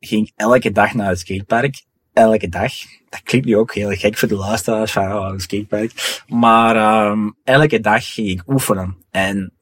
ging 0.00 0.26
ik 0.26 0.32
elke 0.36 0.70
dag 0.70 0.94
naar 0.94 1.08
het 1.08 1.18
skatepark. 1.18 1.84
Elke 2.12 2.48
dag. 2.48 2.72
Dat 3.08 3.22
klinkt 3.22 3.46
nu 3.46 3.56
ook 3.56 3.74
heel 3.74 3.90
gek 3.90 4.18
voor 4.18 4.28
de 4.28 4.36
luisteraars 4.36 4.92
van 4.92 5.12
oh, 5.12 5.28
een 5.32 5.40
skatepark. 5.40 6.22
Maar 6.26 7.06
um, 7.10 7.36
elke 7.44 7.80
dag 7.80 8.12
ging 8.12 8.28
ik 8.28 8.42
oefenen. 8.48 8.96
En 9.10 9.52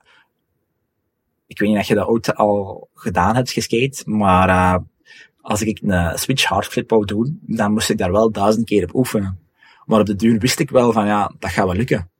ik 1.47 1.59
weet 1.59 1.69
niet 1.69 1.79
of 1.79 1.87
je 1.87 1.95
dat 1.95 2.07
ooit 2.07 2.35
al 2.35 2.89
gedaan 2.95 3.35
hebt, 3.35 3.51
geskate, 3.51 4.03
maar 4.05 4.49
uh, 4.49 4.77
als 5.41 5.63
ik 5.63 5.81
een 5.83 6.19
switch 6.19 6.45
hardflip 6.45 6.91
wou 6.91 7.05
doen, 7.05 7.41
dan 7.43 7.73
moest 7.73 7.91
ik 7.91 7.99
daar 7.99 8.13
wel 8.13 8.31
duizend 8.31 8.67
keer 8.67 8.85
op 8.85 8.95
oefenen. 8.95 9.39
Maar 9.85 10.01
op 10.01 10.07
de 10.07 10.17
duur 10.17 10.39
wist 10.39 10.59
ik 10.59 10.71
wel 10.71 10.93
van, 10.93 11.07
ja, 11.07 11.33
dat 11.39 11.51
gaat 11.51 11.65
wel 11.67 11.75
lukken. 11.75 12.11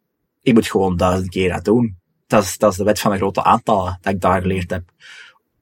Ik 0.43 0.55
moet 0.55 0.67
gewoon 0.67 0.97
duizend 0.97 1.29
keer 1.29 1.53
dat 1.53 1.65
doen. 1.65 1.99
Dat 2.27 2.43
is, 2.43 2.59
dat 2.59 2.71
is 2.71 2.77
de 2.77 2.85
wet 2.85 3.01
van 3.01 3.11
de 3.11 3.17
grote 3.17 3.43
aantallen 3.43 3.99
dat 4.01 4.13
ik 4.13 4.21
daar 4.21 4.41
geleerd 4.41 4.71
heb. 4.71 4.85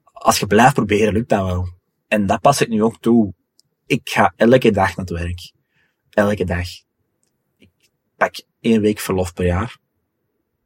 Als 0.03 0.39
je 0.39 0.47
blijft 0.47 0.73
proberen, 0.73 1.13
lukt 1.13 1.29
dat 1.29 1.45
wel. 1.45 1.67
En 2.07 2.25
dat 2.25 2.41
pas 2.41 2.61
ik 2.61 2.69
nu 2.69 2.83
ook 2.83 2.99
toe. 2.99 3.33
Ik 3.89 4.09
ga 4.09 4.33
elke 4.35 4.71
dag 4.71 4.95
naar 4.95 5.05
het 5.05 5.09
werk. 5.09 5.51
Elke 6.09 6.45
dag. 6.45 6.67
Ik 7.57 7.69
pak 8.17 8.35
één 8.59 8.81
week 8.81 8.99
verlof 8.99 9.33
per 9.33 9.45
jaar. 9.45 9.77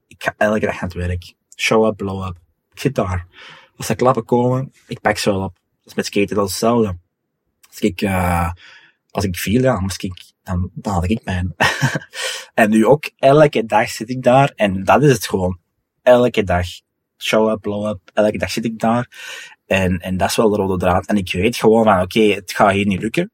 Ik 0.08 0.24
ga 0.24 0.34
elke 0.38 0.66
dag 0.66 0.74
naar 0.74 0.82
het 0.82 0.94
werk. 0.94 1.34
Show 1.56 1.86
up, 1.86 1.98
blow 1.98 2.28
up. 2.28 2.38
Ik 2.72 2.80
zit 2.80 2.96
daar. 2.96 3.28
Als 3.76 3.90
er 3.90 3.96
klappen 3.96 4.26
komen, 4.26 4.72
ik 4.88 5.02
pak 5.02 5.18
ze 5.18 5.30
wel 5.30 5.44
op 5.44 5.60
is 5.86 5.94
met 5.94 6.06
skaten 6.06 6.36
dat 6.36 6.46
is 6.46 6.52
hetzelfde. 6.52 6.98
Als 7.68 7.80
ik, 7.80 8.02
uh, 8.02 8.52
als 9.10 9.24
ik 9.24 9.36
viel, 9.36 9.62
ja, 9.62 9.82
ik, 9.98 10.34
dan, 10.44 10.70
dan 10.74 10.94
had 10.94 11.10
ik 11.10 11.24
mijn. 11.24 11.56
en 12.54 12.70
nu 12.70 12.86
ook, 12.86 13.12
elke 13.18 13.66
dag 13.66 13.90
zit 13.90 14.10
ik 14.10 14.24
daar 14.24 14.52
en 14.56 14.84
dat 14.84 15.04
is 15.04 15.12
het 15.12 15.28
gewoon. 15.28 15.60
Elke 16.02 16.44
dag. 16.44 16.68
Show 17.18 17.52
up, 17.52 17.62
blow 17.62 17.88
up, 17.88 18.00
elke 18.14 18.38
dag 18.38 18.52
zit 18.52 18.66
ik 18.66 18.80
daar. 18.80 19.08
En, 19.66 20.00
en 20.00 20.18
dat 20.18 20.30
is 20.30 20.36
wel 20.36 20.50
de 20.50 20.58
rode 20.58 20.78
draad. 20.78 21.06
En 21.06 21.18
ik 21.18 21.32
weet 21.32 21.56
gewoon 21.56 21.84
van, 21.84 22.02
oké, 22.02 22.20
het 22.20 22.52
gaat 22.52 22.72
hier 22.72 22.86
niet 22.86 23.02
lukken. 23.02 23.32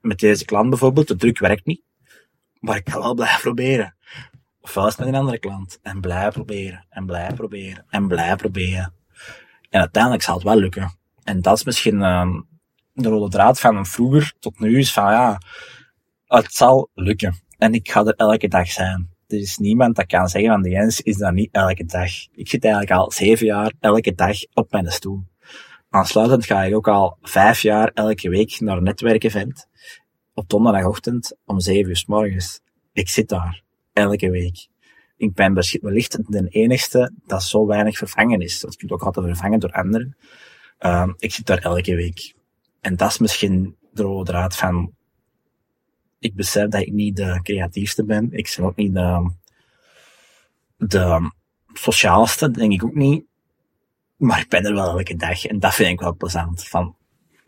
Met 0.00 0.18
deze 0.18 0.44
klant 0.44 0.70
bijvoorbeeld, 0.70 1.08
de 1.08 1.16
druk 1.16 1.38
werkt 1.38 1.66
niet. 1.66 1.82
Maar 2.60 2.76
ik 2.76 2.88
ga 2.88 2.98
wel 2.98 3.14
blijven 3.14 3.40
proberen. 3.40 3.96
Ofwel 4.60 4.86
is 4.86 4.96
met 4.96 5.08
een 5.08 5.14
andere 5.14 5.38
klant. 5.38 5.78
En 5.82 6.00
blijven 6.00 6.32
proberen. 6.32 6.86
En 6.88 7.06
blijven 7.06 7.34
proberen. 7.34 7.84
En 7.88 8.08
blijven 8.08 8.36
proberen. 8.36 8.94
En 9.70 9.80
uiteindelijk 9.80 10.22
zal 10.22 10.34
het 10.34 10.44
wel 10.44 10.56
lukken. 10.56 10.98
En 11.24 11.42
dat 11.42 11.56
is 11.56 11.64
misschien 11.64 12.00
uh, 12.00 12.26
de 12.92 13.08
rode 13.08 13.30
draad 13.30 13.60
van 13.60 13.86
vroeger 13.86 14.32
tot 14.38 14.58
nu 14.58 14.78
is 14.78 14.92
van 14.92 15.12
ja, 15.12 15.40
het 16.26 16.54
zal 16.54 16.90
lukken. 16.94 17.34
En 17.58 17.72
ik 17.72 17.90
ga 17.90 18.04
er 18.04 18.14
elke 18.14 18.48
dag 18.48 18.70
zijn. 18.70 19.15
Er 19.26 19.38
is 19.38 19.56
niemand 19.56 19.96
dat 19.96 20.06
kan 20.06 20.28
zeggen 20.28 20.50
van 20.50 20.62
de 20.62 20.68
Jens 20.68 21.00
is 21.00 21.16
dat 21.16 21.32
niet 21.32 21.48
elke 21.52 21.84
dag. 21.84 22.10
Ik 22.32 22.48
zit 22.48 22.64
eigenlijk 22.64 22.92
al 22.94 23.12
zeven 23.12 23.46
jaar 23.46 23.72
elke 23.80 24.14
dag 24.14 24.36
op 24.54 24.72
mijn 24.72 24.90
stoel. 24.90 25.24
Aansluitend 25.90 26.46
ga 26.46 26.64
ik 26.64 26.74
ook 26.74 26.88
al 26.88 27.18
vijf 27.22 27.62
jaar 27.62 27.90
elke 27.94 28.28
week 28.28 28.60
naar 28.60 28.76
een 28.76 28.82
netwerkevent. 28.82 29.68
Op 30.34 30.48
donderdagochtend 30.48 31.36
om 31.44 31.60
zeven 31.60 31.88
uur 31.88 31.96
s 31.96 32.06
morgens. 32.06 32.60
Ik 32.92 33.08
zit 33.08 33.28
daar. 33.28 33.62
Elke 33.92 34.30
week. 34.30 34.68
Ik 35.16 35.34
ben 35.34 35.54
wellicht 35.80 36.32
de 36.32 36.48
enigste 36.48 37.12
dat 37.26 37.42
zo 37.42 37.66
weinig 37.66 37.96
vervangen 37.96 38.40
is. 38.40 38.60
Dat 38.60 38.76
kunt 38.76 38.92
ook 38.92 39.02
altijd 39.02 39.26
vervangen 39.26 39.60
door 39.60 39.72
anderen. 39.72 40.16
Um, 40.78 41.14
ik 41.18 41.32
zit 41.32 41.46
daar 41.46 41.58
elke 41.58 41.94
week. 41.94 42.34
En 42.80 42.96
dat 42.96 43.10
is 43.10 43.18
misschien 43.18 43.76
de 43.92 44.02
rode 44.02 44.30
draad 44.30 44.56
van 44.56 44.94
ik 46.18 46.34
besef 46.34 46.68
dat 46.68 46.80
ik 46.80 46.92
niet 46.92 47.16
de 47.16 47.40
creatiefste 47.42 48.04
ben. 48.04 48.28
Ik 48.32 48.54
ben 48.56 48.66
ook 48.66 48.76
niet 48.76 48.94
de, 48.94 49.30
de 50.76 51.30
sociaalste, 51.72 52.50
denk 52.50 52.72
ik 52.72 52.84
ook 52.84 52.94
niet. 52.94 53.24
Maar 54.16 54.40
ik 54.40 54.48
ben 54.48 54.64
er 54.64 54.74
wel 54.74 54.98
elke 54.98 55.16
dag. 55.16 55.44
En 55.44 55.58
dat 55.58 55.74
vind 55.74 55.90
ik 55.90 56.00
wel 56.00 56.16
plezant. 56.16 56.68
Van, 56.68 56.96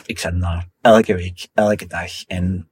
ik 0.06 0.20
ben 0.22 0.40
daar 0.40 0.68
elke 0.80 1.14
week, 1.14 1.48
elke 1.54 1.86
dag. 1.86 2.24
En 2.24 2.68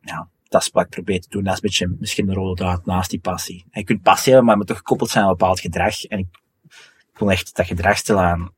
ja, 0.00 0.28
dat 0.48 0.62
is 0.62 0.70
wat 0.70 0.84
ik 0.84 0.90
probeer 0.90 1.20
te 1.20 1.28
doen. 1.28 1.44
Dat 1.44 1.52
is 1.52 1.58
een 1.62 1.68
beetje 1.68 1.96
misschien 1.98 2.26
de 2.26 2.32
rode 2.32 2.62
draad 2.62 2.86
naast 2.86 3.10
die 3.10 3.20
passie. 3.20 3.64
Je 3.70 3.84
kunt 3.84 4.02
passie 4.02 4.32
hebben, 4.32 4.48
maar 4.48 4.56
moet 4.56 4.66
toch 4.66 4.76
gekoppeld 4.76 5.10
zijn 5.10 5.24
aan 5.24 5.30
een 5.30 5.36
bepaald 5.36 5.60
gedrag. 5.60 6.04
En 6.04 6.18
ik, 6.18 6.26
ik 7.12 7.18
wil 7.18 7.30
echt 7.30 7.56
dat 7.56 7.66
gedrag 7.66 7.96
stellen 7.96 8.22
aan 8.22 8.52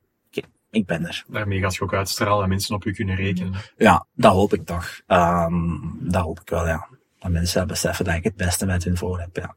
ik 0.73 0.85
ben 0.85 1.05
er. 1.05 1.23
Daarmee 1.27 1.59
gaat 1.59 1.75
je 1.75 1.81
ook 1.81 1.93
uitstralen 1.93 2.43
en 2.43 2.49
mensen 2.49 2.75
op 2.75 2.83
je 2.83 2.93
kunnen 2.93 3.15
rekenen. 3.15 3.53
Ja, 3.77 4.05
dat 4.15 4.33
hoop 4.33 4.53
ik 4.53 4.65
toch. 4.65 5.01
Um, 5.07 5.97
dat 6.01 6.23
hoop 6.23 6.39
ik 6.39 6.49
wel, 6.49 6.67
ja. 6.67 6.87
Dat 7.19 7.31
mensen 7.31 7.67
beseffen 7.67 8.05
dat 8.05 8.15
ik 8.15 8.23
het 8.23 8.35
beste 8.35 8.65
met 8.65 8.83
hun 8.83 8.97
voor 8.97 9.19
heb, 9.19 9.35
ja. 9.35 9.55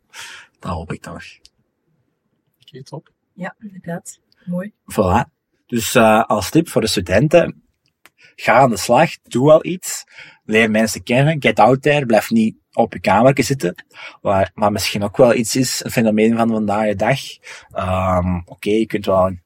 Dat 0.58 0.72
hoop 0.72 0.92
ik 0.92 1.02
toch. 1.02 1.14
Oké, 1.14 2.68
okay, 2.68 2.82
top. 2.82 3.12
Ja, 3.32 3.54
inderdaad. 3.58 4.20
Mooi. 4.44 4.72
Voilà. 4.92 5.34
Dus 5.66 5.94
uh, 5.94 6.24
als 6.24 6.50
tip 6.50 6.68
voor 6.68 6.80
de 6.80 6.86
studenten, 6.86 7.62
ga 8.34 8.52
aan 8.52 8.70
de 8.70 8.76
slag, 8.76 9.10
doe 9.22 9.52
al 9.52 9.64
iets, 9.64 10.04
leer 10.44 10.70
mensen 10.70 11.02
kennen, 11.02 11.42
get 11.42 11.58
out 11.58 11.82
there, 11.82 12.06
blijf 12.06 12.30
niet 12.30 12.56
op 12.72 12.92
je 12.92 13.00
kamer 13.00 13.44
zitten, 13.44 13.84
waar, 14.20 14.50
maar 14.54 14.72
misschien 14.72 15.02
ook 15.02 15.16
wel 15.16 15.34
iets 15.34 15.56
is, 15.56 15.84
een 15.84 15.90
fenomeen 15.90 16.36
van 16.36 16.48
vandaag 16.48 16.86
de 16.86 16.94
dag. 16.94 17.20
Um, 18.18 18.38
Oké, 18.38 18.50
okay, 18.50 18.72
je 18.72 18.86
kunt 18.86 19.06
wel 19.06 19.36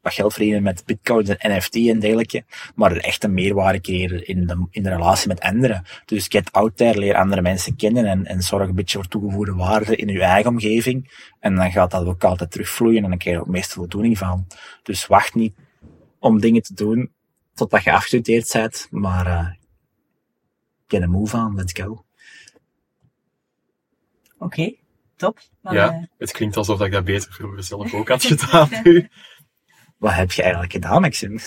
wat 0.00 0.14
geld 0.14 0.32
verdienen 0.32 0.62
met 0.62 0.82
bitcoins 0.86 1.28
en 1.28 1.56
NFT 1.56 1.74
en 1.74 2.00
dergelijke, 2.00 2.44
maar 2.74 2.90
er 2.90 3.04
echt 3.04 3.24
een 3.24 3.34
meerwaarde 3.34 3.80
creëren 3.80 4.26
in 4.26 4.46
de, 4.46 4.66
in 4.70 4.82
de 4.82 4.88
relatie 4.88 5.28
met 5.28 5.40
anderen. 5.40 5.84
Dus 6.04 6.26
get 6.28 6.52
out 6.52 6.76
there, 6.76 6.98
leer 6.98 7.14
andere 7.14 7.42
mensen 7.42 7.76
kennen 7.76 8.06
en, 8.06 8.26
en 8.26 8.42
zorg 8.42 8.68
een 8.68 8.74
beetje 8.74 8.98
voor 8.98 9.08
toegevoegde 9.08 9.54
waarde 9.54 9.96
in 9.96 10.08
je 10.08 10.22
eigen 10.22 10.50
omgeving. 10.50 11.28
En 11.40 11.54
dan 11.54 11.70
gaat 11.70 11.90
dat 11.90 12.06
ook 12.06 12.24
altijd 12.24 12.50
terugvloeien 12.50 13.04
en 13.04 13.08
dan 13.08 13.18
krijg 13.18 13.36
je 13.36 13.42
ook 13.42 13.48
meestal 13.48 13.76
voldoening 13.76 14.18
van. 14.18 14.46
Dus 14.82 15.06
wacht 15.06 15.34
niet 15.34 15.54
om 16.18 16.40
dingen 16.40 16.62
te 16.62 16.74
doen 16.74 17.12
totdat 17.54 17.84
je 17.84 17.92
afgestudeerd 17.92 18.52
bent, 18.52 18.86
maar 18.90 19.26
uh, 19.26 19.50
get 20.86 21.02
a 21.02 21.06
move 21.06 21.36
on, 21.36 21.54
let's 21.54 21.72
go. 21.72 22.04
Oké, 24.38 24.44
okay, 24.44 24.78
top. 25.16 25.38
ja, 25.62 25.92
uh... 25.92 26.04
het 26.18 26.30
klinkt 26.30 26.56
alsof 26.56 26.80
ik 26.80 26.92
dat 26.92 27.04
beter 27.04 27.32
vroeger 27.32 27.62
zelf 27.64 27.94
ook 27.94 28.08
had 28.08 28.24
gedaan 28.32 28.68
nu. 28.82 29.08
Wat 30.00 30.14
heb 30.14 30.32
je 30.32 30.42
eigenlijk 30.42 30.72
gedaan, 30.72 31.00
Maxim? 31.00 31.38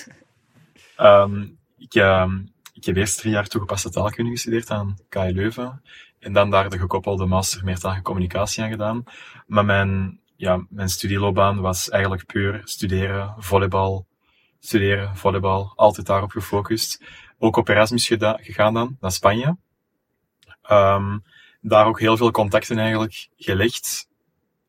Um, 0.97 1.57
ik, 1.77 1.95
uh, 1.95 2.31
ik 2.73 2.85
heb 2.85 2.95
eerst 2.95 3.17
drie 3.17 3.33
jaar 3.33 3.47
toegepaste 3.47 3.89
taalkunde 3.89 4.31
gestudeerd 4.31 4.69
aan 4.69 4.97
KU 5.09 5.31
Leuven. 5.31 5.81
En 6.19 6.33
dan 6.33 6.49
daar 6.49 6.69
de 6.69 6.77
gekoppelde 6.77 7.25
master 7.25 7.63
meertalige 7.63 8.01
communicatie 8.01 8.63
aan 8.63 8.69
gedaan. 8.69 9.03
Maar 9.47 9.65
mijn, 9.65 10.19
ja, 10.35 10.65
mijn 10.69 10.89
studieloopbaan 10.89 11.61
was 11.61 11.89
eigenlijk 11.89 12.25
puur 12.25 12.61
studeren, 12.63 13.35
volleybal, 13.37 14.05
studeren, 14.59 15.15
volleybal. 15.17 15.73
Altijd 15.75 16.05
daarop 16.05 16.31
gefocust. 16.31 17.03
Ook 17.39 17.57
op 17.57 17.69
Erasmus 17.69 18.07
gegaan 18.07 18.73
dan, 18.73 18.97
naar 18.99 19.11
Spanje. 19.11 19.57
Um, 20.71 21.23
daar 21.61 21.85
ook 21.85 21.99
heel 21.99 22.17
veel 22.17 22.31
contacten 22.31 22.77
eigenlijk 22.77 23.27
gelegd. 23.37 24.07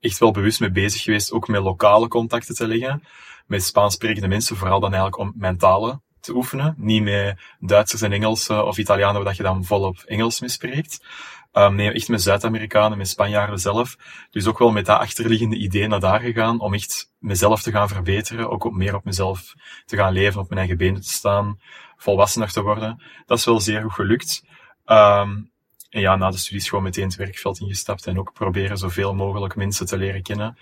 Echt 0.01 0.19
wel 0.19 0.31
bewust 0.31 0.61
mee 0.61 0.71
bezig 0.71 1.03
geweest, 1.03 1.33
ook 1.33 1.49
met 1.49 1.63
lokale 1.63 2.09
contacten 2.09 2.55
te 2.55 2.67
leggen 2.67 3.03
met 3.47 3.63
Spaans 3.63 3.95
sprekende 3.95 4.29
mensen, 4.29 4.57
vooral 4.57 4.81
dan 4.81 4.93
eigenlijk 4.93 5.23
om 5.23 5.33
mentale 5.37 6.01
te 6.21 6.35
oefenen. 6.35 6.75
Niet 6.79 7.03
met 7.03 7.41
Duitsers 7.61 8.03
en 8.03 8.13
Engelsen 8.13 8.67
of 8.67 8.79
Italianen, 8.79 9.25
waar 9.25 9.35
je 9.37 9.43
dan 9.43 9.65
volop 9.65 9.99
Engels 10.07 10.41
mee 10.41 10.51
spreekt. 10.51 11.05
Um, 11.53 11.75
nee, 11.75 11.93
echt 11.93 12.09
met 12.09 12.23
Zuid-Amerikanen, 12.23 12.99
met 12.99 13.09
Spanjaarden 13.09 13.59
zelf. 13.59 13.97
Dus 14.31 14.47
ook 14.47 14.59
wel 14.59 14.71
met 14.71 14.87
dat 14.87 14.99
achterliggende 14.99 15.57
idee 15.57 15.87
naar 15.87 16.01
daar 16.01 16.21
gegaan, 16.21 16.61
om 16.61 16.75
echt 16.75 17.13
mezelf 17.19 17.63
te 17.63 17.71
gaan 17.71 17.89
verbeteren, 17.89 18.51
ook 18.51 18.65
op 18.65 18.73
meer 18.73 18.95
op 18.95 19.05
mezelf 19.05 19.55
te 19.85 19.97
gaan 19.97 20.13
leven, 20.13 20.41
op 20.41 20.49
mijn 20.49 20.59
eigen 20.59 20.77
benen 20.77 21.01
te 21.01 21.09
staan, 21.09 21.61
volwassener 21.97 22.53
te 22.53 22.63
worden. 22.63 23.03
Dat 23.27 23.39
is 23.39 23.45
wel 23.45 23.61
zeer 23.61 23.83
goed 23.83 23.93
gelukt. 23.93 24.45
Um, 24.87 25.51
en 25.91 26.01
ja, 26.01 26.17
na 26.17 26.31
de 26.31 26.39
studies 26.39 26.69
gewoon 26.69 26.85
meteen 26.85 27.05
het 27.05 27.17
werkveld 27.17 27.61
ingestapt 27.61 28.07
en 28.07 28.19
ook 28.19 28.33
proberen 28.33 28.79
zoveel 28.79 29.15
mogelijk 29.15 29.57
mensen 29.57 29.87
te 29.87 29.97
leren 29.97 30.23
kennen. 30.23 30.59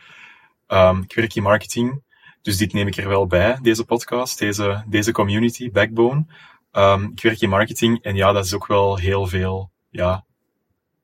Um, 0.69 1.03
ik 1.03 1.15
werk 1.15 1.35
in 1.35 1.43
marketing. 1.43 2.03
Dus 2.43 2.57
dit 2.57 2.73
neem 2.73 2.87
ik 2.87 2.97
er 2.97 3.09
wel 3.09 3.27
bij, 3.27 3.59
deze 3.63 3.85
podcast, 3.85 4.39
deze, 4.39 4.85
deze 4.89 5.13
community, 5.13 5.71
Backbone. 5.71 6.25
Um, 6.73 7.11
ik 7.15 7.23
werk 7.23 7.41
in 7.41 7.49
marketing 7.49 8.03
en 8.03 8.17
ja, 8.17 8.33
dat 8.33 8.45
is 8.45 8.55
ook 8.55 8.67
wel 8.67 8.97
heel 8.97 9.27
veel, 9.27 9.71
ja, 9.91 10.25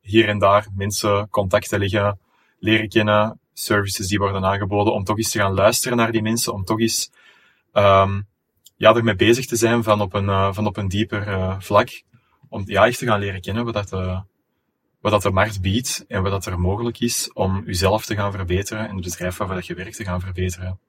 hier 0.00 0.28
en 0.28 0.38
daar 0.38 0.66
mensen 0.74 1.28
contacten 1.28 1.78
liggen, 1.78 2.18
leren 2.58 2.88
kennen, 2.88 3.40
services 3.52 4.08
die 4.08 4.18
worden 4.18 4.44
aangeboden, 4.44 4.92
om 4.92 5.04
toch 5.04 5.16
eens 5.16 5.30
te 5.30 5.38
gaan 5.38 5.54
luisteren 5.54 5.96
naar 5.96 6.12
die 6.12 6.22
mensen, 6.22 6.52
om 6.52 6.64
toch 6.64 6.80
eens, 6.80 7.10
um, 7.72 8.26
ja, 8.76 8.94
ermee 8.94 9.16
bezig 9.16 9.46
te 9.46 9.56
zijn 9.56 9.82
van 9.82 10.00
op 10.00 10.14
een, 10.14 10.24
uh, 10.24 10.52
van 10.52 10.66
op 10.66 10.76
een 10.76 10.88
dieper 10.88 11.28
uh, 11.28 11.56
vlak. 11.58 12.02
Om 12.48 12.62
ja, 12.66 12.86
echt 12.86 12.98
te 12.98 13.06
gaan 13.06 13.20
leren 13.20 13.40
kennen 13.40 13.64
wat 13.64 13.74
dat, 13.74 13.92
uh, 13.92 14.20
wat 15.00 15.12
dat 15.12 15.22
de 15.22 15.30
markt 15.30 15.60
biedt 15.60 16.04
en 16.08 16.22
wat 16.22 16.30
dat 16.30 16.46
er 16.46 16.60
mogelijk 16.60 17.00
is 17.00 17.32
om 17.32 17.62
uzelf 17.66 18.04
te 18.04 18.14
gaan 18.14 18.32
verbeteren 18.32 18.88
en 18.88 18.94
het 18.94 19.04
bedrijf 19.04 19.36
waarvoor 19.36 19.62
je 19.62 19.74
werkt 19.74 19.96
te 19.96 20.04
gaan 20.04 20.20
verbeteren. 20.20 20.80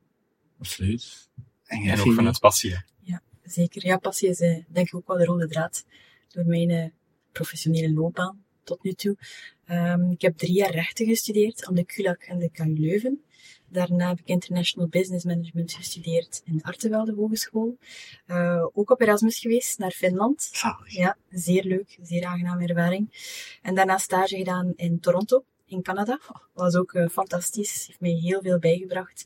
Absoluut. 0.60 1.30
En, 1.66 1.82
en 1.82 2.00
ook 2.00 2.14
vanuit 2.14 2.40
passie. 2.40 2.78
Ja, 3.00 3.22
zeker. 3.44 3.86
Ja, 3.86 3.98
passie 3.98 4.30
is 4.30 4.40
uh, 4.40 4.64
denk 4.68 4.88
ik 4.88 4.96
ook 4.96 5.08
wel 5.08 5.18
de 5.18 5.26
rode 5.26 5.48
draad 5.48 5.86
door 6.28 6.46
mijn 6.46 6.70
uh, 6.70 6.86
professionele 7.32 7.94
loopbaan 7.94 8.44
tot 8.64 8.84
nu 8.84 8.94
toe. 8.94 9.18
Um, 9.72 10.12
ik 10.12 10.22
heb 10.22 10.38
drie 10.38 10.54
jaar 10.54 10.72
rechten 10.72 11.06
gestudeerd 11.06 11.66
aan 11.66 11.76
de 11.76 11.86
CULAC 11.86 12.24
en 12.24 12.40
de 12.40 12.50
KU 12.50 12.74
Leuven. 12.80 13.24
Daarna 13.68 14.08
heb 14.08 14.20
ik 14.20 14.28
International 14.28 14.88
Business 14.88 15.26
Management 15.26 15.74
gestudeerd 15.74 16.42
in 16.46 16.58
de 16.58 16.64
Artevelde 16.64 17.14
Hogeschool. 17.14 17.78
Uh, 18.28 18.66
ook 18.74 18.90
op 18.90 19.02
Erasmus 19.02 19.40
geweest 19.40 19.80
naar 19.80 19.92
Finland. 19.92 20.50
Ja, 20.86 21.18
zeer 21.30 21.64
leuk, 21.64 21.98
zeer 22.02 22.26
aangename 22.26 22.68
ervaring. 22.68 23.10
En 23.62 23.76
daarna 23.76 23.98
stage 23.98 24.36
gedaan 24.38 24.74
in 24.76 25.00
Toronto, 25.00 25.44
in 25.66 25.82
Canada. 25.82 26.20
Was 26.54 26.76
ook 26.76 26.94
uh, 26.94 27.08
fantastisch, 27.08 27.86
heeft 27.88 28.00
mij 28.00 28.12
heel 28.12 28.42
veel 28.42 28.60
bijgebracht. 28.60 29.26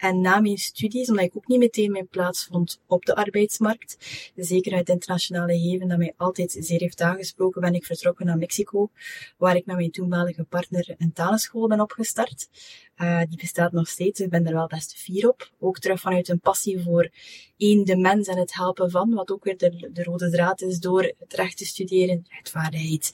En 0.00 0.20
na 0.20 0.40
mijn 0.40 0.58
studies, 0.58 1.08
omdat 1.08 1.24
ik 1.24 1.36
ook 1.36 1.46
niet 1.46 1.58
meteen 1.58 1.92
mijn 1.92 2.08
plaats 2.08 2.44
vond 2.44 2.80
op 2.86 3.04
de 3.04 3.14
arbeidsmarkt, 3.14 3.96
zeker 4.36 4.72
uit 4.72 4.88
internationale 4.88 5.58
geven 5.58 5.88
dat 5.88 5.98
mij 5.98 6.14
altijd 6.16 6.56
zeer 6.60 6.80
heeft 6.80 7.00
aangesproken, 7.00 7.60
ben 7.60 7.74
ik 7.74 7.84
vertrokken 7.84 8.26
naar 8.26 8.38
Mexico, 8.38 8.90
waar 9.38 9.56
ik 9.56 9.66
met 9.66 9.76
mijn 9.76 9.90
toenmalige 9.90 10.44
partner 10.44 10.94
een 10.98 11.12
talenschool 11.12 11.68
ben 11.68 11.80
opgestart. 11.80 12.48
Uh, 12.96 13.20
die 13.28 13.38
bestaat 13.38 13.72
nog 13.72 13.88
steeds, 13.88 14.20
ik 14.20 14.30
ben 14.30 14.46
er 14.46 14.54
wel 14.54 14.66
best 14.66 14.94
fier 14.94 15.28
op. 15.28 15.50
Ook 15.58 15.78
terug 15.78 16.00
vanuit 16.00 16.28
een 16.28 16.40
passie 16.40 16.82
voor 16.82 17.10
één, 17.56 17.84
de 17.84 17.96
mens 17.96 18.28
en 18.28 18.38
het 18.38 18.54
helpen 18.54 18.90
van, 18.90 19.14
wat 19.14 19.30
ook 19.30 19.44
weer 19.44 19.56
de, 19.56 19.90
de 19.92 20.02
rode 20.02 20.30
draad 20.30 20.60
is 20.62 20.78
door 20.78 21.02
het 21.02 21.34
recht 21.34 21.56
te 21.56 21.64
studeren, 21.64 22.26
rechtvaardigheid. 22.28 23.12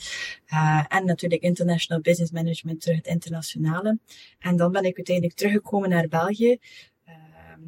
Uh, 0.53 0.85
en 0.89 1.05
natuurlijk 1.05 1.43
international 1.43 2.03
business 2.03 2.33
management, 2.33 2.81
terug 2.81 2.97
het 2.97 3.07
internationale. 3.07 3.99
En 4.39 4.57
dan 4.57 4.73
ben 4.73 4.85
ik 4.85 4.97
uiteindelijk 4.97 5.37
teruggekomen 5.37 5.89
naar 5.89 6.09
België, 6.09 6.59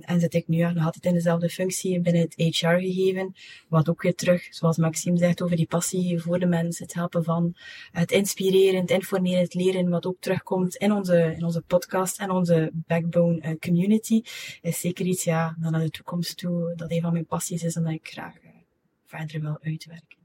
en 0.00 0.20
zit 0.20 0.34
ik 0.34 0.48
nu 0.48 0.72
nog 0.72 0.84
altijd 0.84 1.04
in 1.04 1.12
dezelfde 1.12 1.48
functie 1.48 2.00
binnen 2.00 2.22
het 2.22 2.34
HR-gegeven. 2.34 3.34
Wat 3.68 3.88
ook 3.88 4.02
weer 4.02 4.14
terug, 4.14 4.46
zoals 4.50 4.76
Maxime 4.76 5.18
zegt, 5.18 5.42
over 5.42 5.56
die 5.56 5.66
passie 5.66 6.20
voor 6.20 6.38
de 6.38 6.46
mens, 6.46 6.78
het 6.78 6.94
helpen 6.94 7.24
van 7.24 7.56
het 7.92 8.10
inspireren, 8.10 8.80
het 8.80 8.90
informeren, 8.90 9.40
het 9.40 9.54
leren, 9.54 9.88
wat 9.88 10.06
ook 10.06 10.16
terugkomt 10.20 10.76
in 10.76 10.92
onze, 10.92 11.34
in 11.36 11.44
onze 11.44 11.62
podcast 11.66 12.18
en 12.18 12.30
onze 12.30 12.70
backbone 12.72 13.40
uh, 13.42 13.58
community, 13.58 14.22
is 14.62 14.80
zeker 14.80 15.06
iets, 15.06 15.24
ja, 15.24 15.56
dan 15.58 15.72
naar 15.72 15.80
de 15.80 15.90
toekomst 15.90 16.38
toe, 16.38 16.72
dat 16.76 16.90
een 16.90 17.00
van 17.00 17.12
mijn 17.12 17.26
passies 17.26 17.62
is 17.62 17.76
en 17.76 17.82
dat 17.82 17.92
ik 17.92 18.08
graag 18.08 18.34
uh, 18.42 18.50
verder 19.06 19.40
wil 19.40 19.58
uitwerken. 19.60 20.16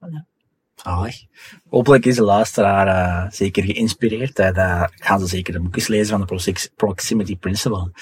Voilà. 0.00 0.34
Ah, 0.82 1.08
hopelijk 1.68 2.04
is 2.04 2.16
de 2.16 2.22
luisteraar 2.22 2.86
uh, 2.86 3.30
zeker 3.30 3.64
geïnspireerd. 3.64 4.36
Hè. 4.36 4.52
Gaan 4.94 5.20
ze 5.20 5.26
zeker 5.26 5.52
de 5.52 5.60
boekjes 5.60 5.86
lezen 5.86 6.18
van 6.18 6.26
de 6.26 6.68
Proximity 6.76 7.36
Principle. 7.36 7.92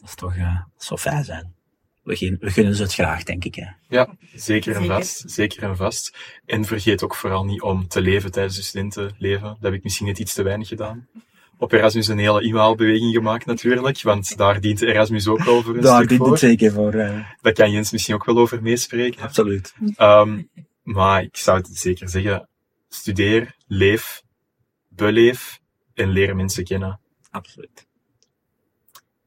Dat 0.00 0.08
is 0.08 0.14
toch 0.14 0.36
uh, 0.36 0.60
zo 0.78 0.96
fijn 0.96 1.24
zijn. 1.24 1.56
We, 2.02 2.36
we 2.40 2.50
gunnen 2.50 2.74
ze 2.74 2.82
het 2.82 2.94
graag, 2.94 3.22
denk 3.22 3.44
ik. 3.44 3.54
Hè. 3.54 3.66
Ja, 3.88 4.14
zeker 4.34 4.76
en 4.76 4.84
vast. 4.86 5.22
Zeker 5.30 5.62
en 5.62 5.76
vast. 5.76 6.16
En 6.46 6.64
vergeet 6.64 7.02
ook 7.02 7.14
vooral 7.14 7.44
niet 7.44 7.62
om 7.62 7.88
te 7.88 8.00
leven 8.00 8.30
tijdens 8.30 8.56
je 8.56 8.62
studentenleven. 8.62 9.42
Dat 9.48 9.56
heb 9.60 9.72
ik 9.72 9.82
misschien 9.82 10.06
net 10.06 10.18
iets 10.18 10.34
te 10.34 10.42
weinig 10.42 10.68
gedaan. 10.68 11.08
op 11.58 11.72
Erasmus 11.72 12.08
een 12.08 12.18
hele 12.18 12.42
inhaalbeweging 12.42 13.14
gemaakt 13.14 13.46
natuurlijk, 13.46 14.02
want 14.02 14.36
daar 14.36 14.60
dient 14.60 14.82
Erasmus 14.82 15.28
ook 15.28 15.42
wel 15.44 15.62
voor 15.62 15.74
een 15.76 15.80
Daar 15.82 15.96
stuk 15.96 16.08
dient 16.08 16.20
voor. 16.20 16.30
het 16.30 16.40
zeker 16.40 16.72
voor. 16.72 16.92
eh, 16.94 17.24
Daar 17.40 17.52
kan 17.52 17.70
Jens 17.70 17.90
misschien 17.92 18.14
ook 18.14 18.24
wel 18.24 18.38
over 18.38 18.62
meespreken. 18.62 19.22
absoluut. 19.22 19.74
Ehm, 19.96 20.42
maar 20.82 21.22
ik 21.22 21.36
zou 21.36 21.58
het 21.58 21.68
zeker 21.72 22.08
zeggen, 22.08 22.48
studeer, 22.88 23.54
leef, 23.66 24.22
beleef 24.88 25.58
en 25.94 26.08
leer 26.08 26.36
mensen 26.36 26.64
kennen. 26.64 27.00
Absoluut. 27.30 27.86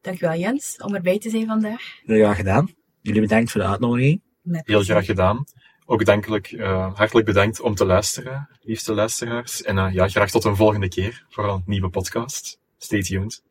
Dankjewel 0.01 0.37
Jens, 0.37 0.77
om 0.77 0.95
erbij 0.95 1.19
te 1.19 1.29
zijn 1.29 1.45
vandaag. 1.45 1.81
Heel 2.05 2.23
graag 2.23 2.35
gedaan. 2.35 2.73
Jullie 3.01 3.21
bedankt 3.21 3.51
voor 3.51 3.61
de 3.61 3.67
uitnodiging. 3.67 4.21
Heel 4.43 4.83
graag 4.83 5.05
gedaan. 5.05 5.43
Ook 5.85 6.05
dankelijk, 6.05 6.51
eh, 6.51 6.93
hartelijk 6.95 7.25
bedankt 7.25 7.61
om 7.61 7.75
te 7.75 7.85
luisteren, 7.85 8.49
liefste 8.61 8.93
luisteraars. 8.93 9.63
En 9.63 9.77
eh, 9.77 9.93
ja, 9.93 10.07
graag 10.07 10.29
tot 10.29 10.43
een 10.43 10.55
volgende 10.55 10.87
keer 10.87 11.25
voor 11.29 11.49
een 11.49 11.61
nieuwe 11.65 11.89
podcast. 11.89 12.59
Stay 12.77 13.01
tuned. 13.01 13.41